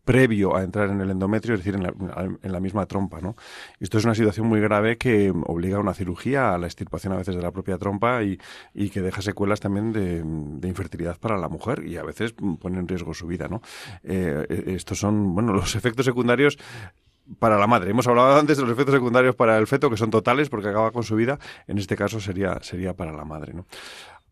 previo 0.08 0.56
a 0.56 0.64
entrar 0.64 0.90
en 0.90 1.02
el 1.02 1.12
endometrio, 1.12 1.54
es 1.54 1.60
decir, 1.60 1.76
en 1.76 2.52
la, 2.54 2.60
misma 2.62 2.86
trompa. 2.86 3.20
¿no? 3.20 3.36
Esto 3.82 3.98
es 3.98 4.06
una 4.06 4.16
situación 4.16 4.48
muy 4.48 4.62
grave 4.62 4.98
que 4.98 5.34
obliga 5.46 5.76
a 5.76 5.82
una 5.82 5.94
cirugía, 5.94 6.56
a 6.56 6.58
la 6.58 6.66
extirpación 6.66 7.12
a 7.12 7.18
veces 7.18 7.36
de 7.36 7.42
la 7.42 7.52
propia 7.52 7.78
trompa 7.78 8.24
y, 8.24 8.40
que 8.90 9.02
deja 9.02 9.22
secuelas 9.22 9.60
también 9.60 9.92
de, 9.92 10.68
infertilidad 10.68 11.20
para 11.20 11.38
la 11.38 11.50
mujer 11.50 11.86
y 11.86 11.98
a 11.98 12.04
veces 12.04 12.34
pone 12.34 12.80
en 12.80 12.88
riesgo 12.88 13.14
su 13.14 13.28
vida. 13.28 13.50
¿no? 13.50 13.62
Eh, 14.04 14.64
estos 14.68 14.98
son 14.98 15.36
bueno, 15.36 15.52
los 15.52 15.76
efectos 15.76 16.06
secundarios 16.06 16.58
para 17.38 17.60
la 17.60 17.68
madre. 17.68 17.92
Hemos 17.92 18.08
hablado 18.08 18.40
antes 18.40 18.56
de 18.56 18.64
los 18.64 18.72
efectos 18.72 18.96
secundarios 18.96 19.36
para 19.36 19.58
el 19.58 19.68
feto, 19.68 19.90
que 19.90 19.98
son 19.98 20.10
totales 20.10 20.48
porque 20.48 20.70
acaba 20.70 20.92
con 20.92 21.04
su 21.04 21.18
vida. 21.18 21.38
En 21.68 21.78
este 21.80 21.98
caso 21.98 22.22
sería, 22.22 22.60
sería 22.62 22.96
para 22.96 23.12
la 23.12 23.26
madre. 23.26 23.54
¿no? 23.54 23.68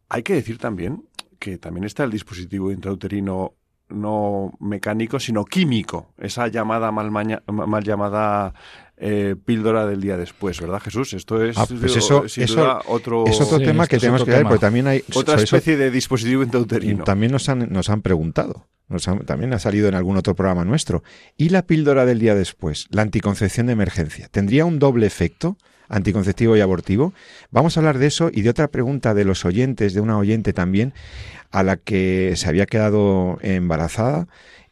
Hay 0.08 0.24
que 0.24 0.36
decir 0.36 0.58
también 0.58 1.04
que 1.38 1.58
también 1.58 1.84
está 1.84 2.06
el 2.06 2.12
dispositivo 2.12 2.72
intrauterino 2.72 3.56
no 3.90 4.54
mecánico, 4.60 5.20
sino 5.20 5.46
químico, 5.46 6.14
esa 6.18 6.48
llamada 6.48 6.92
mal, 6.92 7.12
mal 7.12 7.84
llamada 7.84 8.54
eh, 8.98 9.36
píldora 9.44 9.86
del 9.86 10.00
día 10.00 10.16
después, 10.16 10.60
¿verdad, 10.62 10.80
Jesús? 10.80 11.14
Esto 11.14 11.44
es 11.44 11.58
ah, 11.58 11.66
pues 11.68 11.96
eso, 11.96 12.24
otro, 12.88 13.26
es 13.28 13.42
otro 13.42 13.60
tema 13.60 13.88
que 13.88 13.98
tenemos 13.98 14.24
que 14.24 14.32
ver, 14.32 14.44
porque 14.44 14.60
también 14.60 14.88
hay 14.88 15.04
otra 15.14 15.36
especie 15.36 15.76
de 15.76 15.92
dispositivo 15.92 16.44
intrauterino. 16.44 17.04
También 17.04 17.32
nos 17.32 17.50
han, 17.50 17.72
nos 17.74 17.90
han 17.90 18.02
preguntado, 18.02 18.68
también 19.26 19.54
ha 19.54 19.60
salido 19.60 19.90
en 19.90 19.96
algún 19.96 20.16
otro 20.16 20.34
programa 20.34 20.64
nuestro. 20.64 21.04
¿Y 21.36 21.50
la 21.50 21.68
píldora 21.68 22.06
del 22.06 22.20
día 22.20 22.36
después? 22.36 22.88
La 22.90 23.02
anticoncepción 23.02 23.68
de 23.68 23.74
emergencia. 23.74 24.30
¿Tendría 24.30 24.66
un 24.66 24.80
doble 24.80 25.08
efecto? 25.08 25.58
Anticonceptivo 25.90 26.56
y 26.58 26.62
abortivo. 26.62 27.14
Vamos 27.52 27.76
a 27.76 27.80
hablar 27.80 27.98
de 27.98 28.08
eso 28.08 28.30
y 28.32 28.42
de 28.42 28.50
otra 28.50 28.68
pregunta 28.68 29.14
de 29.14 29.26
los 29.26 29.46
oyentes, 29.46 29.94
de 29.94 30.02
una 30.02 30.18
oyente 30.18 30.54
también, 30.54 30.94
a 31.52 31.64
la 31.64 31.78
que 31.78 32.34
se 32.36 32.50
había 32.50 32.66
quedado 32.66 33.38
embarazada 33.42 34.28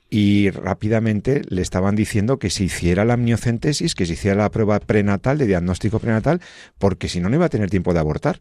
y 0.10 0.52
rápidamente 0.52 1.42
le 1.48 1.64
estaban 1.64 1.96
diciendo 1.96 2.38
que 2.38 2.52
se 2.52 2.66
hiciera 2.66 3.04
la 3.04 3.16
amniocentesis, 3.16 3.96
que 3.96 4.06
se 4.06 4.14
hiciera 4.14 4.38
la 4.38 4.52
prueba 4.52 4.80
prenatal, 4.80 5.40
de 5.40 5.48
diagnóstico 5.48 5.98
prenatal, 5.98 6.40
porque 6.78 7.10
si 7.10 7.20
no, 7.20 7.30
no 7.30 7.36
iba 7.36 7.46
a 7.46 7.50
tener 7.50 7.72
tiempo 7.72 7.94
de 7.94 8.00
abortar. 8.00 8.40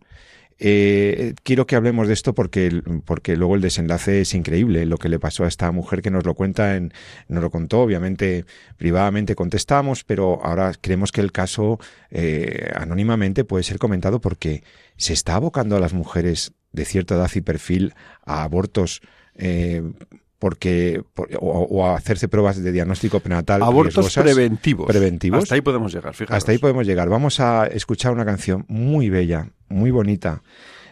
Eh, 0.65 1.35
quiero 1.43 1.67
que 1.67 1.75
hablemos 1.75 2.07
de 2.07 2.15
esto 2.15 2.35
porque, 2.35 2.83
porque 3.05 3.37
luego 3.37 3.57
el 3.57 3.63
desenlace 3.63 4.21
es 4.21 4.33
increíble. 4.33 4.87
Lo 4.87 4.97
que 4.97 5.09
le 5.09 5.19
pasó 5.19 5.43
a 5.43 5.49
esta 5.49 5.73
mujer 5.73 6.03
que 6.03 6.11
nos 6.13 6.25
lo 6.25 6.35
cuenta, 6.35 6.77
en, 6.77 6.93
nos 7.27 7.43
lo 7.43 7.51
contó, 7.51 7.81
obviamente 7.81 8.45
privadamente 8.77 9.35
contestamos, 9.35 10.05
pero 10.05 10.39
ahora 10.45 10.71
creemos 10.81 11.11
que 11.11 11.21
el 11.21 11.33
caso 11.33 11.81
eh, 12.13 12.71
anónimamente 12.77 13.43
puede 13.43 13.65
ser 13.65 13.81
comentado 13.81 14.21
porque 14.21 14.63
se 14.97 15.15
está 15.15 15.35
abocando 15.35 15.75
a 15.75 15.81
las 15.81 15.95
mujeres 15.95 16.53
de 16.71 16.85
cierta 16.85 17.17
edad 17.17 17.31
y 17.35 17.41
perfil 17.41 17.95
a 18.25 18.45
abortos 18.45 19.03
eh, 19.35 19.83
porque 20.43 21.05
o, 21.39 21.87
a 21.87 21.95
hacerse 21.95 22.27
pruebas 22.27 22.61
de 22.61 22.73
diagnóstico 22.73 23.21
prenatal 23.21 23.63
abortos 23.63 24.13
preventivos. 24.13 24.89
Preventivos. 24.89 25.45
Hasta 25.45 25.55
ahí 25.55 25.61
podemos 25.61 25.95
llegar 25.95 26.15
fíjate. 26.15 26.37
Hasta 26.37 26.51
ahí 26.51 26.59
podemos 26.59 26.85
llegar. 26.85 27.09
Vamos 27.09 27.39
a 27.39 27.69
escuchar 27.69 28.13
una 28.13 28.25
canción 28.25 28.65
muy 28.67 29.09
bella 29.09 29.53
muy 29.69 29.93
bonita 29.93 30.43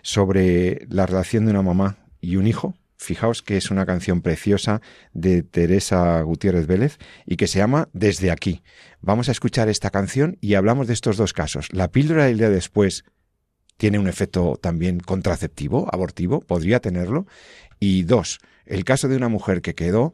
sobre 0.02 0.86
la 0.88 1.04
relación 1.04 1.46
de 1.46 1.50
una 1.50 1.62
mamá 1.62 1.96
y 2.20 2.36
un 2.36 2.46
hijo. 2.46 2.76
Fijaos 2.96 3.42
que 3.42 3.56
es 3.56 3.72
una 3.72 3.86
canción 3.86 4.22
preciosa 4.22 4.82
de 5.14 5.42
Teresa 5.42 6.22
Gutiérrez 6.22 6.68
Vélez 6.68 6.98
y 7.26 7.34
que 7.34 7.48
se 7.48 7.58
llama 7.58 7.88
Desde 7.92 8.30
aquí. 8.30 8.62
Vamos 9.00 9.28
a 9.28 9.32
escuchar 9.32 9.68
esta 9.68 9.90
canción 9.90 10.38
y 10.40 10.54
hablamos 10.54 10.86
de 10.86 10.92
estos 10.92 11.16
dos 11.16 11.32
casos. 11.32 11.72
La 11.72 11.90
píldora 11.90 12.26
del 12.26 12.38
día 12.38 12.50
después 12.50 13.04
tiene 13.78 13.98
un 13.98 14.06
efecto 14.06 14.58
también 14.60 15.00
contraceptivo, 15.00 15.88
abortivo, 15.90 16.40
podría 16.40 16.78
tenerlo. 16.78 17.26
Y 17.80 18.02
dos, 18.02 18.38
el 18.66 18.84
caso 18.84 19.08
de 19.08 19.16
una 19.16 19.28
mujer 19.28 19.62
que 19.62 19.74
quedó 19.74 20.12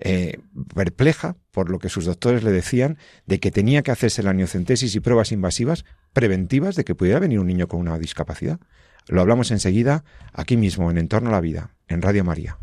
eh, 0.00 0.38
perpleja 0.74 1.36
por 1.50 1.70
lo 1.70 1.80
que 1.80 1.88
sus 1.88 2.04
doctores 2.04 2.44
le 2.44 2.52
decían 2.52 2.98
de 3.26 3.40
que 3.40 3.50
tenía 3.50 3.82
que 3.82 3.90
hacerse 3.90 4.22
la 4.22 4.30
amniocentesis 4.30 4.94
y 4.94 5.00
pruebas 5.00 5.32
invasivas 5.32 5.84
preventivas 6.12 6.76
de 6.76 6.84
que 6.84 6.94
pudiera 6.94 7.18
venir 7.18 7.40
un 7.40 7.48
niño 7.48 7.66
con 7.66 7.80
una 7.80 7.98
discapacidad. 7.98 8.60
Lo 9.08 9.20
hablamos 9.20 9.50
enseguida 9.50 10.04
aquí 10.32 10.56
mismo 10.56 10.90
en 10.90 10.98
Entorno 10.98 11.30
a 11.30 11.32
la 11.32 11.40
Vida, 11.40 11.70
en 11.88 12.02
Radio 12.02 12.22
María. 12.22 12.58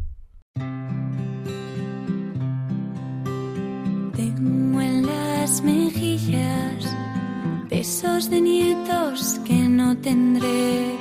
Tengo 4.15 4.81
en 4.81 5.05
las 5.05 5.61
mejillas 5.61 6.95
besos 7.69 8.29
de 8.29 8.39
nietos 8.39 9.41
que 9.45 9.55
no 9.55 9.97
tendré. 9.97 10.95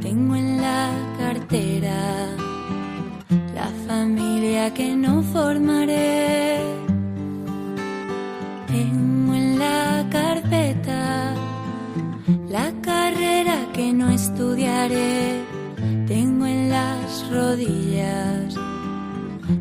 Tengo 0.00 0.36
en 0.36 0.56
la 0.56 1.16
cartera 1.18 2.45
la 3.58 3.68
familia 3.88 4.64
que 4.72 4.88
no 4.94 5.22
formaré. 5.34 6.60
Tengo 8.68 9.34
en 9.34 9.58
la 9.58 10.06
carpeta 10.10 11.34
la 12.56 12.68
carrera 12.88 13.56
que 13.72 13.92
no 13.92 14.06
estudiaré. 14.10 15.42
Tengo 16.06 16.44
en 16.46 16.70
las 16.70 17.08
rodillas 17.30 18.54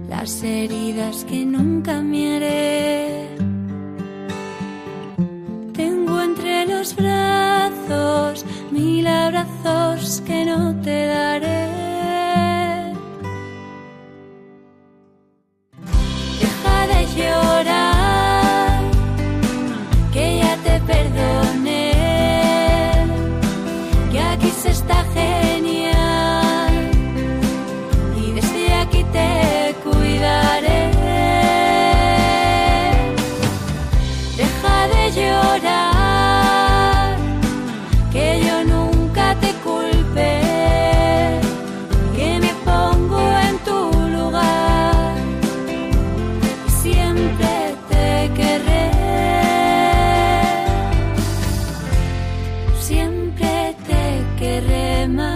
las 0.10 0.44
heridas 0.44 1.26
que 1.30 1.46
nunca 1.46 2.02
miraré 2.02 3.26
los 6.68 6.96
brazos, 6.96 8.46
mil 8.72 9.06
abrazos 9.08 10.22
que 10.26 10.46
no 10.46 10.76
te 10.82 11.08
daré. 11.08 11.95
Deja 17.16 17.45
my 55.08 55.35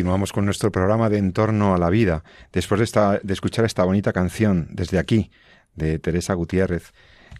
continuamos 0.00 0.32
con 0.32 0.46
nuestro 0.46 0.72
programa 0.72 1.10
de 1.10 1.18
Entorno 1.18 1.74
a 1.74 1.78
la 1.78 1.90
Vida, 1.90 2.24
después 2.54 2.78
de, 2.78 2.84
esta, 2.84 3.20
de 3.22 3.34
escuchar 3.34 3.66
esta 3.66 3.84
bonita 3.84 4.14
canción 4.14 4.66
desde 4.70 4.98
aquí, 4.98 5.30
de 5.74 5.98
Teresa 5.98 6.32
Gutiérrez. 6.32 6.94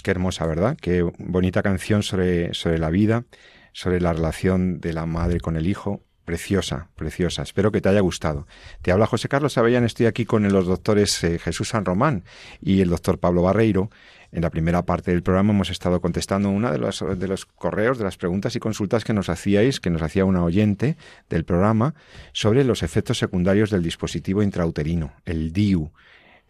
Qué 0.05 0.11
hermosa, 0.11 0.45
¿verdad? 0.45 0.77
Qué 0.79 1.03
bonita 1.17 1.63
canción 1.63 2.03
sobre, 2.03 2.53
sobre 2.53 2.77
la 2.77 2.91
vida, 2.91 3.25
sobre 3.73 3.99
la 4.03 4.13
relación 4.13 4.79
de 4.79 4.93
la 4.93 5.07
madre 5.07 5.41
con 5.41 5.57
el 5.57 5.67
hijo. 5.67 6.03
Preciosa, 6.27 6.91
preciosa. 6.97 7.41
Espero 7.41 7.73
que 7.73 7.81
te 7.81 7.89
haya 7.89 8.01
gustado. 8.01 8.47
Te 8.83 8.93
habla 8.93 9.07
José 9.07 9.31
Carlos 9.31 9.57
Avellán. 9.57 9.85
Estoy 9.85 10.05
aquí 10.05 10.27
con 10.27 10.47
los 10.53 10.67
doctores 10.67 11.25
eh, 11.25 11.39
Jesús 11.39 11.71
San 11.71 11.87
Román 11.87 12.25
y 12.61 12.83
el 12.83 12.91
doctor 12.91 13.19
Pablo 13.19 13.41
Barreiro. 13.41 13.89
En 14.33 14.43
la 14.43 14.51
primera 14.51 14.85
parte 14.85 15.11
del 15.11 15.23
programa 15.23 15.53
hemos 15.53 15.71
estado 15.71 16.01
contestando 16.01 16.51
una 16.51 16.71
de 16.71 16.79
los, 16.79 17.05
de 17.17 17.29
los 17.29 17.47
correos, 17.47 17.99
de 17.99 18.05
las 18.05 18.17
preguntas 18.17 18.55
y 18.55 18.61
consultas 18.61 19.05
que 19.05 19.13
nos 19.13 19.29
hacíais, 19.29 19.81
que 19.81 19.91
nos 19.91 20.03
hacía 20.03 20.25
una 20.25 20.45
oyente 20.45 20.97
del 21.29 21.45
programa, 21.45 21.95
sobre 22.33 22.63
los 22.63 22.83
efectos 22.83 23.19
secundarios 23.19 23.71
del 23.71 23.83
dispositivo 23.83 24.43
intrauterino, 24.43 25.13
el 25.25 25.53
DIU. 25.53 25.91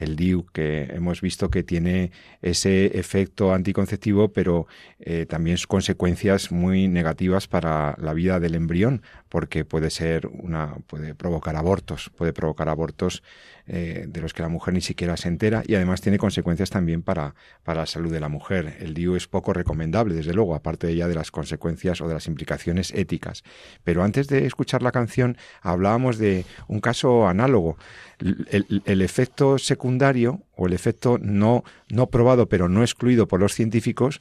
El 0.01 0.17
DIU, 0.17 0.47
que 0.53 0.85
hemos 0.93 1.21
visto 1.21 1.51
que 1.51 1.63
tiene 1.63 2.11
ese 2.43 2.99
efecto 2.99 3.53
anticonceptivo, 3.55 4.33
pero 4.33 4.67
eh, 4.99 5.27
también 5.29 5.57
consecuencias 5.69 6.51
muy 6.51 6.89
negativas 6.89 7.47
para 7.47 7.95
la 8.01 8.13
vida 8.15 8.41
del 8.41 8.55
embrión, 8.55 9.03
porque 9.29 9.65
puede 9.65 9.91
ser 9.91 10.27
una, 10.27 10.75
puede 10.87 11.15
provocar 11.15 11.55
abortos, 11.57 12.11
puede 12.17 12.33
provocar 12.33 12.69
abortos 12.69 13.23
eh, 13.67 14.07
de 14.09 14.21
los 14.21 14.33
que 14.35 14.43
la 14.43 14.49
mujer 14.49 14.75
ni 14.75 14.81
siquiera 14.81 15.17
se 15.17 15.29
entera 15.29 15.63
y 15.65 15.77
además 15.77 16.01
tiene 16.01 16.19
consecuencias 16.19 16.71
también 16.71 17.03
para, 17.03 17.35
para 17.63 17.81
la 17.83 17.87
salud 17.87 18.11
de 18.11 18.19
la 18.19 18.29
mujer. 18.29 18.79
El 18.81 18.95
DIU 18.95 19.15
es 19.15 19.29
poco 19.29 19.53
recomendable, 19.53 20.15
desde 20.15 20.33
luego, 20.35 20.55
aparte 20.57 20.95
ya 20.97 21.07
de 21.07 21.15
las 21.15 21.31
consecuencias 21.31 22.01
o 22.01 22.09
de 22.09 22.15
las 22.15 22.27
implicaciones 22.27 22.91
éticas. 22.93 23.45
Pero 23.85 24.03
antes 24.03 24.27
de 24.27 24.47
escuchar 24.47 24.83
la 24.83 24.91
canción 24.93 25.37
hablábamos 25.63 26.19
de 26.19 26.47
un 26.67 26.81
caso 26.81 27.29
análogo. 27.29 27.77
El- 28.19 28.83
el 28.85 29.03
efecto 29.03 29.57
secundario 29.59 29.90
o 30.57 30.67
el 30.67 30.73
efecto 30.73 31.19
no, 31.21 31.65
no 31.89 32.09
probado 32.09 32.49
pero 32.49 32.69
no 32.69 32.83
excluido 32.83 33.29
por 33.29 33.41
los 33.41 33.55
científicos 33.55 34.21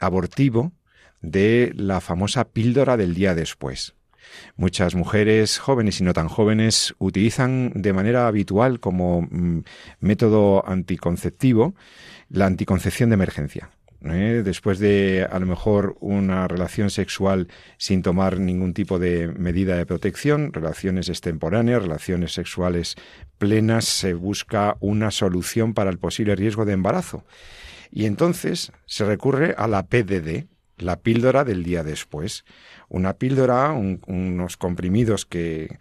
abortivo 0.00 0.72
de 1.20 1.72
la 1.76 2.00
famosa 2.00 2.44
píldora 2.44 2.96
del 2.96 3.14
día 3.14 3.34
después. 3.34 3.94
Muchas 4.56 4.94
mujeres 4.94 5.58
jóvenes 5.58 6.00
y 6.00 6.04
no 6.04 6.12
tan 6.12 6.28
jóvenes 6.28 6.94
utilizan 6.98 7.72
de 7.74 7.92
manera 7.92 8.26
habitual 8.26 8.78
como 8.80 9.22
mm, 9.22 9.62
método 10.00 10.66
anticonceptivo 10.68 11.74
la 12.28 12.46
anticoncepción 12.46 13.10
de 13.10 13.14
emergencia. 13.14 13.70
¿Eh? 14.04 14.42
Después 14.44 14.78
de 14.78 15.26
a 15.30 15.38
lo 15.38 15.46
mejor 15.46 15.96
una 16.00 16.46
relación 16.48 16.90
sexual 16.90 17.48
sin 17.76 18.02
tomar 18.02 18.38
ningún 18.38 18.74
tipo 18.74 18.98
de 18.98 19.28
medida 19.28 19.76
de 19.76 19.86
protección, 19.86 20.52
relaciones 20.52 21.08
extemporáneas, 21.08 21.82
relaciones 21.82 22.32
sexuales 22.32 22.94
plenas, 23.38 23.84
se 23.84 24.14
busca 24.14 24.76
una 24.80 25.10
solución 25.10 25.74
para 25.74 25.90
el 25.90 25.98
posible 25.98 26.36
riesgo 26.36 26.64
de 26.64 26.72
embarazo. 26.74 27.24
Y 27.90 28.04
entonces 28.06 28.72
se 28.86 29.04
recurre 29.04 29.54
a 29.56 29.66
la 29.66 29.86
PDD, 29.86 30.46
la 30.76 31.00
píldora 31.00 31.44
del 31.44 31.64
día 31.64 31.82
después. 31.82 32.44
Una 32.88 33.14
píldora, 33.14 33.72
un- 33.72 34.00
unos 34.06 34.56
comprimidos 34.56 35.26
que, 35.26 35.78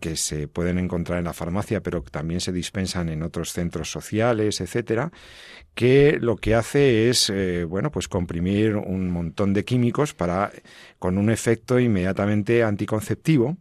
que 0.00 0.16
se 0.16 0.48
pueden 0.48 0.78
encontrar 0.78 1.18
en 1.18 1.24
la 1.24 1.32
farmacia, 1.32 1.82
pero 1.82 2.02
que 2.04 2.10
también 2.10 2.40
se 2.40 2.52
dispensan 2.52 3.08
en 3.08 3.22
otros 3.22 3.52
centros 3.52 3.90
sociales, 3.90 4.60
etcétera, 4.60 5.10
que 5.74 6.18
lo 6.20 6.36
que 6.36 6.54
hace 6.54 7.08
es, 7.08 7.30
eh, 7.30 7.64
bueno, 7.64 7.90
pues 7.90 8.08
comprimir 8.08 8.76
un 8.76 9.10
montón 9.10 9.54
de 9.54 9.64
químicos 9.64 10.14
para, 10.14 10.52
con 10.98 11.18
un 11.18 11.30
efecto 11.30 11.78
inmediatamente 11.78 12.62
anticonceptivo, 12.62 13.56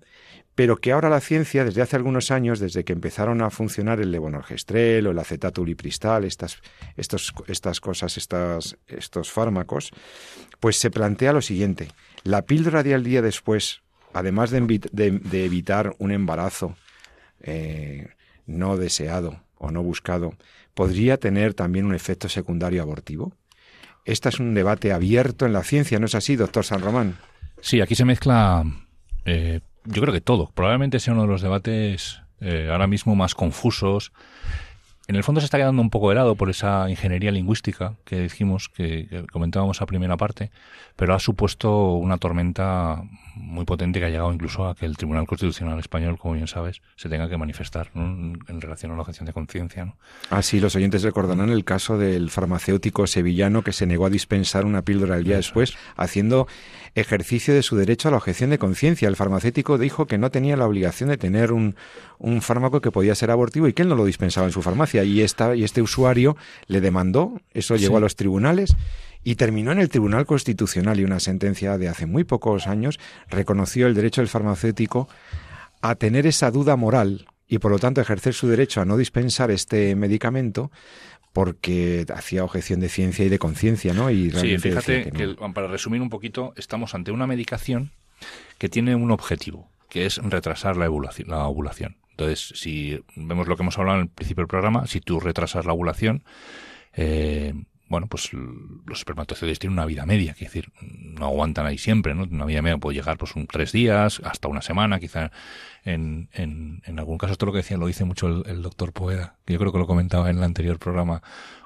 pero 0.55 0.77
que 0.77 0.93
ahora 0.93 1.09
la 1.09 1.19
ciencia, 1.19 1.65
desde 1.65 1.81
hace 1.81 1.97
algunos 1.97 2.31
años, 2.31 2.59
desde 2.59 2.85
que 2.85 2.93
empezaron 2.93 3.41
a 3.41 3.49
funcionar 3.49 3.99
el 3.99 4.11
levonorgestrel 4.11 5.05
o 5.05 5.11
el 5.11 5.19
acetato 5.19 5.61
ulipristal, 5.61 6.23
estas, 6.23 6.61
estos, 6.95 7.33
estas 7.47 7.81
cosas, 7.81 8.15
estas, 8.15 8.77
estos 8.87 9.31
fármacos, 9.31 9.91
pues 10.61 10.77
se 10.77 10.89
plantea 10.89 11.33
lo 11.33 11.41
siguiente. 11.41 11.89
La 12.23 12.43
píldora 12.43 12.83
de 12.83 12.93
al 12.93 13.03
día 13.03 13.21
después, 13.21 13.81
además 14.15 14.49
de, 14.49 14.57
evitar 15.33 15.93
un 15.99 16.11
embarazo 16.11 16.75
eh, 17.41 18.07
no 18.45 18.77
deseado 18.77 19.41
o 19.57 19.71
no 19.71 19.83
buscado, 19.83 20.33
podría 20.73 21.17
tener 21.17 21.53
también 21.53 21.85
un 21.85 21.93
efecto 21.93 22.29
secundario 22.29 22.81
abortivo. 22.81 23.33
Este 24.05 24.29
es 24.29 24.39
un 24.39 24.53
debate 24.53 24.93
abierto 24.93 25.45
en 25.45 25.51
la 25.51 25.63
ciencia, 25.63 25.99
¿no 25.99 26.05
es 26.05 26.15
así, 26.15 26.37
doctor 26.37 26.63
San 26.63 26.81
Román? 26.81 27.17
Sí, 27.59 27.81
aquí 27.81 27.95
se 27.95 28.05
mezcla, 28.05 28.63
eh, 29.25 29.59
yo 29.83 30.01
creo 30.01 30.13
que 30.13 30.21
todo. 30.21 30.49
Probablemente 30.55 31.01
sea 31.01 31.13
uno 31.13 31.23
de 31.23 31.29
los 31.29 31.41
debates 31.41 32.21
eh, 32.39 32.69
ahora 32.71 32.87
mismo 32.87 33.15
más 33.15 33.35
confusos 33.35 34.13
en 35.07 35.15
el 35.15 35.23
fondo 35.23 35.41
se 35.41 35.45
está 35.45 35.57
quedando 35.57 35.81
un 35.81 35.89
poco 35.89 36.11
helado 36.11 36.35
por 36.35 36.49
esa 36.49 36.89
ingeniería 36.89 37.31
lingüística 37.31 37.93
que 38.05 38.21
dijimos, 38.21 38.69
que, 38.69 39.07
que 39.07 39.23
comentábamos 39.27 39.81
a 39.81 39.85
primera 39.85 40.17
parte, 40.17 40.51
pero 40.95 41.13
ha 41.13 41.19
supuesto 41.19 41.93
una 41.93 42.17
tormenta 42.17 43.03
muy 43.35 43.65
potente 43.65 43.99
que 43.99 44.05
ha 44.05 44.09
llegado 44.09 44.31
incluso 44.31 44.67
a 44.67 44.75
que 44.75 44.85
el 44.85 44.95
Tribunal 44.95 45.27
Constitucional 45.27 45.77
Español, 45.79 46.17
como 46.17 46.35
bien 46.35 46.47
sabes, 46.47 46.81
se 46.95 47.09
tenga 47.09 47.29
que 47.29 47.37
manifestar 47.37 47.91
¿no? 47.93 48.05
en, 48.47 48.61
relación 48.61 48.91
a 48.91 48.95
la 48.95 49.01
objeción 49.01 49.25
de 49.25 49.33
conciencia. 49.33 49.85
¿no? 49.85 49.97
Así 50.29 50.59
los 50.59 50.75
oyentes 50.75 51.03
recordarán 51.03 51.49
el 51.49 51.65
caso 51.65 51.97
del 51.97 52.29
farmacéutico 52.29 53.07
sevillano 53.07 53.61
que 53.61 53.73
se 53.73 53.85
negó 53.85 54.05
a 54.05 54.09
dispensar 54.09 54.65
una 54.65 54.81
píldora 54.83 55.17
el 55.17 55.25
día 55.25 55.37
Eso 55.37 55.49
después, 55.49 55.77
haciendo 55.97 56.47
ejercicio 56.95 57.53
de 57.53 57.61
su 57.61 57.75
derecho 57.75 58.07
a 58.07 58.11
la 58.11 58.17
objeción 58.17 58.49
de 58.49 58.57
conciencia. 58.57 59.09
El 59.09 59.17
farmacéutico 59.17 59.77
dijo 59.77 60.07
que 60.07 60.17
no 60.17 60.31
tenía 60.31 60.55
la 60.55 60.65
obligación 60.65 61.09
de 61.09 61.17
tener 61.17 61.51
un, 61.51 61.75
un 62.19 62.41
fármaco 62.41 62.79
que 62.79 62.91
podía 62.91 63.15
ser 63.15 63.31
abortivo 63.31 63.67
y 63.67 63.73
que 63.73 63.81
él 63.81 63.89
no 63.89 63.95
lo 63.95 64.05
dispensaba 64.05 64.47
en 64.47 64.53
su 64.53 64.61
farmacia. 64.61 64.94
Y, 65.03 65.21
esta, 65.21 65.55
y 65.55 65.63
este 65.63 65.81
usuario 65.81 66.37
le 66.67 66.81
demandó, 66.81 67.39
eso 67.53 67.75
llegó 67.75 67.95
Sí. 67.95 67.97
a 67.97 67.99
los 68.01 68.15
tribunales 68.15 68.75
y 69.23 69.35
terminó 69.35 69.71
en 69.71 69.79
el 69.79 69.89
Tribunal 69.89 70.25
Constitucional 70.25 70.99
y 70.99 71.03
una 71.03 71.19
sentencia 71.19 71.77
de 71.77 71.89
hace 71.89 72.05
muy 72.05 72.23
pocos 72.23 72.67
años 72.67 72.99
reconoció 73.29 73.87
el 73.87 73.95
derecho 73.95 74.21
del 74.21 74.27
farmacéutico 74.29 75.07
a 75.81 75.95
tener 75.95 76.27
esa 76.27 76.51
duda 76.51 76.75
moral 76.75 77.25
y 77.47 77.57
por 77.59 77.71
lo 77.71 77.79
tanto 77.79 78.01
ejercer 78.01 78.33
su 78.33 78.47
derecho 78.47 78.81
a 78.81 78.85
no 78.85 78.97
dispensar 78.97 79.49
este 79.51 79.95
medicamento 79.95 80.71
porque 81.33 82.05
hacía 82.13 82.43
objeción 82.43 82.79
de 82.79 82.89
ciencia 82.89 83.25
y 83.25 83.29
de 83.29 83.39
conciencia, 83.39 83.93
¿no? 83.93 84.09
Y 84.09 84.31
Sí, 84.31 84.57
fíjate 84.57 85.03
que, 85.05 85.11
que 85.11 85.23
el- 85.23 85.37
no. 85.39 85.53
para 85.53 85.67
resumir 85.67 86.01
un 86.01 86.09
poquito, 86.09 86.53
estamos 86.55 86.95
ante 86.95 87.11
una 87.11 87.27
medicación 87.27 87.91
que 88.57 88.69
tiene 88.69 88.95
un 88.95 89.11
objetivo, 89.11 89.67
que 89.89 90.05
es 90.05 90.17
retrasar 90.17 90.77
la 90.77 90.89
ovulación. 90.89 91.29
La 91.29 91.45
ovulación. 91.47 91.97
Entonces, 92.17 92.53
si 92.55 93.03
vemos 93.15 93.47
lo 93.47 93.57
que 93.57 93.63
hemos 93.63 93.77
hablado 93.77 93.97
en 93.97 94.03
el 94.03 94.09
principio 94.09 94.43
del 94.43 94.47
programa, 94.47 94.87
si 94.87 95.01
tú 95.01 95.19
retrasas 95.19 95.65
la 95.65 95.73
ovulación, 95.73 96.23
eh, 96.93 97.53
bueno, 97.87 98.07
pues 98.07 98.31
los 98.33 98.99
espermatozoides 98.99 99.59
tienen 99.59 99.73
una 99.77 99.85
vida 99.85 100.05
media, 100.05 100.31
es 100.31 100.39
decir, 100.39 100.71
no 100.81 101.25
aguantan 101.25 101.65
ahí 101.65 101.77
siempre, 101.77 102.15
¿no? 102.15 102.23
Una 102.23 102.45
vida 102.45 102.61
media 102.61 102.77
puede 102.77 102.97
llegar 102.97 103.17
pues 103.17 103.35
un 103.35 103.47
tres 103.47 103.73
días, 103.73 104.21
hasta 104.23 104.47
una 104.47 104.61
semana, 104.61 104.99
quizá 104.99 105.31
en, 105.83 106.29
en, 106.33 106.81
en 106.85 106.99
algún 106.99 107.17
caso 107.17 107.33
esto 107.33 107.45
lo 107.45 107.51
que 107.51 107.59
decía 107.59 107.77
lo 107.77 107.85
dice 107.85 108.05
mucho 108.05 108.27
el, 108.27 108.43
el 108.47 108.61
doctor 108.63 108.91
Poeda, 108.91 109.35
que 109.45 109.53
yo 109.53 109.59
creo 109.59 109.71
que 109.71 109.77
lo 109.77 109.87
comentaba 109.87 110.29
en 110.29 110.37
el 110.37 110.43
anterior 110.43 110.79
programa, 110.79 111.21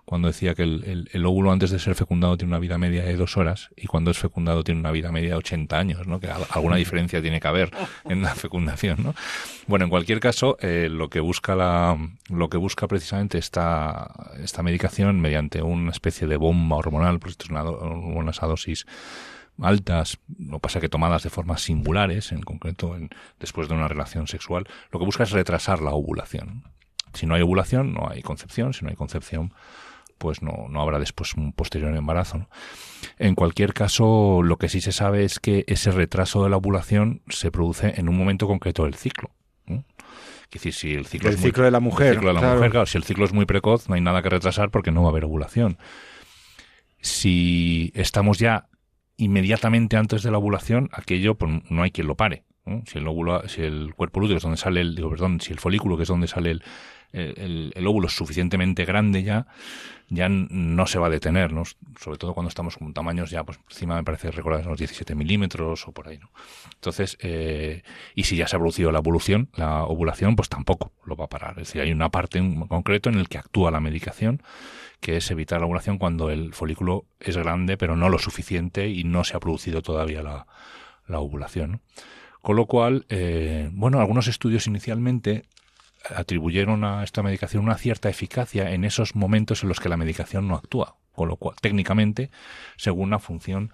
cuando 0.10 0.28
decía 0.28 0.55
que 0.55 0.64
el, 0.64 0.84
el- 0.86 1.10
el 1.14 1.24
óvulo 1.28 1.51
antes 1.51 1.70
de 1.70 1.78
ser 1.78 1.93
fecundado 1.93 2.36
tiene 2.36 2.49
una 2.51 2.57
vida 2.60 2.80
media 2.80 3.03
de 3.03 3.16
dos 3.16 3.38
horas 3.38 3.70
y 3.78 3.86
cuando 3.86 4.10
es 4.10 4.18
fecundado 4.18 4.64
tiene 4.64 4.80
una 4.80 4.89
vida 4.89 5.12
media 5.12 5.30
de 5.30 5.36
80 5.36 5.78
años, 5.78 6.07
¿no? 6.07 6.20
Que 6.20 6.32
al- 6.32 6.47
alguna 6.49 6.78
diferencia 6.78 7.22
tiene 7.22 7.39
que 7.39 7.47
haber 7.47 7.70
en 8.05 8.24
la 8.24 8.34
fecundación, 8.34 9.03
¿no? 9.03 9.14
Bueno, 9.68 9.86
en 9.86 9.91
cualquier 9.91 10.20
caso, 10.20 10.57
eh, 10.62 10.88
lo 10.89 11.12
que 11.12 11.20
busca 11.20 11.55
la, 11.55 11.95
lo 12.28 12.49
que 12.49 12.57
busca 12.57 12.88
precisamente 12.88 13.38
esta, 13.38 14.12
esta 14.41 14.64
medicación 14.64 15.22
mediante 15.22 15.62
una 15.62 15.91
especie 15.91 16.26
de 16.28 16.38
bomba 16.38 16.78
hormonal, 16.78 17.20
pues 17.20 17.34
esto 17.34 17.43
es 17.45 17.51
una, 17.51 17.60
a 17.62 18.47
dosis 18.47 18.88
altas, 19.62 20.18
no 20.39 20.57
pasa 20.60 20.80
que 20.80 20.89
tomadas 20.89 21.22
de 21.22 21.30
formas 21.30 21.62
singulares, 21.62 22.32
en 22.32 22.41
concreto 22.41 22.95
en- 22.95 23.10
después 23.39 23.68
de 23.68 23.76
una 23.76 23.88
relación 23.88 24.26
sexual, 24.28 24.66
lo 24.91 24.97
que 24.99 25.05
busca 25.05 25.24
es 25.24 25.32
retrasar 25.32 25.82
la 25.82 25.91
ovulación. 25.91 26.64
Si 27.14 27.26
no 27.28 27.36
hay 27.36 27.41
ovulación, 27.41 27.93
no 27.93 28.07
hay 28.10 28.22
concepción, 28.24 28.74
si 28.74 28.84
no 28.86 28.89
hay 28.89 28.95
concepción, 28.95 29.53
pues 30.20 30.44
no, 30.44 30.68
no 30.70 30.82
habrá 30.82 31.00
después 31.00 31.34
un 31.34 31.52
posterior 31.54 31.96
embarazo. 31.96 32.38
¿no? 32.38 32.50
En 33.18 33.34
cualquier 33.34 33.74
caso, 33.74 34.42
lo 34.44 34.58
que 34.58 34.70
sí 34.70 34.82
se 34.82 34.92
sabe 34.92 35.24
es 35.24 35.40
que 35.40 35.64
ese 35.68 35.90
retraso 35.92 36.44
de 36.44 36.52
la 36.52 36.58
ovulación 36.58 37.24
se 37.30 37.50
produce 37.52 37.96
en 38.00 38.08
un 38.10 38.16
momento 38.18 38.46
concreto 38.46 38.84
del 38.84 38.94
ciclo. 38.94 39.32
¿no? 39.66 39.84
Es 40.44 40.52
decir, 40.62 40.74
si 40.74 40.94
el 40.94 41.06
ciclo, 41.08 41.30
El 41.30 41.36
es 41.36 41.42
muy- 41.42 41.50
ciclo 41.50 41.64
de 41.64 41.72
la 41.72 41.80
mujer, 41.80 42.08
el 42.10 42.14
ciclo 42.16 42.28
de 42.30 42.34
la 42.36 42.40
claro. 42.42 42.56
mujer, 42.58 42.72
claro, 42.72 42.86
si 42.86 42.98
el 42.98 43.04
ciclo 43.04 43.26
es 43.26 43.34
muy 43.34 43.46
precoz, 43.46 43.88
no 43.90 43.96
hay 43.96 44.02
nada 44.02 44.22
que 44.22 44.30
retrasar 44.30 44.70
porque 44.70 44.92
no 44.92 45.02
va 45.02 45.08
a 45.08 45.12
haber 45.12 45.26
ovulación. 45.26 45.78
Si 47.02 47.92
estamos 47.96 48.40
ya 48.40 48.68
inmediatamente 49.18 49.98
antes 49.98 50.24
de 50.24 50.32
la 50.32 50.38
ovulación, 50.38 50.90
aquello 50.94 51.36
pues, 51.36 51.52
no 51.70 51.84
hay 51.84 51.92
quien 51.92 52.08
lo 52.08 52.16
pare. 52.16 52.44
¿no? 52.66 52.84
Si 52.86 52.98
el 52.98 53.08
óvulo, 53.08 53.48
si 53.48 53.62
el 53.62 53.94
cuerpo 53.96 54.20
lúteo 54.20 54.38
es 54.38 54.44
donde 54.44 54.58
sale 54.58 54.82
el, 54.82 54.96
digo, 54.96 55.10
perdón, 55.10 55.40
si 55.42 55.52
el 55.54 55.60
folículo 55.60 55.98
que 55.98 56.04
es 56.04 56.10
donde 56.10 56.28
sale 56.28 56.52
el, 56.52 56.64
el, 57.14 57.88
óvulo 57.88 58.07
es 58.07 58.14
suficientemente 58.16 58.86
grande 58.86 59.24
ya, 59.24 59.47
ya 60.10 60.30
no 60.30 60.88
se 60.88 60.99
va 60.99 61.07
a 61.07 61.10
detener, 61.10 61.51
¿no? 61.51 61.64
Sobre 61.99 62.18
todo 62.18 62.34
cuando 62.34 62.49
estamos 62.49 62.78
con 62.78 62.93
tamaños 62.93 63.30
ya, 63.30 63.43
pues 63.43 63.60
encima 63.70 63.95
me 63.95 64.03
parece 64.03 64.32
recordar 64.32 64.66
unos 64.66 64.80
17 64.80 65.16
milímetros 65.16 65.88
o 65.88 65.91
por 65.91 66.07
ahí, 66.07 66.18
¿no? 66.18 66.30
Entonces, 66.74 67.18
eh, 67.22 67.84
y 68.16 68.24
si 68.24 68.36
ya 68.36 68.47
se 68.47 68.55
ha 68.55 68.60
producido 68.60 68.91
la 68.91 68.99
evolución, 68.99 69.49
la 69.55 69.84
ovulación, 69.84 70.36
pues 70.36 70.49
tampoco 70.49 70.91
lo 71.05 71.16
va 71.16 71.26
a 71.26 71.30
parar. 71.30 71.51
Es 71.60 71.68
decir, 71.68 71.82
hay 71.82 71.91
una 71.91 72.10
parte 72.10 72.39
en 72.39 72.68
concreto 72.68 73.10
en 73.10 73.16
el 73.16 73.28
que 73.30 73.38
actúa 73.38 73.72
la 73.72 73.80
medicación, 73.80 74.41
que 74.99 75.18
es 75.18 75.32
evitar 75.32 75.60
la 75.60 75.66
ovulación 75.66 75.97
cuando 75.97 76.30
el 76.30 76.53
folículo 76.53 77.05
es 77.20 77.38
grande, 77.38 77.78
pero 77.78 77.95
no 77.95 78.10
lo 78.10 78.20
suficiente 78.20 78.89
y 78.89 79.03
no 79.03 79.24
se 79.24 79.38
ha 79.38 79.39
producido 79.39 79.82
todavía 79.82 80.22
la, 80.24 80.47
la 81.07 81.20
ovulación. 81.20 81.82
Con 82.41 82.55
lo 82.55 82.68
cual, 82.68 83.05
eh, 83.10 83.70
bueno, 83.74 83.99
algunos 83.99 84.28
estudios 84.28 84.68
inicialmente 84.68 85.43
atribuyeron 86.16 86.84
a 86.84 87.04
esta 87.04 87.24
medicación 87.24 87.64
una 87.64 87.78
cierta 87.78 88.10
eficacia 88.10 88.72
en 88.72 88.84
esos 88.86 89.16
momentos 89.16 89.64
en 89.64 89.70
los 89.70 89.80
que 89.80 89.89
la 89.89 89.97
medicación 89.97 90.47
no 90.47 90.56
actúa, 90.56 90.95
con 91.14 91.28
lo 91.28 91.36
cual, 91.36 91.56
técnicamente, 91.62 92.32
según 92.78 93.10
la 93.10 93.20
función 93.20 93.72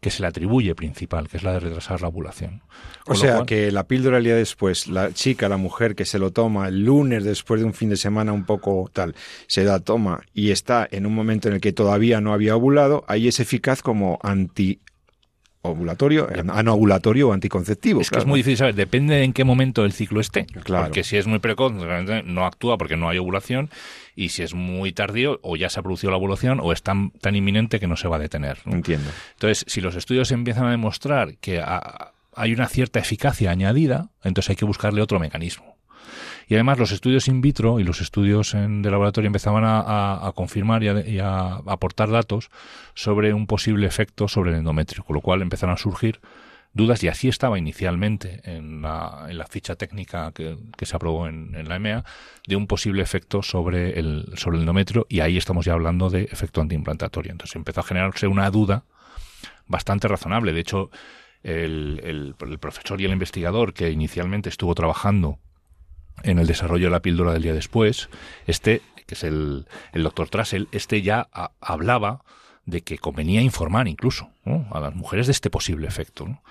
que 0.00 0.10
se 0.10 0.22
le 0.22 0.28
atribuye 0.28 0.74
principal, 0.76 1.28
que 1.28 1.38
es 1.38 1.42
la 1.42 1.52
de 1.52 1.60
retrasar 1.60 2.00
la 2.02 2.08
ovulación. 2.08 2.62
O 3.02 3.06
Con 3.06 3.16
sea, 3.16 3.34
cual- 3.36 3.46
que 3.46 3.72
la 3.72 3.88
píldora 3.88 4.18
el 4.18 4.24
día 4.24 4.36
después, 4.36 4.86
la 4.86 5.12
chica, 5.12 5.48
la 5.48 5.56
mujer 5.56 5.96
que 5.96 6.04
se 6.04 6.20
lo 6.20 6.30
toma 6.32 6.68
el 6.68 6.84
lunes 6.84 7.24
después 7.24 7.60
de 7.60 7.66
un 7.66 7.74
fin 7.74 7.88
de 7.90 7.96
semana 7.96 8.32
un 8.32 8.44
poco 8.44 8.88
tal, 8.92 9.16
se 9.48 9.64
la 9.64 9.80
toma 9.80 10.20
y 10.34 10.50
está 10.52 10.86
en 10.90 11.04
un 11.04 11.14
momento 11.14 11.48
en 11.48 11.54
el 11.54 11.60
que 11.60 11.72
todavía 11.72 12.20
no 12.20 12.32
había 12.32 12.54
ovulado, 12.54 13.04
ahí 13.08 13.26
es 13.26 13.40
eficaz 13.40 13.82
como 13.82 14.20
anti 14.22 14.80
ovulatorio, 15.62 16.28
anovulatorio 16.52 17.28
o 17.28 17.32
anticonceptivo. 17.32 18.00
Es 18.00 18.10
que 18.10 18.18
es 18.18 18.26
muy 18.26 18.38
difícil 18.40 18.58
saber, 18.58 18.74
depende 18.74 19.16
de 19.16 19.24
en 19.24 19.32
qué 19.32 19.44
momento 19.44 19.84
el 19.84 19.92
ciclo 19.92 20.20
esté. 20.20 20.46
Claro. 20.46 20.84
Porque 20.84 21.04
si 21.04 21.16
es 21.16 21.26
muy 21.26 21.38
precoz, 21.40 21.72
realmente 21.74 22.22
no 22.22 22.44
actúa 22.46 22.78
porque 22.78 22.96
no 22.96 23.08
hay 23.08 23.18
ovulación, 23.18 23.70
y 24.14 24.30
si 24.30 24.42
es 24.42 24.54
muy 24.54 24.92
tardío, 24.92 25.38
o 25.42 25.56
ya 25.56 25.68
se 25.68 25.80
ha 25.80 25.82
producido 25.82 26.10
la 26.10 26.16
ovulación, 26.16 26.60
o 26.62 26.72
es 26.72 26.82
tan, 26.82 27.10
tan 27.10 27.34
inminente 27.36 27.80
que 27.80 27.86
no 27.86 27.96
se 27.96 28.08
va 28.08 28.16
a 28.16 28.20
detener. 28.20 28.58
¿no? 28.64 28.74
Entiendo. 28.74 29.10
Entonces, 29.34 29.64
si 29.68 29.80
los 29.80 29.94
estudios 29.96 30.30
empiezan 30.32 30.66
a 30.66 30.70
demostrar 30.70 31.36
que 31.38 31.60
ha- 31.60 32.12
hay 32.34 32.52
una 32.52 32.68
cierta 32.68 33.00
eficacia 33.00 33.50
añadida, 33.50 34.10
entonces 34.22 34.50
hay 34.50 34.56
que 34.56 34.64
buscarle 34.64 35.02
otro 35.02 35.18
mecanismo. 35.18 35.76
Y 36.48 36.54
además 36.54 36.78
los 36.78 36.92
estudios 36.92 37.28
in 37.28 37.42
vitro 37.42 37.78
y 37.78 37.84
los 37.84 38.00
estudios 38.00 38.54
en, 38.54 38.80
de 38.80 38.90
laboratorio 38.90 39.26
empezaban 39.26 39.64
a, 39.64 40.26
a- 40.26 40.32
confirmar 40.32 40.82
y 40.82 40.88
a, 40.88 41.06
y 41.06 41.18
aportar 41.18 42.10
datos 42.10 42.50
sobre 42.94 43.34
un 43.34 43.46
posible 43.46 43.86
efecto 43.86 44.28
sobre 44.28 44.52
el 44.52 44.56
endometrio, 44.56 45.04
con 45.04 45.14
lo 45.14 45.20
cual 45.20 45.42
empezaron 45.42 45.74
a 45.74 45.78
surgir 45.78 46.20
dudas 46.72 47.02
y 47.04 47.08
así 47.08 47.28
estaba 47.28 47.58
inicialmente 47.58 48.40
en 48.44 48.80
la, 48.80 49.26
en 49.28 49.36
la 49.36 49.46
ficha 49.46 49.76
técnica 49.76 50.32
que, 50.32 50.56
se 50.80 50.96
aprobó 50.96 51.28
en, 51.28 51.68
la 51.68 51.76
EMEA 51.76 52.04
de 52.46 52.56
un 52.56 52.66
posible 52.66 53.02
efecto 53.02 53.42
sobre 53.42 53.98
el, 53.98 54.32
sobre 54.36 54.56
el 54.56 54.62
endometrio 54.62 55.06
y 55.10 55.20
ahí 55.20 55.36
estamos 55.36 55.66
ya 55.66 55.74
hablando 55.74 56.08
de 56.08 56.22
efecto 56.24 56.62
antiimplantatorio. 56.62 57.32
Entonces 57.32 57.56
empezó 57.56 57.80
a 57.80 57.84
generarse 57.84 58.26
una 58.26 58.50
duda 58.50 58.84
bastante 59.66 60.08
razonable. 60.08 60.54
De 60.54 60.60
hecho, 60.60 60.90
el 61.42 62.34
profesor 62.58 63.00
y 63.02 63.04
el 63.04 63.12
investigador 63.12 63.74
que 63.74 63.90
inicialmente 63.90 64.48
estuvo 64.48 64.74
trabajando 64.74 65.38
en 66.22 66.38
el 66.38 66.46
desarrollo 66.46 66.86
de 66.86 66.90
la 66.92 67.00
píldora 67.02 67.32
del 67.32 67.42
día 67.42 67.54
después, 67.54 68.08
este, 68.46 68.82
que 69.06 69.14
es 69.14 69.24
el, 69.24 69.66
el 69.92 70.02
doctor 70.02 70.28
Trassel, 70.28 70.68
este 70.72 71.02
ya 71.02 71.28
a- 71.32 71.52
hablaba 71.60 72.22
de 72.66 72.82
que 72.82 72.98
convenía 72.98 73.40
informar 73.40 73.88
incluso 73.88 74.28
a 74.70 74.78
las 74.80 74.94
mujeres 74.94 75.26
de 75.26 75.32
este 75.32 75.48
posible 75.48 75.86
efecto. 75.88 76.26
¿no? 76.26 76.42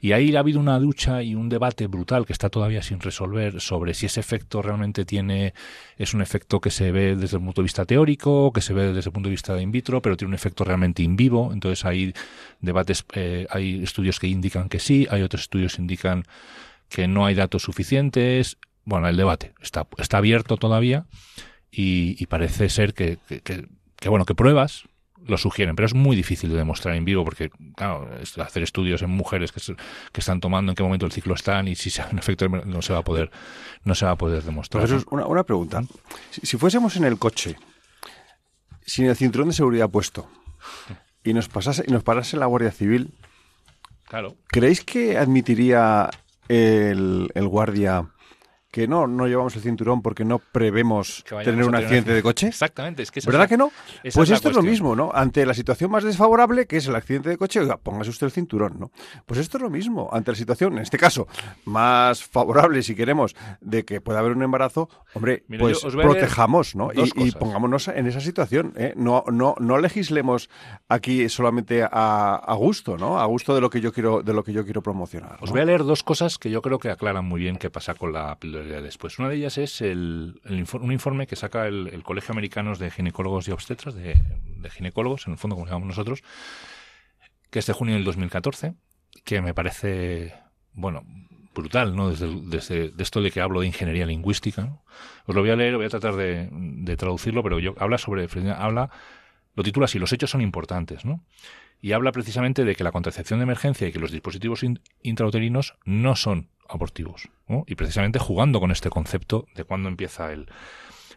Y 0.00 0.12
ahí 0.12 0.34
ha 0.34 0.40
habido 0.40 0.60
una 0.60 0.78
lucha 0.78 1.22
y 1.22 1.34
un 1.34 1.50
debate 1.50 1.88
brutal 1.88 2.24
que 2.24 2.32
está 2.32 2.48
todavía 2.48 2.82
sin 2.82 3.00
resolver 3.00 3.60
sobre 3.60 3.92
si 3.92 4.06
ese 4.06 4.20
efecto 4.20 4.62
realmente 4.62 5.04
tiene 5.04 5.52
es 5.98 6.14
un 6.14 6.22
efecto 6.22 6.60
que 6.60 6.70
se 6.70 6.90
ve 6.90 7.16
desde 7.16 7.36
el 7.36 7.42
punto 7.42 7.60
de 7.60 7.64
vista 7.64 7.84
teórico, 7.84 8.50
que 8.52 8.62
se 8.62 8.72
ve 8.72 8.94
desde 8.94 9.10
el 9.10 9.12
punto 9.12 9.28
de 9.28 9.32
vista 9.32 9.54
de 9.54 9.60
in 9.62 9.70
vitro, 9.70 10.00
pero 10.00 10.16
tiene 10.16 10.30
un 10.30 10.34
efecto 10.36 10.64
realmente 10.64 11.02
in 11.02 11.16
vivo. 11.16 11.50
Entonces 11.52 11.84
hay 11.84 12.14
debates, 12.60 13.04
eh, 13.12 13.46
hay 13.50 13.82
estudios 13.82 14.18
que 14.20 14.28
indican 14.28 14.70
que 14.70 14.78
sí, 14.78 15.06
hay 15.10 15.20
otros 15.20 15.42
estudios 15.42 15.76
que 15.76 15.82
indican 15.82 16.24
que 16.88 17.08
no 17.08 17.26
hay 17.26 17.34
datos 17.34 17.62
suficientes. 17.64 18.56
Bueno, 18.88 19.06
el 19.08 19.16
debate 19.18 19.52
está, 19.60 19.86
está 19.98 20.16
abierto 20.16 20.56
todavía 20.56 21.04
y, 21.70 22.16
y 22.18 22.26
parece 22.26 22.70
ser 22.70 22.94
que, 22.94 23.18
que- 23.28 23.40
que- 23.42 23.66
que, 23.96 24.08
bueno, 24.08 24.24
que 24.24 24.34
pruebas 24.34 24.84
lo 25.26 25.36
sugieren, 25.36 25.76
pero 25.76 25.84
es 25.84 25.92
muy 25.94 26.16
difícil 26.16 26.48
de 26.48 26.56
demostrar 26.56 26.94
en 26.94 27.04
vivo 27.04 27.22
porque, 27.22 27.50
claro, 27.76 28.08
hacer 28.42 28.62
estudios 28.62 29.02
en 29.02 29.10
mujeres 29.10 29.52
que, 29.52 29.60
se- 29.60 29.74
que 30.12 30.20
están 30.20 30.40
tomando, 30.40 30.72
en 30.72 30.76
qué 30.76 30.82
momento 30.82 31.04
el 31.04 31.12
ciclo 31.12 31.34
están 31.34 31.68
y 31.68 31.74
si 31.74 31.90
se 31.90 32.00
en 32.02 32.18
efecto 32.18 32.48
no 32.64 32.80
se 32.80 32.92
va 32.94 33.00
a 33.00 33.04
poder, 33.04 33.30
no 33.84 33.94
se 33.94 34.06
va 34.06 34.12
a 34.12 34.16
poder 34.16 34.42
demostrar. 34.42 34.84
Profesor, 34.86 35.06
una, 35.12 35.26
una 35.26 35.44
pregunta. 35.44 35.82
Si, 36.30 36.46
si 36.46 36.56
fuésemos 36.56 36.96
en 36.96 37.04
el 37.04 37.18
coche, 37.18 37.56
sin 38.86 39.04
el 39.06 39.16
cinturón 39.16 39.48
de 39.48 39.54
seguridad 39.54 39.90
puesto, 39.90 40.30
y 41.24 41.34
nos 41.34 41.48
pasase, 41.48 41.84
y 41.86 41.92
nos 41.92 42.02
parase 42.02 42.38
la 42.38 42.46
Guardia 42.46 42.70
Civil, 42.70 43.12
Claro. 44.06 44.36
¿creéis 44.46 44.82
que 44.82 45.18
admitiría 45.18 46.08
el, 46.48 47.30
el 47.34 47.48
guardia 47.48 48.08
que 48.70 48.86
no, 48.86 49.06
no 49.06 49.26
llevamos 49.26 49.56
el 49.56 49.62
cinturón 49.62 50.02
porque 50.02 50.24
no 50.24 50.38
prevemos 50.40 51.24
tener 51.44 51.64
un 51.64 51.74
accidente 51.74 52.12
de 52.12 52.22
coche. 52.22 52.48
Exactamente, 52.48 53.02
es 53.02 53.10
que 53.10 53.20
¿Verdad 53.20 53.44
es 53.44 53.44
la- 53.44 53.48
que 53.48 53.56
no? 53.56 53.72
Pues 54.14 54.30
esto 54.30 54.50
es 54.50 54.56
lo 54.56 54.62
mismo, 54.62 54.94
¿no? 54.94 55.10
Ante 55.14 55.46
la 55.46 55.54
situación 55.54 55.90
más 55.90 56.04
desfavorable, 56.04 56.66
que 56.66 56.76
es 56.76 56.86
el 56.86 56.94
accidente 56.94 57.30
de 57.30 57.38
coche, 57.38 57.60
oiga, 57.60 57.78
póngase 57.78 58.10
usted 58.10 58.26
el 58.26 58.32
cinturón, 58.32 58.76
¿no? 58.78 58.90
Pues 59.24 59.40
esto 59.40 59.56
es 59.56 59.62
lo 59.62 59.70
mismo. 59.70 60.10
Ante 60.12 60.32
la 60.32 60.36
situación, 60.36 60.74
en 60.74 60.80
este 60.82 60.98
caso, 60.98 61.26
más 61.64 62.22
favorable, 62.24 62.82
si 62.82 62.94
queremos, 62.94 63.34
de 63.60 63.84
que 63.84 64.00
pueda 64.02 64.18
haber 64.18 64.32
un 64.32 64.42
embarazo, 64.42 64.90
hombre, 65.14 65.44
Mira, 65.48 65.62
pues 65.62 65.80
protejamos, 65.80 66.74
¿no? 66.76 66.90
Y, 66.92 67.30
pongámonos 67.32 67.88
en 67.88 68.06
esa 68.06 68.20
situación, 68.20 68.74
¿eh? 68.76 68.92
No, 68.96 69.24
no, 69.30 69.54
no 69.58 69.78
legislemos 69.78 70.50
aquí 70.88 71.28
solamente 71.30 71.82
a, 71.82 72.34
a 72.34 72.54
gusto, 72.54 72.98
¿no? 72.98 73.18
A 73.18 73.24
gusto 73.26 73.54
de 73.54 73.60
lo 73.60 73.70
que 73.70 73.80
yo 73.80 73.92
quiero, 73.92 74.22
de 74.22 74.32
lo 74.34 74.44
que 74.44 74.52
yo 74.52 74.64
quiero 74.64 74.82
promocionar. 74.82 75.38
Os 75.40 75.50
voy 75.50 75.60
a 75.60 75.64
leer 75.64 75.84
dos 75.84 76.02
cosas 76.02 76.36
que 76.38 76.50
yo 76.50 76.60
creo 76.60 76.78
que 76.78 76.90
aclaran 76.90 77.24
muy 77.24 77.40
bien 77.40 77.56
qué 77.56 77.70
pasa 77.70 77.94
con 77.94 78.12
la 78.12 78.36
píldora 78.36 78.57
de 78.64 78.82
después. 78.82 79.18
Una 79.18 79.28
de 79.28 79.36
ellas 79.36 79.58
es 79.58 79.80
el, 79.80 80.40
un 80.48 80.92
informe 80.92 81.26
que 81.26 81.36
saca 81.36 81.66
el, 81.66 82.02
Colegio 82.02 82.32
Americano 82.32 82.74
de 82.74 82.90
Ginecólogos 82.90 83.48
y 83.48 83.52
Obstetras, 83.52 83.94
de, 83.94 84.16
ginecólogos, 84.70 85.26
en 85.26 85.32
el 85.32 85.38
fondo 85.38 85.56
como 85.56 85.66
llamamos 85.66 85.88
nosotros, 85.88 86.22
que 87.50 87.58
es 87.58 87.66
de 87.66 87.72
junio 87.72 87.94
del 87.94 88.04
2014, 88.04 88.74
que 89.24 89.40
me 89.40 89.54
parece, 89.54 90.34
bueno, 90.72 91.04
brutal, 91.54 91.96
¿no? 91.96 92.10
Desde, 92.10 92.28
desde 92.42 92.90
de 92.90 93.02
esto 93.02 93.20
de 93.20 93.30
que 93.30 93.40
hablo 93.40 93.60
de 93.60 93.66
ingeniería 93.66 94.06
lingüística. 94.06 94.78
Os 95.26 95.34
lo 95.34 95.40
voy 95.40 95.50
a 95.50 95.56
leer, 95.56 95.76
voy 95.76 95.86
a 95.86 95.90
tratar 95.90 96.14
de, 96.16 96.96
traducirlo, 96.96 97.42
pero 97.42 97.58
yo 97.58 97.74
habla 97.78 97.98
sobre, 97.98 98.26
habla, 98.52 98.90
lo 99.54 99.62
titula 99.62 99.86
así, 99.86 99.98
los 99.98 100.12
hechos 100.12 100.30
son 100.30 100.40
importantes, 100.40 101.04
¿no? 101.04 101.24
y 101.80 101.92
habla 101.92 102.12
precisamente 102.12 102.64
de 102.64 102.74
que 102.74 102.82
la 102.84 102.92
contracepción 102.92 103.38
de 103.38 103.44
emergencia 103.44 103.86
y 103.86 103.92
que 103.92 104.00
los 104.00 104.10
dispositivos 104.10 104.62
in- 104.64 104.80
intrauterinos 105.02 105.76
no 105.84 106.16
son 106.16 106.48
abortivos, 106.68 107.28
¿no? 107.48 107.64
y 107.66 107.74
precisamente 107.74 108.18
jugando 108.18 108.60
con 108.60 108.70
este 108.70 108.90
concepto 108.90 109.46
de 109.54 109.64
cuándo 109.64 109.88
empieza 109.88 110.32
el, 110.32 110.46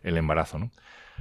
el 0.03 0.17
embarazo. 0.17 0.59
¿no? 0.59 0.71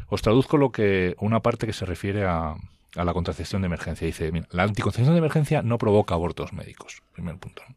Os 0.09 0.23
traduzco 0.23 0.57
lo 0.57 0.71
que 0.73 1.15
una 1.19 1.41
parte 1.41 1.67
que 1.67 1.73
se 1.73 1.85
refiere 1.87 2.25
a, 2.27 2.55
a 2.97 3.05
la 3.05 3.13
contracepción 3.13 3.63
de 3.63 3.67
emergencia. 3.67 4.07
Dice, 4.07 4.31
mira, 4.33 4.47
la 4.51 4.63
anticoncepción 4.65 5.15
de 5.15 5.19
emergencia 5.19 5.63
no 5.63 5.79
provoca 5.79 6.15
abortos 6.15 6.53
médicos, 6.53 7.03
primer 7.13 7.37
punto. 7.39 7.63
¿no? 7.69 7.75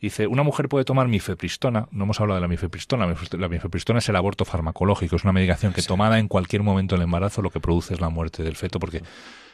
Dice, 0.00 0.28
una 0.28 0.44
mujer 0.44 0.68
puede 0.68 0.84
tomar 0.84 1.08
mifepristona, 1.08 1.88
no 1.90 2.04
hemos 2.04 2.20
hablado 2.20 2.36
de 2.36 2.42
la 2.42 2.48
mifepristona, 2.48 3.04
la 3.04 3.14
mifeprist- 3.14 3.36
la 3.36 3.48
mifepristona 3.48 3.98
es 3.98 4.08
el 4.08 4.14
aborto 4.14 4.44
farmacológico, 4.44 5.16
es 5.16 5.24
una 5.24 5.32
medicación 5.32 5.72
que 5.72 5.82
tomada 5.82 6.20
en 6.20 6.28
cualquier 6.28 6.62
momento 6.62 6.94
del 6.94 7.02
embarazo 7.02 7.42
lo 7.42 7.50
que 7.50 7.58
produce 7.58 7.94
es 7.94 8.00
la 8.00 8.08
muerte 8.08 8.44
del 8.44 8.54
feto 8.54 8.78
porque 8.78 9.02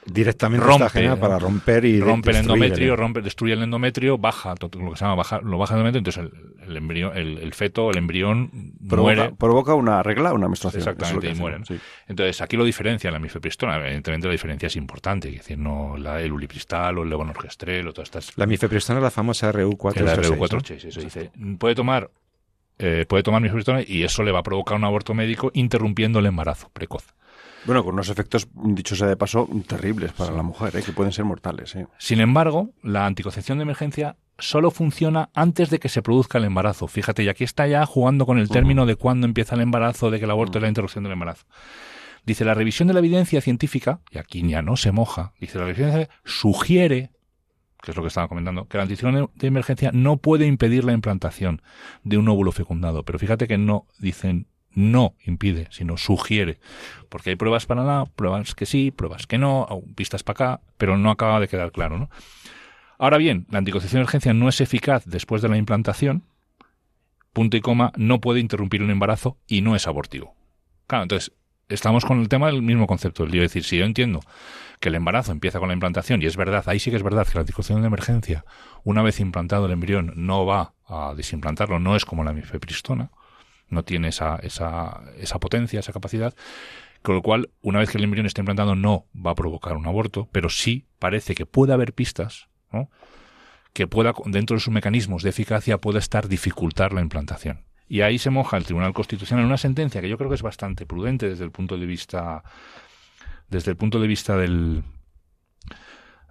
Directamente 0.06 0.66
Rompe, 0.66 0.84
ajena 0.84 1.14
¿no? 1.14 1.20
para 1.20 1.38
romper 1.38 1.84
y 1.86 1.98
rompe 2.00 2.30
el 2.30 2.36
endometrio, 2.36 2.94
rompe, 2.94 3.22
destruye 3.22 3.54
el 3.54 3.62
endometrio, 3.62 4.18
baja 4.18 4.54
lo 4.60 4.68
que 4.68 4.96
se 4.96 5.04
llama 5.04 5.14
baja, 5.14 5.40
lo 5.40 5.56
baja 5.56 5.74
el 5.74 5.80
endometrio, 5.80 5.98
entonces 6.00 6.24
el, 6.24 6.68
el 6.68 6.76
embrión, 6.76 7.16
el, 7.16 7.38
el 7.38 7.54
feto, 7.54 7.90
el 7.90 7.96
embrión 7.96 8.50
Provoca, 8.86 9.14
muere. 9.14 9.34
provoca 9.38 9.74
una 9.74 10.02
regla, 10.02 10.32
una 10.32 10.48
menstruación. 10.48 10.80
Exactamente, 10.80 11.30
y 11.30 11.34
mueren. 11.34 11.60
¿no? 11.60 11.66
Sí. 11.66 11.78
Entonces, 12.06 12.40
aquí 12.40 12.56
lo 12.56 12.64
diferencia 12.64 13.10
la 13.10 13.18
mifepristona. 13.18 13.76
Evidentemente, 13.78 14.26
la 14.26 14.32
diferencia 14.32 14.66
es 14.66 14.76
importante. 14.76 15.28
Es 15.28 15.36
decir, 15.36 15.58
no 15.58 15.96
la, 15.96 16.20
el 16.20 16.32
ulipristal 16.32 16.98
o 16.98 17.02
el 17.02 17.08
levonorgestrel 17.08 17.88
o 17.88 17.92
todas 17.92 18.08
estas. 18.08 18.36
La 18.36 18.46
mifepristona 18.46 18.98
es 18.98 19.04
la 19.04 19.10
famosa 19.10 19.48
el 19.50 19.54
RU486. 19.54 20.36
RU486. 20.36 20.84
Eso 20.86 21.00
dice, 21.00 21.30
puede 21.58 21.74
tomar, 21.74 22.10
eh, 22.78 23.06
puede 23.08 23.22
tomar 23.22 23.40
mifepristona 23.40 23.82
y 23.86 24.02
eso 24.02 24.22
le 24.22 24.32
va 24.32 24.40
a 24.40 24.42
provocar 24.42 24.76
un 24.76 24.84
aborto 24.84 25.14
médico 25.14 25.50
interrumpiendo 25.54 26.18
el 26.18 26.26
embarazo 26.26 26.68
precoz. 26.72 27.14
Bueno, 27.66 27.82
con 27.82 27.94
unos 27.94 28.10
efectos, 28.10 28.48
dicho 28.52 28.94
sea 28.94 29.06
de 29.06 29.16
paso, 29.16 29.48
terribles 29.66 30.12
para 30.12 30.32
la 30.32 30.42
mujer, 30.42 30.76
¿eh? 30.76 30.82
que 30.82 30.92
pueden 30.92 31.12
ser 31.12 31.24
mortales. 31.24 31.74
¿eh? 31.76 31.86
Sin 31.98 32.20
embargo, 32.20 32.70
la 32.82 33.06
anticoncepción 33.06 33.56
de 33.56 33.62
emergencia 33.62 34.16
solo 34.38 34.70
funciona 34.70 35.30
antes 35.34 35.70
de 35.70 35.78
que 35.78 35.88
se 35.88 36.02
produzca 36.02 36.36
el 36.36 36.44
embarazo. 36.44 36.88
Fíjate, 36.88 37.22
y 37.24 37.28
aquí 37.28 37.44
está 37.44 37.66
ya 37.66 37.86
jugando 37.86 38.26
con 38.26 38.38
el 38.38 38.50
término 38.50 38.84
de 38.84 38.96
cuándo 38.96 39.26
empieza 39.26 39.54
el 39.54 39.62
embarazo, 39.62 40.10
de 40.10 40.18
que 40.18 40.26
el 40.26 40.30
aborto 40.30 40.58
es 40.58 40.62
la 40.62 40.68
interrupción 40.68 41.04
del 41.04 41.14
embarazo. 41.14 41.46
Dice, 42.26 42.44
la 42.44 42.54
revisión 42.54 42.88
de 42.88 42.94
la 42.94 43.00
evidencia 43.00 43.40
científica, 43.40 44.00
y 44.10 44.18
aquí 44.18 44.46
ya 44.46 44.60
no 44.60 44.76
se 44.76 44.92
moja, 44.92 45.32
dice, 45.40 45.58
la 45.58 45.64
revisión 45.64 46.08
sugiere, 46.24 47.12
que 47.82 47.92
es 47.92 47.96
lo 47.96 48.02
que 48.02 48.08
estaba 48.08 48.28
comentando, 48.28 48.66
que 48.66 48.76
la 48.76 48.82
anticoncepción 48.82 49.30
de 49.34 49.46
emergencia 49.46 49.90
no 49.92 50.18
puede 50.18 50.46
impedir 50.46 50.84
la 50.84 50.92
implantación 50.92 51.62
de 52.02 52.18
un 52.18 52.28
óvulo 52.28 52.52
fecundado. 52.52 53.04
Pero 53.04 53.18
fíjate 53.18 53.46
que 53.46 53.56
no 53.56 53.86
dicen 53.98 54.48
no 54.74 55.14
impide, 55.24 55.68
sino 55.70 55.96
sugiere. 55.96 56.58
Porque 57.08 57.30
hay 57.30 57.36
pruebas 57.36 57.66
para 57.66 57.82
nada, 57.82 58.06
pruebas 58.06 58.54
que 58.54 58.66
sí, 58.66 58.90
pruebas 58.90 59.26
que 59.26 59.38
no, 59.38 59.66
pistas 59.94 60.22
para 60.22 60.54
acá, 60.54 60.60
pero 60.76 60.96
no 60.96 61.10
acaba 61.10 61.40
de 61.40 61.48
quedar 61.48 61.72
claro, 61.72 61.98
¿no? 61.98 62.10
Ahora 62.98 63.18
bien, 63.18 63.46
la 63.50 63.58
anticoncepción 63.58 63.98
de 63.98 64.02
emergencia 64.02 64.34
no 64.34 64.48
es 64.48 64.60
eficaz 64.60 65.04
después 65.04 65.42
de 65.42 65.48
la 65.48 65.56
implantación, 65.56 66.24
punto 67.32 67.56
y 67.56 67.60
coma, 67.60 67.92
no 67.96 68.20
puede 68.20 68.40
interrumpir 68.40 68.82
un 68.82 68.90
embarazo 68.90 69.36
y 69.46 69.60
no 69.60 69.74
es 69.74 69.86
abortivo. 69.86 70.34
Claro, 70.86 71.02
entonces, 71.02 71.32
estamos 71.68 72.04
con 72.04 72.20
el 72.20 72.28
tema 72.28 72.46
del 72.46 72.62
mismo 72.62 72.86
concepto. 72.86 73.24
Es 73.24 73.32
decir, 73.32 73.64
si 73.64 73.78
yo 73.78 73.84
entiendo 73.84 74.20
que 74.80 74.88
el 74.88 74.94
embarazo 74.94 75.32
empieza 75.32 75.58
con 75.58 75.68
la 75.68 75.74
implantación, 75.74 76.22
y 76.22 76.26
es 76.26 76.36
verdad, 76.36 76.62
ahí 76.66 76.78
sí 76.78 76.90
que 76.90 76.96
es 76.96 77.02
verdad 77.02 77.26
que 77.26 77.34
la 77.34 77.40
anticoncepción 77.40 77.80
de 77.80 77.88
emergencia, 77.88 78.44
una 78.84 79.02
vez 79.02 79.20
implantado 79.20 79.66
el 79.66 79.72
embrión, 79.72 80.12
no 80.16 80.46
va 80.46 80.74
a 80.86 81.14
desimplantarlo, 81.16 81.78
no 81.78 81.96
es 81.96 82.04
como 82.04 82.24
la 82.24 82.32
mifepristona, 82.32 83.10
no 83.68 83.84
tiene 83.84 84.08
esa, 84.08 84.36
esa, 84.36 85.02
esa 85.18 85.38
potencia, 85.38 85.80
esa 85.80 85.92
capacidad, 85.92 86.34
con 87.04 87.14
lo 87.14 87.22
cual, 87.22 87.50
una 87.60 87.80
vez 87.80 87.90
que 87.90 87.98
el 87.98 88.04
embrión 88.04 88.24
está 88.24 88.40
implantado, 88.40 88.74
no 88.76 89.06
va 89.14 89.32
a 89.32 89.34
provocar 89.34 89.76
un 89.76 89.86
aborto, 89.86 90.26
pero 90.32 90.48
sí 90.48 90.86
parece 90.98 91.34
que 91.34 91.44
puede 91.44 91.74
haber 91.74 91.92
pistas, 91.92 92.48
que 93.74 93.86
pueda, 93.86 94.14
dentro 94.24 94.56
de 94.56 94.60
sus 94.60 94.72
mecanismos 94.72 95.22
de 95.22 95.28
eficacia, 95.28 95.78
pueda 95.78 95.98
estar 95.98 96.28
dificultar 96.28 96.94
la 96.94 97.02
implantación. 97.02 97.66
Y 97.88 98.00
ahí 98.00 98.18
se 98.18 98.30
moja 98.30 98.56
el 98.56 98.64
Tribunal 98.64 98.94
Constitucional 98.94 99.42
en 99.42 99.48
una 99.48 99.58
sentencia 99.58 100.00
que 100.00 100.08
yo 100.08 100.16
creo 100.16 100.30
que 100.30 100.36
es 100.36 100.42
bastante 100.42 100.86
prudente 100.86 101.28
desde 101.28 101.44
el 101.44 101.50
punto 101.50 101.76
de 101.76 101.84
vista, 101.84 102.42
desde 103.48 103.72
el 103.72 103.76
punto 103.76 104.00
de 104.00 104.06
vista 104.06 104.38
del, 104.38 104.82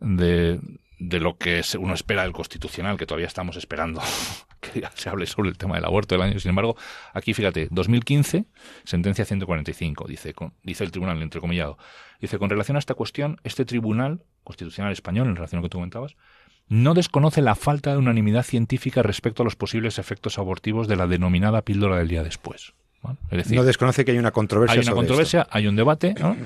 de, 0.02 0.60
de 0.98 1.20
lo 1.20 1.38
que 1.38 1.62
uno 1.78 1.94
espera 1.94 2.24
del 2.24 2.34
Constitucional, 2.34 2.98
que 2.98 3.06
todavía 3.06 3.28
estamos 3.28 3.58
esperando 3.58 4.02
que 4.72 4.84
se 4.95 5.09
hable 5.09 5.26
sobre 5.28 5.49
el 5.49 5.57
tema 5.57 5.76
del 5.76 5.86
aborto 5.86 6.16
del 6.16 6.22
año. 6.24 6.39
Sin 6.39 6.49
embargo, 6.49 6.76
aquí 7.14 7.34
fíjate, 7.34 7.68
2015, 7.70 8.45
sentencia 8.84 9.26
145, 9.26 10.05
dice, 10.07 10.34
con- 10.34 10.53
dice 10.64 10.84
el 10.84 10.91
tribunal, 10.91 11.22
entrecomillado, 11.22 11.78
dice, 12.20 12.39
con 12.39 12.49
relación 12.49 12.76
a 12.78 12.80
esta 12.80 12.93
cuestión, 12.95 13.39
este 13.43 13.66
tribunal 13.66 14.24
constitucional 14.43 14.91
español, 14.91 15.28
en 15.28 15.36
relación 15.36 15.59
a 15.59 15.61
lo 15.61 15.66
que 15.68 15.72
tú 15.72 15.78
comentabas, 15.78 16.16
no 16.70 16.93
desconoce 16.93 17.41
la 17.41 17.55
falta 17.55 17.91
de 17.91 17.97
unanimidad 17.97 18.43
científica 18.43 19.03
respecto 19.03 19.43
a 19.43 19.45
los 19.45 19.55
posibles 19.57 19.99
efectos 19.99 20.39
abortivos 20.39 20.88
de 20.88 20.95
la 20.95 21.07
denominada 21.07 21.61
píldora 21.61 21.97
del 21.97 22.07
día 22.07 22.24
después. 22.24 22.74
¿vale? 23.01 23.18
Es 23.32 23.38
decir, 23.39 23.57
No 23.57 23.66
desconoce 23.66 24.05
que 24.05 24.11
hay 24.11 24.18
una 24.18 24.32
controversia 24.32 24.74
hay 24.74 24.80
una 24.80 24.86
sobre 24.86 24.95
controversia, 24.95 25.47
hay 25.51 25.68
un 25.68 25.76
debate, 25.76 26.16
¿no? 26.18 26.36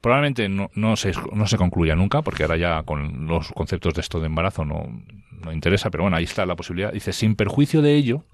Probablemente 0.00 0.48
no, 0.50 0.70
no, 0.74 0.96
se, 0.96 1.12
no 1.32 1.46
se 1.46 1.56
concluya 1.56 1.96
nunca, 1.96 2.20
porque 2.20 2.42
ahora 2.42 2.58
ya 2.58 2.82
con 2.82 3.26
los 3.26 3.50
conceptos 3.52 3.94
de 3.94 4.02
esto 4.02 4.20
de 4.20 4.26
embarazo 4.26 4.64
no, 4.66 5.02
no 5.44 5.52
interesa, 5.52 5.90
pero 5.90 6.04
bueno, 6.04 6.16
ahí 6.16 6.24
está 6.24 6.46
la 6.46 6.56
posibilidad. 6.56 6.92
Dice, 6.92 7.12
sin 7.12 7.36
perjuicio 7.36 7.82
de 7.82 7.94
ello, 7.94 8.24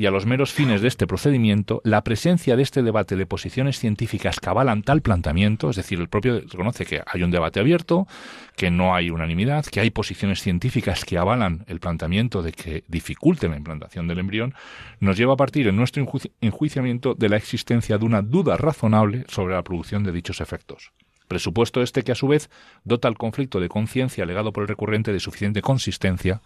y 0.00 0.06
a 0.06 0.12
los 0.12 0.26
meros 0.26 0.52
fines 0.52 0.80
de 0.80 0.86
este 0.86 1.08
procedimiento, 1.08 1.80
la 1.82 2.04
presencia 2.04 2.54
de 2.54 2.62
este 2.62 2.84
debate 2.84 3.16
de 3.16 3.26
posiciones 3.26 3.80
científicas 3.80 4.38
que 4.38 4.48
avalan 4.48 4.84
tal 4.84 5.02
planteamiento, 5.02 5.70
es 5.70 5.76
decir, 5.76 5.98
el 5.98 6.08
propio 6.08 6.40
reconoce 6.40 6.86
que 6.86 7.02
hay 7.04 7.24
un 7.24 7.32
debate 7.32 7.58
abierto, 7.58 8.06
que 8.54 8.70
no 8.70 8.94
hay 8.94 9.10
unanimidad, 9.10 9.64
que 9.64 9.80
hay 9.80 9.90
posiciones 9.90 10.40
científicas 10.40 11.04
que 11.04 11.18
avalan 11.18 11.64
el 11.66 11.80
planteamiento 11.80 12.42
de 12.42 12.52
que 12.52 12.84
dificulten 12.86 13.50
la 13.50 13.56
implantación 13.56 14.06
del 14.06 14.20
embrión, 14.20 14.54
nos 15.00 15.16
lleva 15.16 15.32
a 15.32 15.36
partir 15.36 15.66
en 15.66 15.74
nuestro 15.74 16.00
enjuici- 16.04 16.30
enjuiciamiento 16.40 17.14
de 17.14 17.28
la 17.30 17.36
existencia 17.36 17.98
de 17.98 18.04
una 18.04 18.22
duda 18.22 18.56
razonable 18.56 19.24
sobre 19.26 19.54
la 19.54 19.64
producción 19.64 20.04
de 20.04 20.12
dichos 20.12 20.40
efectos. 20.40 20.92
Presupuesto 21.28 21.82
este 21.82 22.02
que 22.02 22.12
a 22.12 22.14
su 22.14 22.26
vez 22.26 22.50
dota 22.84 23.06
al 23.06 23.16
conflicto 23.18 23.60
de 23.60 23.68
conciencia 23.68 24.24
alegado 24.24 24.52
por 24.52 24.62
el 24.64 24.68
recurrente 24.68 25.12
de 25.12 25.20
suficiente 25.20 25.60
consistencia 25.62 26.40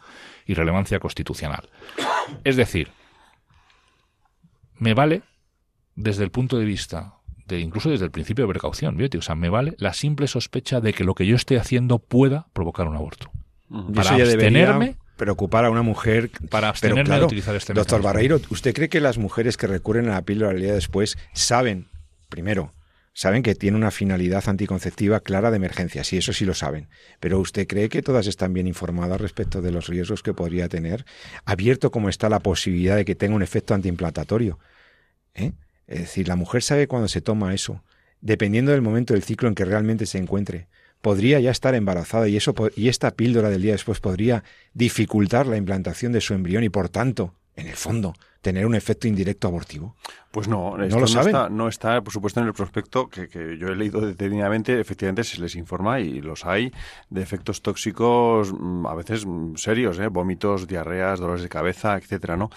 y 0.45 0.55
relevancia 0.55 0.99
constitucional. 0.99 1.71
Es 2.45 2.57
decir, 2.57 2.91
me 4.79 4.95
vale 4.95 5.23
desde 5.95 6.25
el 6.25 6.31
punto 6.31 6.59
de 6.59 6.65
vista 6.65 7.15
de 7.47 7.61
incluso 7.61 7.91
desde 7.91 8.05
el 8.07 8.11
principio 8.11 8.47
de 8.47 8.53
precaución, 8.53 8.97
fíjate, 8.97 9.19
o 9.19 9.23
sea, 9.23 9.35
me 9.35 9.49
vale 9.49 9.75
la 9.79 9.93
simple 9.93 10.27
sospecha 10.27 10.81
de 10.81 10.93
que 10.93 11.05
lo 11.05 11.15
que 11.15 11.27
yo 11.27 11.37
esté 11.37 11.59
haciendo 11.59 11.99
pueda 11.99 12.47
provocar 12.53 12.87
un 12.89 12.97
aborto. 12.97 13.31
Y 13.71 13.93
Para 13.93 14.17
eso 14.17 14.39
abstenerme- 14.39 14.97
preocupar 15.17 15.65
a 15.65 15.71
una 15.71 15.83
mujer. 15.83 16.31
Para 16.51 16.69
abstenerme 16.69 17.05
claro, 17.05 17.21
de 17.23 17.27
utilizar 17.27 17.55
este 17.55 17.75
Doctor. 17.75 18.03
Barreiro, 18.03 18.41
¿usted 18.51 18.75
cree 18.75 18.89
que 18.89 19.01
las 19.01 19.19
mujeres 19.19 19.57
que 19.57 19.67
recurren 19.67 20.09
a 20.09 20.13
la 20.15 20.23
píldora 20.23 20.51
al 20.53 20.61
día 20.61 20.73
después 20.73 21.17
saben, 21.33 21.89
primero, 22.29 22.73
saben 23.15 23.43
que 23.43 23.55
tiene 23.55 23.77
una 23.77 23.91
finalidad 23.91 24.49
anticonceptiva 24.49 25.21
clara 25.21 25.51
de 25.51 25.57
emergencia? 25.57 26.05
Sí, 26.05 26.17
eso 26.17 26.33
sí 26.33 26.45
lo 26.45 26.55
saben. 26.55 26.89
Pero 27.21 27.39
¿usted 27.39 27.67
cree 27.67 27.89
que 27.89 28.03
todas 28.03 28.27
están 28.27 28.53
bien 28.53 28.67
informadas 28.67 29.21
respecto 29.21 29.61
de 29.61 29.73
los 29.73 29.87
riesgos 29.89 30.23
que 30.23 30.35
podría 30.35 30.69
tener? 30.69 31.05
Abierto 31.45 31.91
como 31.91 32.09
está 32.09 32.29
la 32.29 32.41
posibilidad 32.41 32.97
de 32.97 33.05
que 33.05 33.15
tenga 33.15 33.35
un 33.35 33.43
efecto 33.43 33.75
antiimplantatorio. 33.75 34.59
¿Eh? 35.35 35.53
Es 35.87 36.01
decir, 36.01 36.29
la 36.29 36.37
mujer 36.37 36.63
sabe 36.63 36.89
cuando 36.89 37.09
se 37.09 37.21
toma 37.21 37.55
eso, 37.55 37.83
dependiendo 38.21 38.73
del 38.73 38.83
momento 38.83 39.15
del 39.15 39.23
ciclo 39.23 39.49
en 39.49 39.55
que 39.55 39.65
realmente 39.65 40.07
se 40.07 40.19
encuentre. 40.19 40.69
Podría 41.01 41.41
ya 41.41 41.51
estar 41.51 41.75
embarazada 41.75 42.29
y 42.29 42.37
eso 42.37 42.55
y 42.77 42.89
esta 42.89 43.11
píldora 43.11 43.51
del 43.51 43.63
día 43.63 43.73
después 43.73 43.99
podría 43.99 44.45
dificultar 44.73 45.47
la 45.47 45.57
implantación 45.57 46.13
de 46.13 46.21
su 46.21 46.33
embrión 46.33 46.63
y 46.63 46.69
por 46.69 46.89
tanto, 46.89 47.35
en 47.57 47.67
el 47.67 47.75
fondo, 47.75 48.15
tener 48.43 48.67
un 48.67 48.75
efecto 48.75 49.09
indirecto 49.09 49.49
abortivo? 49.49 49.97
Pues 50.31 50.49
no, 50.49 50.77
¿No 50.77 50.85
esto 50.85 51.01
lo 51.01 51.07
saben? 51.07 51.29
está, 51.29 51.49
no 51.49 51.69
está, 51.69 52.03
por 52.03 52.13
supuesto, 52.13 52.41
en 52.41 52.47
el 52.47 52.53
prospecto 52.53 53.09
que, 53.09 53.29
que 53.29 53.57
yo 53.59 53.69
he 53.69 53.77
leído 53.77 54.01
detenidamente. 54.01 54.81
Efectivamente, 54.81 55.25
se 55.25 55.41
les 55.41 55.55
informa 55.57 56.01
y 56.01 56.21
los 56.21 56.45
hay 56.45 56.73
de 57.11 57.23
efectos 57.23 57.63
tóxicos 57.63 58.53
mm, 58.53 58.87
a 58.87 58.95
veces 58.95 59.25
mm, 59.27 59.55
serios, 59.57 59.99
¿eh? 59.99 60.09
vómitos, 60.09 60.67
diarreas, 60.67 61.21
dolores 61.21 61.43
de 61.43 61.49
cabeza, 61.49 61.97
etcétera, 61.97 62.37
¿no? 62.37 62.51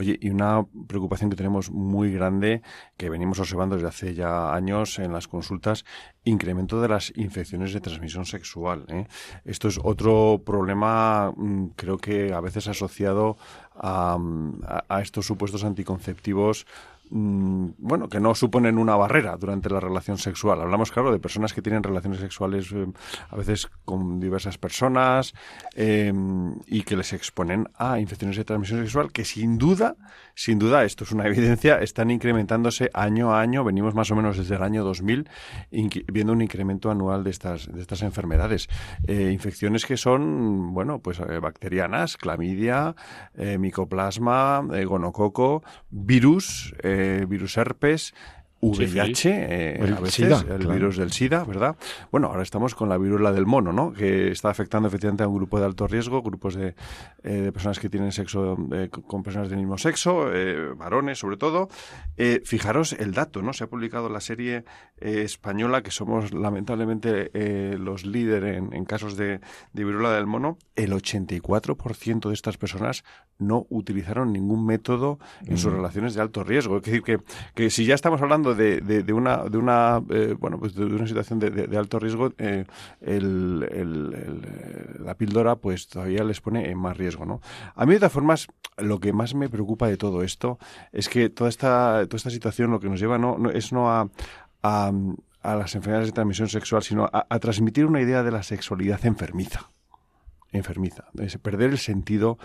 Oye, 0.00 0.18
y 0.20 0.30
una 0.30 0.64
preocupación 0.88 1.28
que 1.28 1.36
tenemos 1.36 1.70
muy 1.70 2.10
grande 2.10 2.62
que 2.96 3.10
venimos 3.10 3.38
observando 3.38 3.74
desde 3.76 3.88
hace 3.88 4.14
ya 4.14 4.54
años 4.54 4.98
en 4.98 5.12
las 5.12 5.28
consultas, 5.28 5.84
incremento 6.24 6.80
de 6.80 6.88
las 6.88 7.12
infecciones 7.16 7.74
de 7.74 7.80
transmisión 7.80 8.24
sexual. 8.24 8.86
¿eh? 8.88 9.06
Esto 9.44 9.68
es 9.68 9.78
otro 9.82 10.42
problema, 10.44 11.32
mm, 11.36 11.72
creo 11.76 11.98
que 11.98 12.32
a 12.32 12.40
veces 12.40 12.66
asociado 12.66 13.36
a, 13.82 15.00
estos 15.02 15.26
supuestos 15.26 15.64
anticonceptivos 15.64 16.66
mm, 17.10 17.68
bueno, 17.78 18.08
que 18.08 18.20
no 18.20 18.34
suponen 18.34 18.78
una 18.78 18.94
barrera 18.96 19.36
durante 19.36 19.70
la 19.70 19.80
relación 19.80 20.18
sexual. 20.18 20.60
Hablamos, 20.60 20.90
claro, 20.90 21.10
de 21.12 21.18
personas 21.18 21.52
que 21.52 21.62
tienen 21.62 21.82
relaciones 21.82 22.20
sexuales 22.20 22.70
eh, 22.72 22.86
a 23.30 23.36
veces 23.36 23.68
con 23.84 24.20
diversas 24.20 24.58
personas 24.58 25.34
eh, 25.74 26.12
y 26.66 26.82
que 26.82 26.96
les 26.96 27.12
exponen 27.12 27.68
a 27.76 27.98
infecciones 27.98 28.36
de 28.36 28.44
transmisión 28.44 28.80
sexual 28.80 29.12
que 29.12 29.24
sin 29.24 29.58
duda, 29.58 29.96
sin 30.42 30.58
duda, 30.58 30.84
esto 30.84 31.04
es 31.04 31.12
una 31.12 31.26
evidencia, 31.26 31.76
están 31.82 32.10
incrementándose 32.10 32.88
año 32.94 33.34
a 33.34 33.42
año. 33.42 33.62
Venimos 33.62 33.94
más 33.94 34.10
o 34.10 34.16
menos 34.16 34.38
desde 34.38 34.54
el 34.56 34.62
año 34.62 34.82
2000 34.84 35.28
inqui- 35.70 36.06
viendo 36.10 36.32
un 36.32 36.40
incremento 36.40 36.90
anual 36.90 37.24
de 37.24 37.28
estas, 37.28 37.70
de 37.70 37.78
estas 37.78 38.00
enfermedades. 38.00 38.66
Eh, 39.06 39.32
infecciones 39.34 39.84
que 39.84 39.98
son, 39.98 40.72
bueno, 40.72 41.00
pues 41.00 41.20
eh, 41.20 41.40
bacterianas, 41.40 42.16
clamidia, 42.16 42.94
eh, 43.34 43.58
micoplasma, 43.58 44.62
gonococo, 44.86 45.62
virus, 45.90 46.74
virus 47.28 47.58
herpes, 47.58 48.14
VIH, 48.62 49.28
eh, 49.30 49.76
El 49.80 49.94
a 49.94 50.00
veces, 50.00 50.14
SIDA, 50.14 50.40
el 50.40 50.46
claro. 50.46 50.70
virus 50.74 50.96
del 50.98 51.12
SIDA, 51.12 51.44
¿verdad? 51.44 51.76
Bueno, 52.12 52.26
ahora 52.28 52.42
estamos 52.42 52.74
con 52.74 52.88
la 52.88 52.98
viruela 52.98 53.32
del 53.32 53.46
mono, 53.46 53.72
¿no? 53.72 53.92
Que 53.92 54.30
está 54.30 54.50
afectando 54.50 54.88
efectivamente 54.88 55.22
a 55.24 55.28
un 55.28 55.34
grupo 55.36 55.58
de 55.58 55.64
alto 55.66 55.86
riesgo, 55.86 56.22
grupos 56.22 56.54
de, 56.54 56.74
eh, 57.22 57.32
de 57.32 57.52
personas 57.52 57.78
que 57.78 57.88
tienen 57.88 58.12
sexo 58.12 58.58
eh, 58.72 58.88
con- 58.90 59.22
personas 59.22 59.48
del 59.48 59.58
mismo 59.58 59.78
sexo, 59.78 60.32
eh, 60.34 60.74
varones 60.76 61.18
sobre 61.18 61.36
todo. 61.36 61.68
Fijaros 62.44 62.92
el 62.92 63.12
dato, 63.12 63.40
¿no? 63.40 63.52
Se 63.54 63.64
ha 63.64 63.66
publicado 63.66 64.08
la 64.10 64.20
serie 64.20 64.64
española, 65.00 65.82
que 65.82 65.90
somos 65.90 66.32
lamentablemente 66.34 67.30
los 67.78 68.04
líderes 68.04 68.58
en, 68.58 68.72
en 68.74 68.84
casos 68.84 69.16
de, 69.16 69.40
de 69.72 69.84
viruela 69.84 70.12
del 70.12 70.26
mono. 70.26 70.58
El 70.76 70.92
84% 70.92 72.28
de 72.28 72.34
estas 72.34 72.56
personas 72.58 73.04
no 73.38 73.66
utilizaron 73.70 74.32
ningún 74.32 74.66
método 74.66 75.18
en 75.46 75.56
sus 75.56 75.72
relaciones 75.72 76.14
de 76.14 76.20
alto 76.20 76.44
riesgo. 76.44 76.76
Es 76.78 76.82
decir, 76.82 77.02
que, 77.02 77.18
que 77.54 77.70
si 77.70 77.86
ya 77.86 77.94
estamos 77.94 78.20
hablando 78.20 78.49
de, 78.54 79.12
una, 79.12 79.44
de 79.44 79.58
una 79.58 80.02
eh, 80.10 80.34
bueno, 80.38 80.58
pues 80.58 80.74
de 80.74 80.84
una 80.84 81.06
situación 81.06 81.38
de, 81.38 81.76
alto 81.76 81.98
riesgo, 81.98 82.32
eh, 82.38 82.64
eh, 83.00 83.20
la 84.98 85.14
píldora 85.14 85.56
pues 85.56 85.88
todavía 85.88 86.24
les 86.24 86.40
pone 86.40 86.70
en 86.70 86.78
más 86.78 86.96
riesgo, 86.96 87.26
¿no? 87.26 87.40
A 87.74 87.86
mí, 87.86 87.94
de 87.94 88.00
todas 88.00 88.12
formas, 88.12 88.46
lo 88.78 89.00
que 89.00 89.12
más 89.12 89.34
me 89.34 89.48
preocupa 89.48 89.88
de 89.88 89.96
todo 89.96 90.22
esto 90.22 90.58
es 90.92 91.08
que 91.08 91.28
toda 91.28 91.48
esta, 91.50 92.06
toda 92.06 92.16
esta 92.16 92.30
situación 92.30 92.70
lo 92.70 92.80
que 92.80 92.88
nos 92.88 93.00
lleva 93.00 93.18
no, 93.18 93.50
es 93.50 93.72
no 93.72 93.90
a, 93.90 94.08
a, 94.62 94.92
las 95.42 95.74
enfermedades 95.74 96.08
de 96.08 96.12
transmisión 96.12 96.48
sexual, 96.48 96.82
sino 96.82 97.08
a, 97.12 97.38
transmitir 97.38 97.86
una 97.86 98.00
idea 98.00 98.22
de 98.22 98.30
la 98.30 98.42
sexualidad 98.42 99.04
enfermiza 99.04 99.68
enfermiza, 100.52 101.04
perder 101.42 101.70
el 101.70 101.78
sentido 101.78 102.36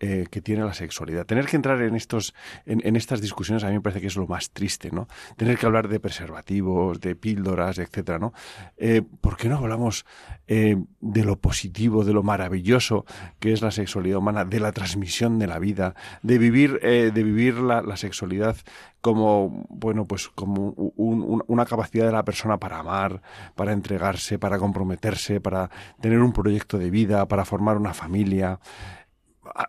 eh, 0.00 0.26
que 0.30 0.40
tiene 0.40 0.64
la 0.64 0.74
sexualidad. 0.74 1.26
Tener 1.26 1.46
que 1.46 1.56
entrar 1.56 1.80
en 1.82 1.94
estos, 1.96 2.34
en, 2.66 2.80
en 2.86 2.96
estas 2.96 3.20
discusiones 3.20 3.64
a 3.64 3.68
mí 3.68 3.74
me 3.74 3.80
parece 3.80 4.00
que 4.00 4.06
es 4.06 4.16
lo 4.16 4.26
más 4.26 4.50
triste, 4.50 4.90
¿no? 4.92 5.08
Tener 5.36 5.58
que 5.58 5.66
hablar 5.66 5.88
de 5.88 6.00
preservativos, 6.00 7.00
de 7.00 7.16
píldoras, 7.16 7.78
etcétera, 7.78 8.18
¿no? 8.18 8.32
Eh, 8.76 9.02
¿Por 9.20 9.36
qué 9.36 9.48
no 9.48 9.58
hablamos 9.58 10.06
eh, 10.46 10.76
de 11.00 11.24
lo 11.24 11.36
positivo, 11.36 12.04
de 12.04 12.12
lo 12.12 12.22
maravilloso 12.22 13.04
que 13.40 13.52
es 13.52 13.62
la 13.62 13.70
sexualidad 13.70 14.18
humana, 14.18 14.44
de 14.44 14.60
la 14.60 14.72
transmisión 14.72 15.38
de 15.38 15.46
la 15.46 15.58
vida, 15.58 15.94
de 16.22 16.38
vivir, 16.38 16.78
eh, 16.82 17.10
de 17.12 17.22
vivir 17.22 17.54
la, 17.58 17.96
sexualidad 17.96 18.56
como, 19.00 19.66
bueno, 19.68 20.06
pues 20.06 20.28
como 20.28 20.70
un- 20.76 21.42
una 21.46 21.64
capacidad 21.66 22.06
de 22.06 22.12
la 22.12 22.24
persona 22.24 22.58
para 22.58 22.78
amar, 22.78 23.22
para 23.54 23.72
entregarse, 23.72 24.38
para 24.38 24.58
comprometerse, 24.58 25.40
para 25.40 25.70
tener 26.00 26.20
un 26.20 26.32
proyecto 26.32 26.78
de 26.78 26.90
vida, 26.90 27.26
para 27.26 27.44
formar 27.44 27.76
una 27.76 27.94
familia. 27.94 28.60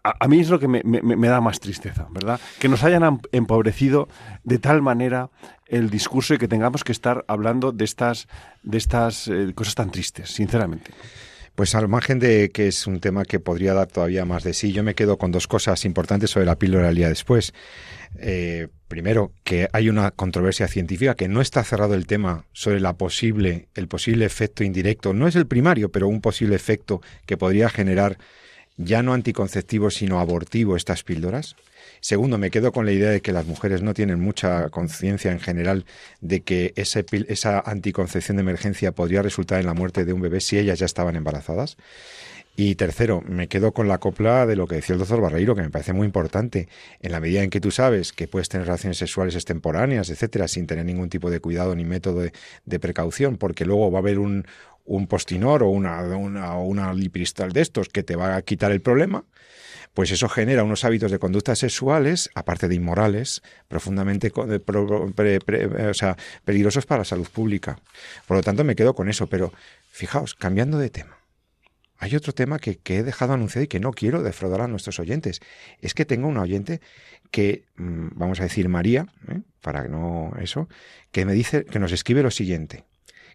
A, 0.04 0.28
mí 0.28 0.40
es 0.40 0.50
lo 0.50 0.60
que 0.60 0.68
me, 0.68 0.82
me- 0.84 1.28
da 1.28 1.42
más 1.42 1.60
tristeza, 1.60 2.08
¿verdad? 2.12 2.40
Que 2.60 2.70
nos 2.70 2.84
hayan 2.84 3.04
am- 3.04 3.22
empobrecido 3.32 4.08
de 4.44 4.60
tal 4.60 4.84
manera 4.84 5.32
el 5.66 5.90
discurso 5.90 6.36
y 6.36 6.38
que 6.38 6.48
tengamos 6.48 6.84
que 6.84 6.92
estar 6.92 7.26
hablando 7.28 7.72
de 7.72 7.86
estas, 7.86 8.28
de 8.62 8.78
estas 8.78 9.28
eh, 9.28 9.52
cosas 9.56 9.74
tan 9.74 9.90
tristes, 9.92 10.30
sinceramente. 10.30 10.92
Pues 11.56 11.74
al 11.74 11.88
margen 11.88 12.20
de 12.20 12.52
que 12.54 12.68
es 12.68 12.86
un 12.88 13.00
tema 13.00 13.26
que 13.26 13.40
podría 13.40 13.74
dar 13.74 13.88
todavía 13.88 14.26
más 14.26 14.44
de 14.44 14.54
sí, 14.54 14.72
yo 14.72 14.84
me 14.84 14.94
quedo 14.96 15.18
con 15.18 15.32
dos 15.32 15.48
cosas 15.48 15.84
importantes 15.86 16.30
sobre 16.30 16.46
la 16.46 16.56
píldora 16.58 16.88
del 16.88 16.96
día 16.96 17.10
después. 17.10 17.54
Eh, 18.20 18.68
primero, 18.88 19.34
que 19.44 19.68
hay 19.74 19.90
una 19.90 20.12
controversia 20.12 20.68
científica 20.68 21.16
que 21.16 21.28
no 21.28 21.42
está 21.42 21.64
cerrado 21.64 21.96
el 21.96 22.06
tema 22.08 22.46
sobre 22.54 22.80
la 22.80 22.94
posible, 22.94 23.68
el 23.76 23.88
posible 23.88 24.26
efecto 24.26 24.64
indirecto. 24.64 25.14
No 25.14 25.28
es 25.28 25.36
el 25.36 25.48
primario, 25.48 25.92
pero 25.92 26.08
un 26.08 26.22
posible 26.22 26.56
efecto 26.56 27.02
que 27.26 27.38
podría 27.38 27.70
generar 27.70 28.18
ya 28.80 29.04
no 29.04 29.14
anticonceptivo, 29.14 29.92
sino 29.92 30.20
abortivo 30.20 30.76
estas 30.76 31.04
píldoras. 31.04 31.56
Segundo, 32.00 32.38
me 32.38 32.50
quedo 32.50 32.72
con 32.72 32.86
la 32.86 32.94
idea 32.94 33.10
de 33.10 33.22
que 33.22 33.34
las 33.34 33.46
mujeres 33.46 33.82
no 33.82 33.94
tienen 33.94 34.22
mucha 34.22 34.70
conciencia 34.70 35.32
en 35.32 35.42
general 35.42 35.86
de 36.22 36.42
que 36.42 36.74
ese 36.78 37.06
esa 37.28 37.60
anticoncepción 37.60 38.38
de 38.38 38.42
emergencia 38.42 38.94
podría 38.94 39.22
resultar 39.22 39.60
en 39.60 39.66
la 39.66 39.74
muerte 39.74 40.06
de 40.06 40.14
un 40.14 40.22
bebé 40.22 40.40
si 40.40 40.58
ellas 40.58 40.80
ya 40.80 40.86
estaban 40.86 41.18
embarazadas. 41.18 41.76
Y 42.56 42.76
tercero, 42.76 43.24
me 43.26 43.48
quedo 43.48 43.74
con 43.74 43.88
la 43.88 44.00
copla 44.00 44.46
de 44.46 44.58
lo 44.58 44.68
que 44.68 44.76
decía 44.76 44.94
el 44.94 45.00
doctor 45.00 45.22
Barreiro, 45.22 45.56
que 45.56 45.62
me 45.62 45.70
parece 45.70 45.94
muy 45.94 46.06
importante. 46.06 46.68
En 47.02 47.14
la 47.14 47.22
medida 47.22 47.42
en 47.42 47.50
que 47.50 47.62
tú 47.62 47.72
sabes 47.72 48.12
que 48.12 48.28
puedes 48.28 48.50
tener 48.50 48.68
relaciones 48.68 48.98
sexuales 48.98 49.36
extemporáneas, 49.36 50.10
etcétera, 50.10 50.50
sin 50.50 50.68
tener 50.68 50.84
ningún 50.84 51.10
tipo 51.10 51.30
de 51.30 51.40
cuidado 51.40 51.74
ni 51.74 51.86
método 51.86 52.22
de 52.66 52.80
precaución, 52.80 53.38
porque 53.38 53.64
luego 53.64 53.92
va 53.92 54.00
a 54.00 54.02
haber 54.02 54.20
un, 54.20 54.46
un 54.90 55.08
postinor 55.08 55.64
o 55.64 55.70
una, 55.70 56.02
una, 56.18 56.56
una 56.58 56.94
lipristal 56.94 57.52
de 57.54 57.62
estos 57.62 57.90
que 57.90 58.04
te 58.04 58.16
va 58.16 58.36
a 58.36 58.42
quitar 58.42 58.72
el 58.72 58.82
problema, 58.82 59.24
pues 59.94 60.12
eso 60.12 60.28
genera 60.30 60.64
unos 60.64 60.84
hábitos 60.84 61.12
de 61.12 61.20
conductas 61.20 61.60
sexuales, 61.60 62.30
aparte 62.34 62.68
de 62.68 62.76
inmorales, 62.76 63.42
profundamente 63.68 64.32
pre- 64.32 65.90
o 65.90 65.94
sea, 65.94 66.18
peligrosos 66.44 66.86
para 66.86 67.00
la 67.00 67.06
salud 67.06 67.28
pública. 67.28 67.80
Por 68.28 68.38
lo 68.38 68.44
tanto, 68.44 68.64
me 68.64 68.76
quedo 68.76 68.94
con 68.96 69.10
eso, 69.10 69.28
pero 69.28 69.52
fijaos, 69.92 70.34
cambiando 70.36 70.78
de 70.78 70.90
tema. 70.90 71.18
Hay 71.98 72.16
otro 72.16 72.34
tema 72.34 72.60
que, 72.60 72.78
que 72.78 73.00
he 73.00 73.04
dejado 73.04 73.34
anunciado 73.34 73.66
y 73.66 73.68
que 73.68 73.80
no 73.82 73.92
quiero 73.92 74.24
defraudar 74.24 74.62
a 74.62 74.68
nuestros 74.68 75.00
oyentes. 75.00 75.42
Es 75.82 75.94
que 75.94 76.06
tengo 76.06 76.28
una 76.28 76.42
oyente 76.42 76.80
que, 77.30 77.66
mm, 77.76 78.10
vamos 78.14 78.40
a 78.40 78.44
decir 78.44 78.70
María, 78.70 79.08
¿eh? 79.28 79.42
para 79.62 79.88
no 79.88 80.32
eso, 80.42 80.70
que 81.12 81.26
me 81.26 81.34
dice, 81.34 81.66
que 81.66 81.78
nos 81.80 81.92
escribe 81.92 82.24
lo 82.24 82.32
siguiente. 82.32 82.86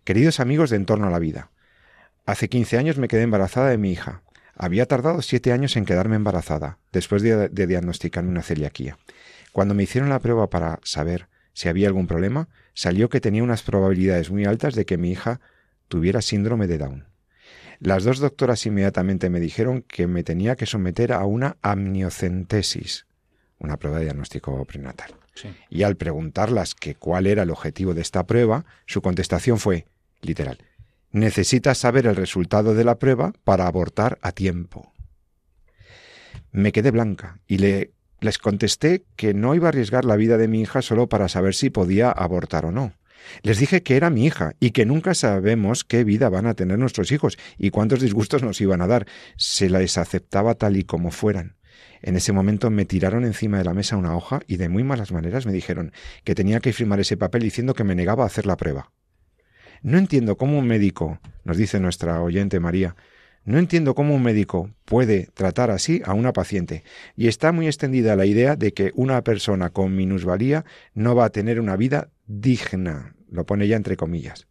Queridos 0.05 0.39
amigos 0.39 0.69
de 0.69 0.77
Entorno 0.77 1.07
a 1.07 1.11
la 1.11 1.19
Vida, 1.19 1.51
hace 2.27 2.51
15 2.51 2.77
años 2.77 2.99
me 2.99 3.09
quedé 3.09 3.23
embarazada 3.23 3.71
de 3.71 3.79
mi 3.79 3.91
hija. 3.91 4.21
Había 4.55 4.85
tardado 4.85 5.23
siete 5.23 5.51
años 5.51 5.79
en 5.79 5.87
quedarme 5.87 6.15
embarazada, 6.17 6.79
después 6.93 7.23
de, 7.23 7.49
de 7.49 7.67
diagnosticarme 7.67 8.29
una 8.29 8.43
celiaquía. 8.43 8.99
Cuando 9.53 9.73
me 9.73 9.85
hicieron 9.85 10.11
la 10.11 10.19
prueba 10.19 10.51
para 10.51 10.79
saber 10.85 11.29
si 11.55 11.71
había 11.71 11.89
algún 11.89 12.07
problema, 12.07 12.51
salió 12.75 13.09
que 13.09 13.23
tenía 13.23 13.43
unas 13.43 13.63
probabilidades 13.63 14.31
muy 14.31 14.45
altas 14.45 14.75
de 14.75 14.85
que 14.85 14.99
mi 14.99 15.11
hija 15.11 15.41
tuviera 15.89 16.21
síndrome 16.21 16.67
de 16.67 16.77
Down. 16.77 17.07
Las 17.81 18.05
dos 18.05 18.19
doctoras 18.19 18.67
inmediatamente 18.67 19.31
me 19.31 19.41
dijeron 19.41 19.81
que 19.89 20.07
me 20.07 20.23
tenía 20.23 20.55
que 20.55 20.67
someter 20.67 21.15
a 21.15 21.25
una 21.25 21.57
amniocentesis, 21.63 23.07
una 23.59 23.79
prueba 23.79 24.01
de 24.01 24.05
diagnóstico 24.05 24.63
prenatal. 24.67 25.15
Sí. 25.35 25.49
Y 25.71 25.83
al 25.83 25.97
preguntarlas 25.97 26.75
que 26.75 26.95
cuál 26.95 27.27
era 27.27 27.45
el 27.45 27.51
objetivo 27.51 27.95
de 27.95 28.03
esta 28.03 28.27
prueba, 28.27 28.67
su 28.87 29.01
contestación 29.01 29.59
fue, 29.59 29.87
literal, 30.25 30.59
necesitas 31.11 31.79
saber 31.79 32.07
el 32.07 32.17
resultado 32.17 32.75
de 32.75 32.85
la 32.85 32.99
prueba 32.99 33.33
para 33.45 33.67
abortar 33.67 34.19
a 34.23 34.33
tiempo. 34.33 34.93
Me 36.51 36.73
quedé 36.73 36.91
blanca 36.91 37.41
y 37.47 37.59
le, 37.59 37.93
les 38.21 38.39
contesté 38.39 39.05
que 39.17 39.35
no 39.35 39.55
iba 39.55 39.67
a 39.67 39.71
arriesgar 39.71 40.05
la 40.05 40.17
vida 40.17 40.39
de 40.39 40.49
mi 40.49 40.61
hija 40.61 40.83
solo 40.83 41.09
para 41.09 41.29
saber 41.29 41.55
si 41.55 41.71
podía 41.71 42.11
abortar 42.11 42.65
o 42.65 42.73
no. 42.73 42.95
Les 43.43 43.59
dije 43.59 43.83
que 43.83 43.97
era 43.97 44.11
mi 44.11 44.27
hija 44.27 44.55
y 44.61 44.71
que 44.71 44.87
nunca 44.87 45.15
sabemos 45.15 45.85
qué 45.85 46.05
vida 46.05 46.29
van 46.29 46.47
a 46.47 46.55
tener 46.55 46.79
nuestros 46.79 47.13
hijos 47.13 47.39
y 47.59 47.71
cuántos 47.71 48.01
disgustos 48.01 48.43
nos 48.43 48.61
iban 48.61 48.83
a 48.83 48.87
dar. 48.87 49.07
Se 49.37 49.71
les 49.71 49.99
aceptaba 49.99 50.55
tal 50.55 50.77
y 50.77 50.85
como 50.85 51.11
fueran. 51.11 51.57
En 52.03 52.17
ese 52.17 52.33
momento 52.33 52.71
me 52.71 52.85
tiraron 52.85 53.25
encima 53.25 53.59
de 53.59 53.65
la 53.65 53.75
mesa 53.75 53.97
una 53.97 54.15
hoja 54.15 54.41
y 54.47 54.57
de 54.57 54.69
muy 54.69 54.85
malas 54.85 55.11
maneras 55.11 55.47
me 55.47 55.53
dijeron 55.53 55.93
que 56.23 56.35
tenía 56.35 56.61
que 56.61 56.73
firmar 56.73 57.01
ese 57.01 57.17
papel 57.17 57.43
diciendo 57.43 57.75
que 57.75 57.85
me 57.85 57.95
negaba 57.95 58.25
a 58.25 58.27
hacer 58.27 58.47
la 58.47 58.57
prueba. 58.57 58.93
No 59.85 59.99
entiendo 59.99 60.39
cómo 60.39 60.59
un 60.59 60.67
médico, 60.67 61.21
nos 61.45 61.59
dice 61.59 61.79
nuestra 61.79 62.23
oyente 62.23 62.59
María, 62.59 62.97
No 63.45 63.59
entiendo 63.59 63.95
cómo 63.95 64.15
un 64.15 64.23
médico 64.23 64.71
puede 64.87 65.29
tratar 65.35 65.71
así 65.71 66.01
a 66.07 66.15
una 66.15 66.33
paciente, 66.33 66.85
y 67.17 67.29
está 67.29 67.53
muy 67.53 67.67
extendida 67.67 68.17
la 68.17 68.25
idea 68.25 68.57
de 68.57 68.73
que 68.73 68.93
una 68.95 69.23
persona 69.23 69.69
con 69.69 69.95
minusvalía 69.95 70.65
no 70.95 71.15
va 71.15 71.27
a 71.27 71.31
tener 71.31 71.61
una 71.61 71.77
vida 71.77 72.09
digna, 72.27 73.15
lo 73.31 73.45
pone 73.45 73.69
ya 73.69 73.77
entre 73.77 73.99
comillas. 73.99 74.47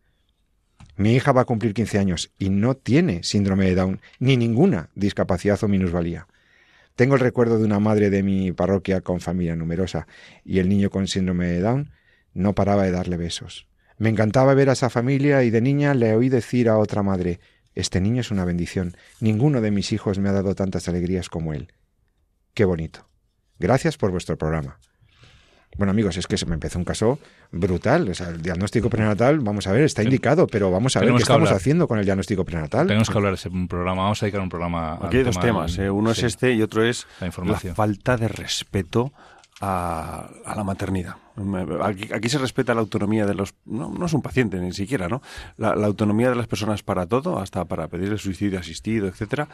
Mi 0.98 1.16
hija 1.16 1.32
va 1.32 1.42
a 1.42 1.46
cumplir 1.46 1.74
15 1.74 1.98
años 1.98 2.32
y 2.38 2.52
no 2.52 2.76
tiene 2.76 3.24
síndrome 3.24 3.66
de 3.66 3.74
Down 3.74 4.02
ni 4.20 4.38
ninguna 4.38 4.92
discapacidad 4.94 5.64
o 5.64 5.68
minusvalía. 5.68 6.28
Tengo 6.96 7.16
el 7.16 7.22
recuerdo 7.22 7.58
de 7.58 7.66
una 7.66 7.80
madre 7.80 8.12
de 8.12 8.22
mi 8.22 8.52
parroquia 8.52 9.02
con 9.02 9.20
familia 9.20 9.56
numerosa 9.56 10.06
y 10.46 10.60
el 10.60 10.70
niño 10.70 10.92
con 10.92 11.08
síndrome 11.08 11.48
de 11.48 11.62
Down 11.62 11.90
no 12.36 12.54
paraba 12.54 12.84
de 12.84 12.92
darle 12.92 13.18
besos. 13.18 13.66
Me 13.98 14.10
encantaba 14.10 14.54
ver 14.54 14.70
a 14.70 14.74
esa 14.74 14.90
familia 14.90 15.44
y 15.44 15.50
de 15.50 15.62
niña 15.62 15.94
le 15.94 16.16
oí 16.16 16.30
decir 16.30 16.68
a 16.70 16.78
otra 16.78 17.04
madre 17.04 17.40
Este 17.76 18.00
niño 18.02 18.22
es 18.22 18.32
una 18.32 18.46
bendición. 18.46 18.96
Ninguno 19.20 19.60
de 19.62 19.72
mis 19.72 19.92
hijos 19.94 20.20
me 20.20 20.30
ha 20.30 20.34
dado 20.34 20.54
tantas 20.56 20.88
alegrías 20.88 21.30
como 21.30 21.54
él. 21.54 21.72
Qué 22.54 22.66
bonito. 22.66 23.08
Gracias 23.60 23.98
por 23.98 24.12
vuestro 24.12 24.38
programa. 24.38 24.78
Bueno, 25.76 25.90
amigos, 25.90 26.18
es 26.18 26.28
que 26.28 26.38
se 26.38 26.46
me 26.46 26.54
empezó 26.54 26.78
un 26.78 26.86
caso 26.86 27.18
brutal. 27.52 28.08
O 28.08 28.14
sea, 28.14 28.30
el 28.30 28.44
diagnóstico 28.44 28.92
prenatal, 28.92 29.40
vamos 29.40 29.66
a 29.66 29.72
ver, 29.72 29.82
está 29.86 30.04
indicado, 30.04 30.46
pero 30.46 30.70
vamos 30.70 30.96
a 30.96 31.00
ver 31.00 31.10
qué 31.10 31.16
que 31.16 31.22
estamos 31.24 31.48
hablar. 31.50 31.56
haciendo 31.60 31.88
con 31.88 31.98
el 31.98 32.06
diagnóstico 32.06 32.46
prenatal. 32.46 32.86
Tenemos 32.86 33.10
que 33.10 33.18
hablar 33.18 33.32
de 33.32 33.36
ese 33.38 33.50
programa, 33.68 34.04
vamos 34.04 34.22
a 34.22 34.26
dedicar 34.28 34.42
un 34.42 34.50
programa. 34.50 35.00
Aquí 35.02 35.18
hay 35.18 35.24
dos 35.24 35.36
tema 35.40 35.66
temas. 35.66 35.78
eh. 35.80 35.90
Uno 35.90 36.14
sí. 36.14 36.20
es 36.20 36.34
este 36.34 36.54
y 36.54 36.62
otro 36.62 36.84
es 36.84 37.06
La 37.06 37.22
la, 37.22 37.26
información. 37.28 37.74
falta 37.76 38.18
de 38.18 38.28
respeto 38.28 39.14
a, 39.62 40.30
a 40.46 40.56
la 40.56 40.64
maternidad. 40.64 41.16
Aquí, 41.82 42.14
aquí 42.14 42.30
se 42.30 42.38
respeta 42.38 42.76
la 42.76 42.82
autonomía 42.82 43.26
de 43.26 43.34
los... 43.34 43.56
No, 43.66 43.90
no 43.90 44.06
es 44.06 44.14
un 44.14 44.22
paciente 44.22 44.60
ni 44.60 44.72
siquiera, 44.72 45.08
¿no? 45.08 45.22
La, 45.58 45.72
autonomía 45.72 46.30
de 46.30 46.36
las 46.36 46.48
personas 46.48 46.84
para 46.84 47.08
todo, 47.08 47.40
hasta 47.40 47.66
para 47.66 47.88
pedir 47.88 48.12
el 48.12 48.20
suicidio 48.20 48.60
asistido, 48.60 49.08
etcétera. 49.08 49.48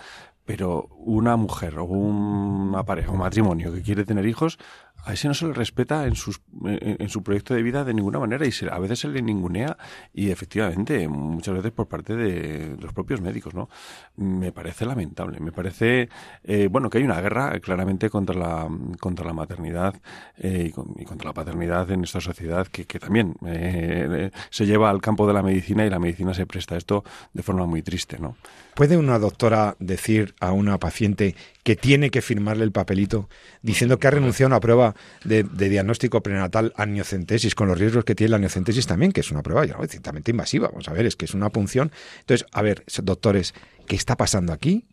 Pero 0.46 0.90
una 0.98 1.38
mujer 1.38 1.80
o 1.80 1.86
una 1.86 2.84
pareja, 2.84 3.12
un 3.12 3.20
matrimonio 3.20 3.74
que 3.74 3.82
quiere 3.82 4.04
tener 4.04 4.26
hijos, 4.26 4.60
a 5.06 5.14
ese 5.14 5.28
no 5.28 5.34
se 5.34 5.48
le 5.48 5.54
respeta 5.54 6.06
en, 6.06 6.16
sus, 6.16 6.42
en, 6.64 6.98
en 7.00 7.10
su 7.10 7.24
proyecto 7.24 7.54
de 7.54 7.64
vida 7.64 7.84
de 7.84 7.94
ninguna 7.94 8.20
manera 8.20 8.46
y 8.46 8.52
se, 8.52 8.70
a 8.70 8.78
veces 8.80 9.00
se 9.00 9.08
le 9.08 9.22
ningunea 9.22 9.78
y 10.14 10.30
efectivamente 10.30 11.08
muchas 11.08 11.56
veces 11.56 11.72
por 11.72 11.88
parte 11.88 12.16
de 12.16 12.76
los 12.80 12.94
propios 12.94 13.22
médicos, 13.22 13.54
¿no? 13.54 13.70
Me 14.18 14.52
parece 14.52 14.86
lamentable, 14.86 15.40
me 15.40 15.52
parece, 15.52 16.10
eh, 16.44 16.68
bueno, 16.70 16.90
que 16.90 16.98
hay 17.00 17.04
una 17.04 17.22
guerra 17.22 17.56
eh, 17.56 17.62
claramente 17.62 18.10
contra 18.10 18.36
la, 18.36 18.68
contra 19.00 19.26
la 19.26 19.34
maternidad 19.34 19.96
eh, 20.38 20.66
y, 20.68 20.72
con- 20.72 20.94
y 20.98 21.06
contra 21.06 21.30
la 21.30 21.34
paternidad 21.34 21.90
en 21.92 22.04
esta 22.04 22.22
sociedad 22.22 22.68
que, 22.68 22.86
también 23.00 23.36
eh, 23.46 24.08
eh, 24.10 24.32
se 24.50 24.66
lleva 24.66 24.90
al 24.90 25.02
campo 25.02 25.26
de 25.28 25.34
la 25.34 25.42
medicina 25.42 25.86
y 25.86 25.90
la 25.90 26.00
medicina 26.00 26.34
se 26.34 26.46
presta 26.46 26.76
a 26.76 26.78
esto 26.78 27.04
de 27.34 27.42
forma 27.44 27.66
muy 27.66 27.82
triste, 27.82 28.20
¿no? 28.20 28.36
¿Puede 28.80 28.96
una 28.96 29.20
doctora 29.20 29.76
decir 29.80 30.36
a 30.40 30.54
una 30.54 30.78
paciente 30.78 31.36
que 31.64 31.76
tiene 31.76 32.12
que 32.12 32.22
firmarle 32.22 32.64
el 32.64 32.72
papelito 32.72 33.28
diciendo 33.62 34.00
que 34.00 34.08
ha 34.08 34.12
renunciado 34.12 34.48
a 34.48 34.56
una 34.56 34.62
prueba 34.62 34.96
de, 35.26 35.44
diagnóstico 35.44 36.24
prenatal 36.24 36.72
amniocentesis, 36.78 37.56
con 37.56 37.68
los 37.68 37.78
riesgos 37.78 38.06
que 38.06 38.16
tiene 38.16 38.30
la 38.30 38.36
amniocentesis 38.38 38.88
también, 38.88 39.12
que 39.12 39.20
es 39.20 39.32
una 39.32 39.44
prueba 39.44 39.66
ciertamente 39.86 40.32
invasiva? 40.32 40.70
Vamos 40.70 40.88
a 40.88 40.94
ver, 40.94 41.08
es 41.08 41.18
que 41.18 41.26
es 41.26 41.34
una 41.34 41.50
punción. 41.50 41.92
Entonces, 42.22 42.48
a 42.54 42.62
ver, 42.62 42.86
doctores, 43.04 43.54
¿qué 43.86 43.98
está 43.98 44.16
pasando 44.16 44.54
aquí? 44.54 44.86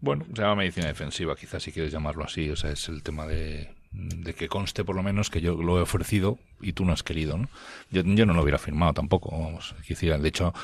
Bueno, 0.00 0.24
se 0.34 0.40
llama 0.40 0.54
medicina 0.54 0.86
defensiva, 0.86 1.36
quizás 1.36 1.62
si 1.62 1.70
quieres 1.70 1.92
llamarlo 1.92 2.24
así. 2.24 2.48
O 2.48 2.56
sea, 2.56 2.70
es 2.70 2.88
el 2.88 3.02
tema 3.02 3.26
de, 3.26 3.74
que 4.38 4.48
conste 4.48 4.84
por 4.84 4.96
lo 4.96 5.02
menos 5.02 5.28
que 5.28 5.42
yo 5.42 5.62
lo 5.62 5.76
he 5.76 5.82
ofrecido 5.82 6.38
y 6.62 6.72
tú 6.72 6.86
no 6.86 6.94
has 6.94 7.02
querido, 7.02 7.36
¿no? 7.36 7.50
Yo, 7.90 8.04
yo 8.04 8.24
no 8.24 8.32
lo 8.32 8.40
hubiera 8.40 8.56
firmado 8.56 8.94
tampoco, 8.94 9.38
vamos. 9.38 9.74
Decir, 9.86 10.16
de 10.16 10.28
hecho, 10.28 10.54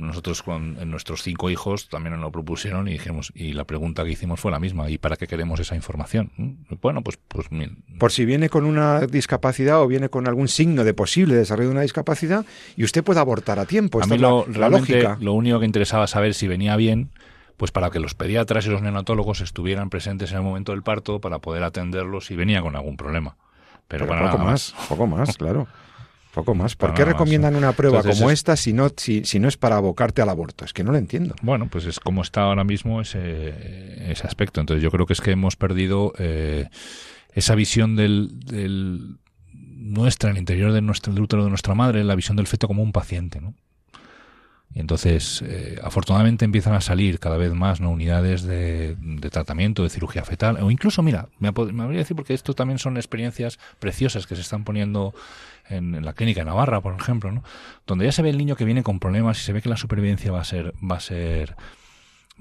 nosotros 0.00 0.42
con 0.42 0.90
nuestros 0.90 1.22
cinco 1.22 1.50
hijos 1.50 1.88
también 1.88 2.12
nos 2.14 2.22
lo 2.22 2.30
propusieron 2.32 2.88
y 2.88 2.92
dijimos, 2.92 3.32
y 3.34 3.52
la 3.52 3.64
pregunta 3.64 4.04
que 4.04 4.10
hicimos 4.10 4.40
fue 4.40 4.50
la 4.50 4.58
misma, 4.58 4.90
¿y 4.90 4.98
para 4.98 5.16
qué 5.16 5.26
queremos 5.26 5.60
esa 5.60 5.76
información? 5.76 6.30
¿Mm? 6.36 6.50
Bueno, 6.80 7.02
pues, 7.02 7.18
pues 7.28 7.48
Por 7.98 8.12
si 8.12 8.24
viene 8.24 8.48
con 8.48 8.64
una 8.64 9.00
discapacidad 9.06 9.80
o 9.82 9.86
viene 9.86 10.08
con 10.08 10.26
algún 10.26 10.48
signo 10.48 10.84
de 10.84 10.94
posible 10.94 11.34
desarrollo 11.34 11.68
de 11.68 11.72
una 11.74 11.82
discapacidad 11.82 12.44
y 12.76 12.84
usted 12.84 13.04
puede 13.04 13.20
abortar 13.20 13.58
a 13.58 13.66
tiempo. 13.66 14.02
a 14.02 14.06
mí 14.06 14.18
la- 14.18 14.68
lógica. 14.68 15.16
lo 15.20 15.32
único 15.34 15.60
que 15.60 15.66
interesaba 15.66 16.06
saber 16.06 16.34
si 16.34 16.48
venía 16.48 16.76
bien, 16.76 17.10
pues 17.56 17.72
para 17.72 17.90
que 17.90 18.00
los 18.00 18.14
pediatras 18.14 18.64
y 18.66 18.70
los 18.70 18.80
neonatólogos 18.82 19.40
estuvieran 19.42 19.90
presentes 19.90 20.30
en 20.32 20.38
el 20.38 20.42
momento 20.42 20.72
del 20.72 20.82
parto 20.82 21.20
para 21.20 21.40
poder 21.40 21.62
atenderlos 21.62 22.26
si 22.26 22.34
venía 22.34 22.62
con 22.62 22.74
algún 22.74 22.96
problema. 22.96 23.36
Pero, 23.86 24.06
Pero 24.06 24.08
para 24.08 24.20
poco 24.30 24.38
nada 24.38 24.50
más, 24.50 24.74
poco 24.88 25.06
más, 25.06 25.36
claro. 25.36 25.66
Poco 26.34 26.54
más. 26.54 26.76
¿Por 26.76 26.94
qué 26.94 27.04
recomiendan 27.04 27.56
una 27.56 27.72
prueba 27.72 27.98
Entonces 27.98 28.20
como 28.20 28.30
es- 28.30 28.38
esta 28.38 28.56
si 28.56 28.72
no, 28.72 28.88
si, 28.96 29.24
si 29.24 29.40
no 29.40 29.48
es 29.48 29.56
para 29.56 29.76
abocarte 29.76 30.22
al 30.22 30.28
aborto? 30.28 30.64
Es 30.64 30.72
que 30.72 30.84
no 30.84 30.92
lo 30.92 30.98
entiendo. 30.98 31.34
Bueno, 31.42 31.68
pues 31.68 31.86
es 31.86 31.98
como 31.98 32.22
está 32.22 32.42
ahora 32.42 32.62
mismo 32.64 33.00
ese, 33.00 34.10
ese 34.12 34.26
aspecto. 34.26 34.60
Entonces 34.60 34.82
yo 34.82 34.90
creo 34.90 35.06
que 35.06 35.12
es 35.14 35.20
que 35.20 35.32
hemos 35.32 35.56
perdido 35.56 36.12
eh, 36.18 36.68
esa 37.34 37.54
visión 37.56 37.96
del, 37.96 38.38
del 38.44 39.16
nuestra, 39.52 40.30
el 40.30 40.38
interior 40.38 40.72
de 40.72 40.80
del 40.80 41.20
útero 41.20 41.42
de 41.44 41.48
nuestra 41.50 41.74
madre, 41.74 42.04
la 42.04 42.14
visión 42.14 42.36
del 42.36 42.46
feto 42.46 42.68
como 42.68 42.82
un 42.82 42.92
paciente, 42.92 43.40
¿no? 43.40 43.54
Y 44.72 44.78
entonces, 44.78 45.42
eh, 45.44 45.80
afortunadamente 45.82 46.44
empiezan 46.44 46.74
a 46.74 46.80
salir 46.80 47.18
cada 47.18 47.36
vez 47.36 47.52
más 47.52 47.80
¿no? 47.80 47.90
unidades 47.90 48.42
de, 48.42 48.94
de 49.00 49.30
tratamiento, 49.30 49.82
de 49.82 49.90
cirugía 49.90 50.24
fetal, 50.24 50.58
o 50.62 50.70
incluso, 50.70 51.02
mira, 51.02 51.28
me, 51.40 51.50
me 51.50 51.86
voy 51.86 51.96
a 51.96 51.98
decir 51.98 52.16
porque 52.16 52.34
esto 52.34 52.54
también 52.54 52.78
son 52.78 52.96
experiencias 52.96 53.58
preciosas 53.80 54.28
que 54.28 54.36
se 54.36 54.42
están 54.42 54.62
poniendo 54.62 55.12
en, 55.68 55.96
en 55.96 56.04
la 56.04 56.12
clínica 56.12 56.42
de 56.42 56.44
Navarra, 56.46 56.80
por 56.80 56.94
ejemplo, 56.94 57.32
¿no? 57.32 57.42
donde 57.86 58.04
ya 58.04 58.12
se 58.12 58.22
ve 58.22 58.30
el 58.30 58.38
niño 58.38 58.54
que 58.54 58.64
viene 58.64 58.84
con 58.84 59.00
problemas 59.00 59.40
y 59.40 59.42
se 59.42 59.52
ve 59.52 59.60
que 59.60 59.68
la 59.68 59.76
supervivencia 59.76 60.30
va 60.30 60.40
a 60.40 60.44
ser, 60.44 60.72
va 60.88 60.96
a 60.96 61.00
ser, 61.00 61.56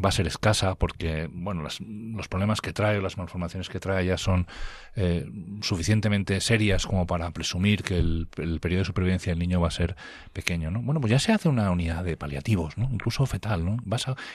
va 0.03 0.09
a 0.09 0.11
ser 0.11 0.27
escasa 0.27 0.75
porque, 0.75 1.29
bueno, 1.31 1.61
las- 1.61 1.81
los 1.81 2.27
problemas 2.27 2.61
que 2.61 2.71
trae, 2.73 3.01
las 3.01 3.17
malformaciones 3.17 3.69
que 3.69 3.79
trae 3.79 4.05
ya 4.05 4.17
son 4.17 4.47
eh, 4.95 5.29
suficientemente 5.61 6.41
serias 6.41 6.85
como 6.85 7.05
para 7.07 7.31
presumir 7.31 7.83
que 7.83 7.97
el, 7.97 8.27
periodo 8.61 8.79
de 8.81 8.85
supervivencia 8.85 9.31
del 9.31 9.39
niño 9.39 9.61
va 9.61 9.67
a 9.67 9.71
ser 9.71 9.95
pequeño, 10.33 10.71
¿no? 10.71 10.81
Bueno, 10.81 10.99
pues 10.99 11.11
ya 11.11 11.19
se 11.19 11.31
hace 11.31 11.47
una 11.47 11.69
unidad 11.71 12.03
de 12.03 12.17
paliativos, 12.17 12.77
¿no? 12.77 12.89
Incluso 12.91 13.25
fetal, 13.25 13.63
¿no? 13.65 13.77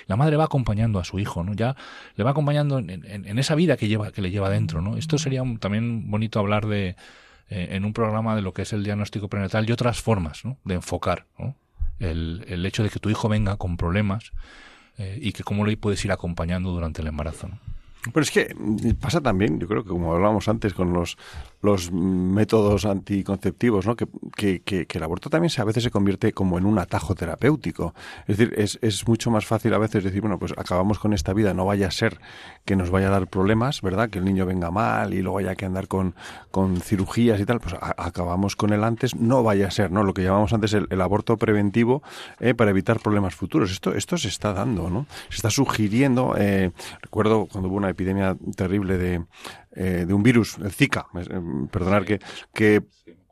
La 0.06 0.16
madre 0.16 0.36
va 0.36 0.44
acompañando 0.44 0.98
a 1.00 1.04
su 1.04 1.18
hijo, 1.18 1.42
¿no? 1.44 1.54
Ya 1.54 1.76
le 2.16 2.24
va 2.24 2.30
acompañando 2.30 2.78
en, 2.78 2.90
en- 2.90 3.26
en 3.26 3.38
esa 3.38 3.54
vida 3.54 3.76
que 3.76 3.88
lleva, 3.88 4.12
que 4.12 4.22
le 4.22 4.30
lleva 4.30 4.48
dentro, 4.50 4.80
¿no? 4.80 4.96
Esto 4.96 5.18
sería 5.18 5.42
también 5.60 6.10
bonito 6.10 6.38
hablar 6.38 6.66
de 6.66 6.96
eh, 7.50 7.68
en 7.72 7.84
un 7.84 7.92
programa 7.92 8.34
de 8.36 8.40
lo 8.42 8.52
que 8.54 8.62
es 8.62 8.72
el 8.72 8.84
diagnóstico 8.84 9.28
prenatal 9.28 9.68
y 9.68 9.72
otras 9.72 10.00
formas, 10.00 10.44
¿no? 10.44 10.56
De 10.64 10.74
enfocar. 10.74 11.26
El, 11.98 12.44
el 12.48 12.64
hecho 12.66 12.82
de 12.82 12.90
que 12.90 12.98
tu 13.00 13.10
hijo 13.10 13.28
venga 13.28 13.56
con 13.56 13.76
problemas 13.76 14.32
eh, 14.98 15.18
y 15.20 15.32
que 15.32 15.42
cómo 15.42 15.64
le 15.64 15.76
puedes 15.76 16.04
ir 16.04 16.12
acompañando 16.12 16.70
durante 16.70 17.02
el 17.02 17.08
embarazo, 17.08 17.48
¿no? 17.48 17.58
Pero 18.12 18.22
es 18.22 18.30
que 18.30 18.54
mm, 18.54 18.90
pasa 19.00 19.20
también, 19.20 19.58
yo 19.58 19.66
creo 19.66 19.82
que 19.82 19.88
como 19.88 20.14
hablábamos 20.14 20.48
antes 20.48 20.74
con 20.74 20.92
los, 20.92 21.16
los 21.64 21.90
métodos 21.92 22.84
anticonceptivos, 22.84 23.86
¿no? 23.86 23.96
que, 23.96 24.06
que, 24.36 24.60
que- 24.60 24.86
el 24.94 25.02
aborto 25.02 25.28
también 25.30 25.50
a 25.58 25.64
veces 25.64 25.82
se 25.82 25.90
convierte 25.90 26.32
como 26.32 26.56
en 26.58 26.66
un 26.66 26.78
atajo 26.78 27.14
terapéutico. 27.14 27.94
Es 28.28 28.36
decir, 28.36 28.54
es, 28.56 28.78
es 28.80 29.06
mucho 29.08 29.30
más 29.30 29.44
fácil 29.44 29.74
a 29.74 29.78
veces 29.78 30.04
decir, 30.04 30.20
bueno, 30.20 30.38
pues 30.38 30.52
acabamos 30.56 30.98
con 31.00 31.12
esta 31.12 31.32
vida, 31.32 31.52
no 31.52 31.64
vaya 31.66 31.88
a 31.88 31.90
ser 31.90 32.20
que 32.64 32.76
nos 32.76 32.90
vaya 32.90 33.08
a 33.08 33.10
dar 33.10 33.26
problemas, 33.26 33.82
¿verdad? 33.82 34.08
Que 34.10 34.18
el 34.20 34.24
niño 34.24 34.46
venga 34.46 34.70
mal 34.70 35.14
y 35.14 35.22
luego 35.22 35.38
haya 35.38 35.56
que 35.56 35.64
andar 35.66 35.88
con, 35.88 36.14
con 36.50 36.80
cirugías 36.80 37.40
y 37.40 37.44
tal, 37.44 37.58
pues 37.60 37.74
acabamos 37.80 38.54
con 38.56 38.72
él 38.72 38.84
antes, 38.84 39.16
no 39.16 39.42
vaya 39.42 39.66
a 39.66 39.70
ser, 39.70 39.90
¿no? 39.90 40.04
Lo 40.04 40.14
que 40.14 40.22
llamamos 40.22 40.52
antes 40.52 40.72
el, 40.74 40.86
el 40.90 41.00
aborto 41.00 41.36
preventivo 41.36 42.02
eh, 42.40 42.54
para 42.54 42.70
evitar 42.70 43.00
problemas 43.00 43.34
futuros. 43.34 43.72
Esto, 43.72 43.94
esto 43.94 44.16
se 44.16 44.28
está 44.28 44.52
dando, 44.52 44.90
¿no? 44.90 45.06
Se 45.28 45.36
está 45.36 45.50
sugiriendo, 45.50 46.34
eh, 46.38 46.70
recuerdo 47.02 47.46
cuando 47.46 47.68
hubo 47.68 47.76
una 47.76 47.90
epidemia 47.90 48.36
terrible 48.56 48.96
de, 48.98 49.24
eh, 49.74 50.04
de 50.06 50.14
un 50.14 50.22
virus, 50.22 50.58
el 50.58 50.72
Zika, 50.72 51.06
eh, 51.14 51.40
perdonar 51.70 52.04
que, 52.04 52.20
que 52.52 52.82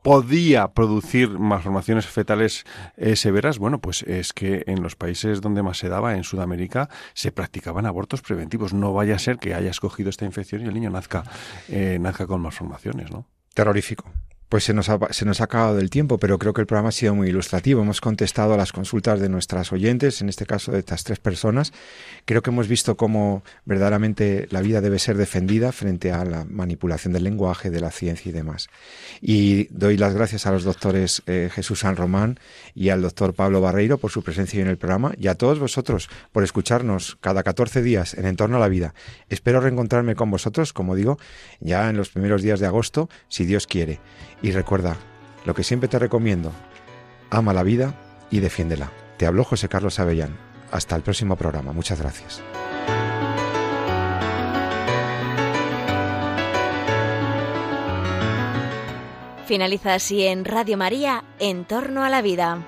podía 0.03 0.67
producir 0.67 1.29
malformaciones 1.29 2.05
fetales 2.05 2.65
eh, 2.97 3.15
severas, 3.15 3.57
bueno, 3.57 3.79
pues 3.79 4.03
es 4.03 4.33
que 4.33 4.63
en 4.67 4.83
los 4.83 4.95
países 4.95 5.41
donde 5.41 5.63
más 5.63 5.77
se 5.77 5.89
daba, 5.89 6.15
en 6.15 6.23
Sudamérica, 6.23 6.89
se 7.13 7.31
practicaban 7.31 7.85
abortos 7.85 8.21
preventivos. 8.21 8.73
No 8.73 8.93
vaya 8.93 9.15
a 9.15 9.19
ser 9.19 9.39
que 9.39 9.55
haya 9.55 9.71
escogido 9.71 10.09
esta 10.09 10.25
infección 10.25 10.61
y 10.61 10.65
el 10.65 10.73
niño 10.73 10.89
nazca, 10.89 11.23
eh, 11.69 11.97
nazca 11.99 12.27
con 12.27 12.41
malformaciones, 12.41 13.09
¿no? 13.11 13.25
Terrorífico. 13.53 14.11
Pues 14.53 14.65
se 14.65 14.75
nos, 14.75 14.87
ha, 14.87 14.99
se 15.09 15.25
nos 15.25 15.41
ha 15.41 15.45
acabado 15.45 15.79
el 15.79 15.89
tiempo, 15.89 16.19
pero 16.19 16.37
creo 16.37 16.53
que 16.53 16.61
el 16.61 16.67
programa 16.67 16.89
ha 16.89 16.91
sido 16.91 17.15
muy 17.15 17.27
ilustrativo. 17.27 17.81
Hemos 17.81 18.01
contestado 18.01 18.53
a 18.53 18.57
las 18.57 18.71
consultas 18.71 19.19
de 19.19 19.27
nuestras 19.27 19.71
oyentes, 19.71 20.21
en 20.21 20.29
este 20.29 20.45
caso 20.45 20.71
de 20.71 20.77
estas 20.77 21.03
tres 21.03 21.17
personas. 21.17 21.73
Creo 22.25 22.43
que 22.43 22.51
hemos 22.51 22.67
visto 22.67 22.95
cómo 22.95 23.41
verdaderamente 23.65 24.47
la 24.51 24.61
vida 24.61 24.79
debe 24.79 24.99
ser 24.99 25.17
defendida 25.17 25.71
frente 25.71 26.11
a 26.11 26.23
la 26.23 26.45
manipulación 26.45 27.13
del 27.13 27.23
lenguaje, 27.23 27.71
de 27.71 27.81
la 27.81 27.89
ciencia 27.89 28.29
y 28.29 28.31
demás. 28.31 28.69
Y 29.21 29.69
doy 29.75 29.97
las 29.97 30.13
gracias 30.13 30.45
a 30.45 30.51
los 30.51 30.63
doctores 30.63 31.23
eh, 31.25 31.49
Jesús 31.51 31.79
San 31.79 31.95
Román 31.95 32.39
y 32.75 32.89
al 32.89 33.01
doctor 33.01 33.33
Pablo 33.33 33.59
Barreiro 33.59 33.97
por 33.97 34.11
su 34.11 34.21
presencia 34.21 34.61
en 34.61 34.67
el 34.67 34.77
programa 34.77 35.15
y 35.19 35.29
a 35.29 35.33
todos 35.33 35.57
vosotros 35.57 36.11
por 36.31 36.43
escucharnos 36.43 37.17
cada 37.21 37.41
14 37.41 37.81
días 37.81 38.13
en 38.13 38.27
Entorno 38.27 38.57
a 38.57 38.59
la 38.59 38.69
Vida. 38.69 38.93
Espero 39.29 39.61
reencontrarme 39.61 40.13
con 40.13 40.29
vosotros, 40.29 40.73
como 40.73 40.93
digo, 40.93 41.17
ya 41.59 41.89
en 41.89 41.97
los 41.97 42.09
primeros 42.09 42.43
días 42.43 42.59
de 42.59 42.67
agosto, 42.67 43.09
si 43.29 43.45
Dios 43.45 43.65
quiere. 43.65 43.99
Y 44.43 44.51
recuerda, 44.51 44.97
lo 45.45 45.55
que 45.55 45.63
siempre 45.63 45.89
te 45.89 45.97
recomiendo, 45.97 46.51
ama 47.31 47.53
la 47.53 47.63
vida 47.63 47.95
y 48.29 48.41
defiéndela. 48.41 48.91
Te 49.17 49.25
habló 49.25 49.43
José 49.43 49.69
Carlos 49.69 49.99
Avellán. 49.99 50.37
hasta 50.69 50.95
el 50.95 51.03
próximo 51.03 51.35
programa. 51.35 51.71
Muchas 51.71 52.01
gracias. 52.01 52.41
Finaliza 59.45 59.93
así 59.93 60.23
en 60.23 60.45
Radio 60.45 60.77
María, 60.77 61.23
En 61.37 61.65
torno 61.65 62.03
a 62.03 62.09
la 62.09 62.23
vida. 62.23 62.65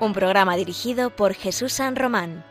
Un 0.00 0.12
programa 0.12 0.56
dirigido 0.56 1.10
por 1.10 1.34
Jesús 1.34 1.74
San 1.74 1.94
Román. 1.94 2.47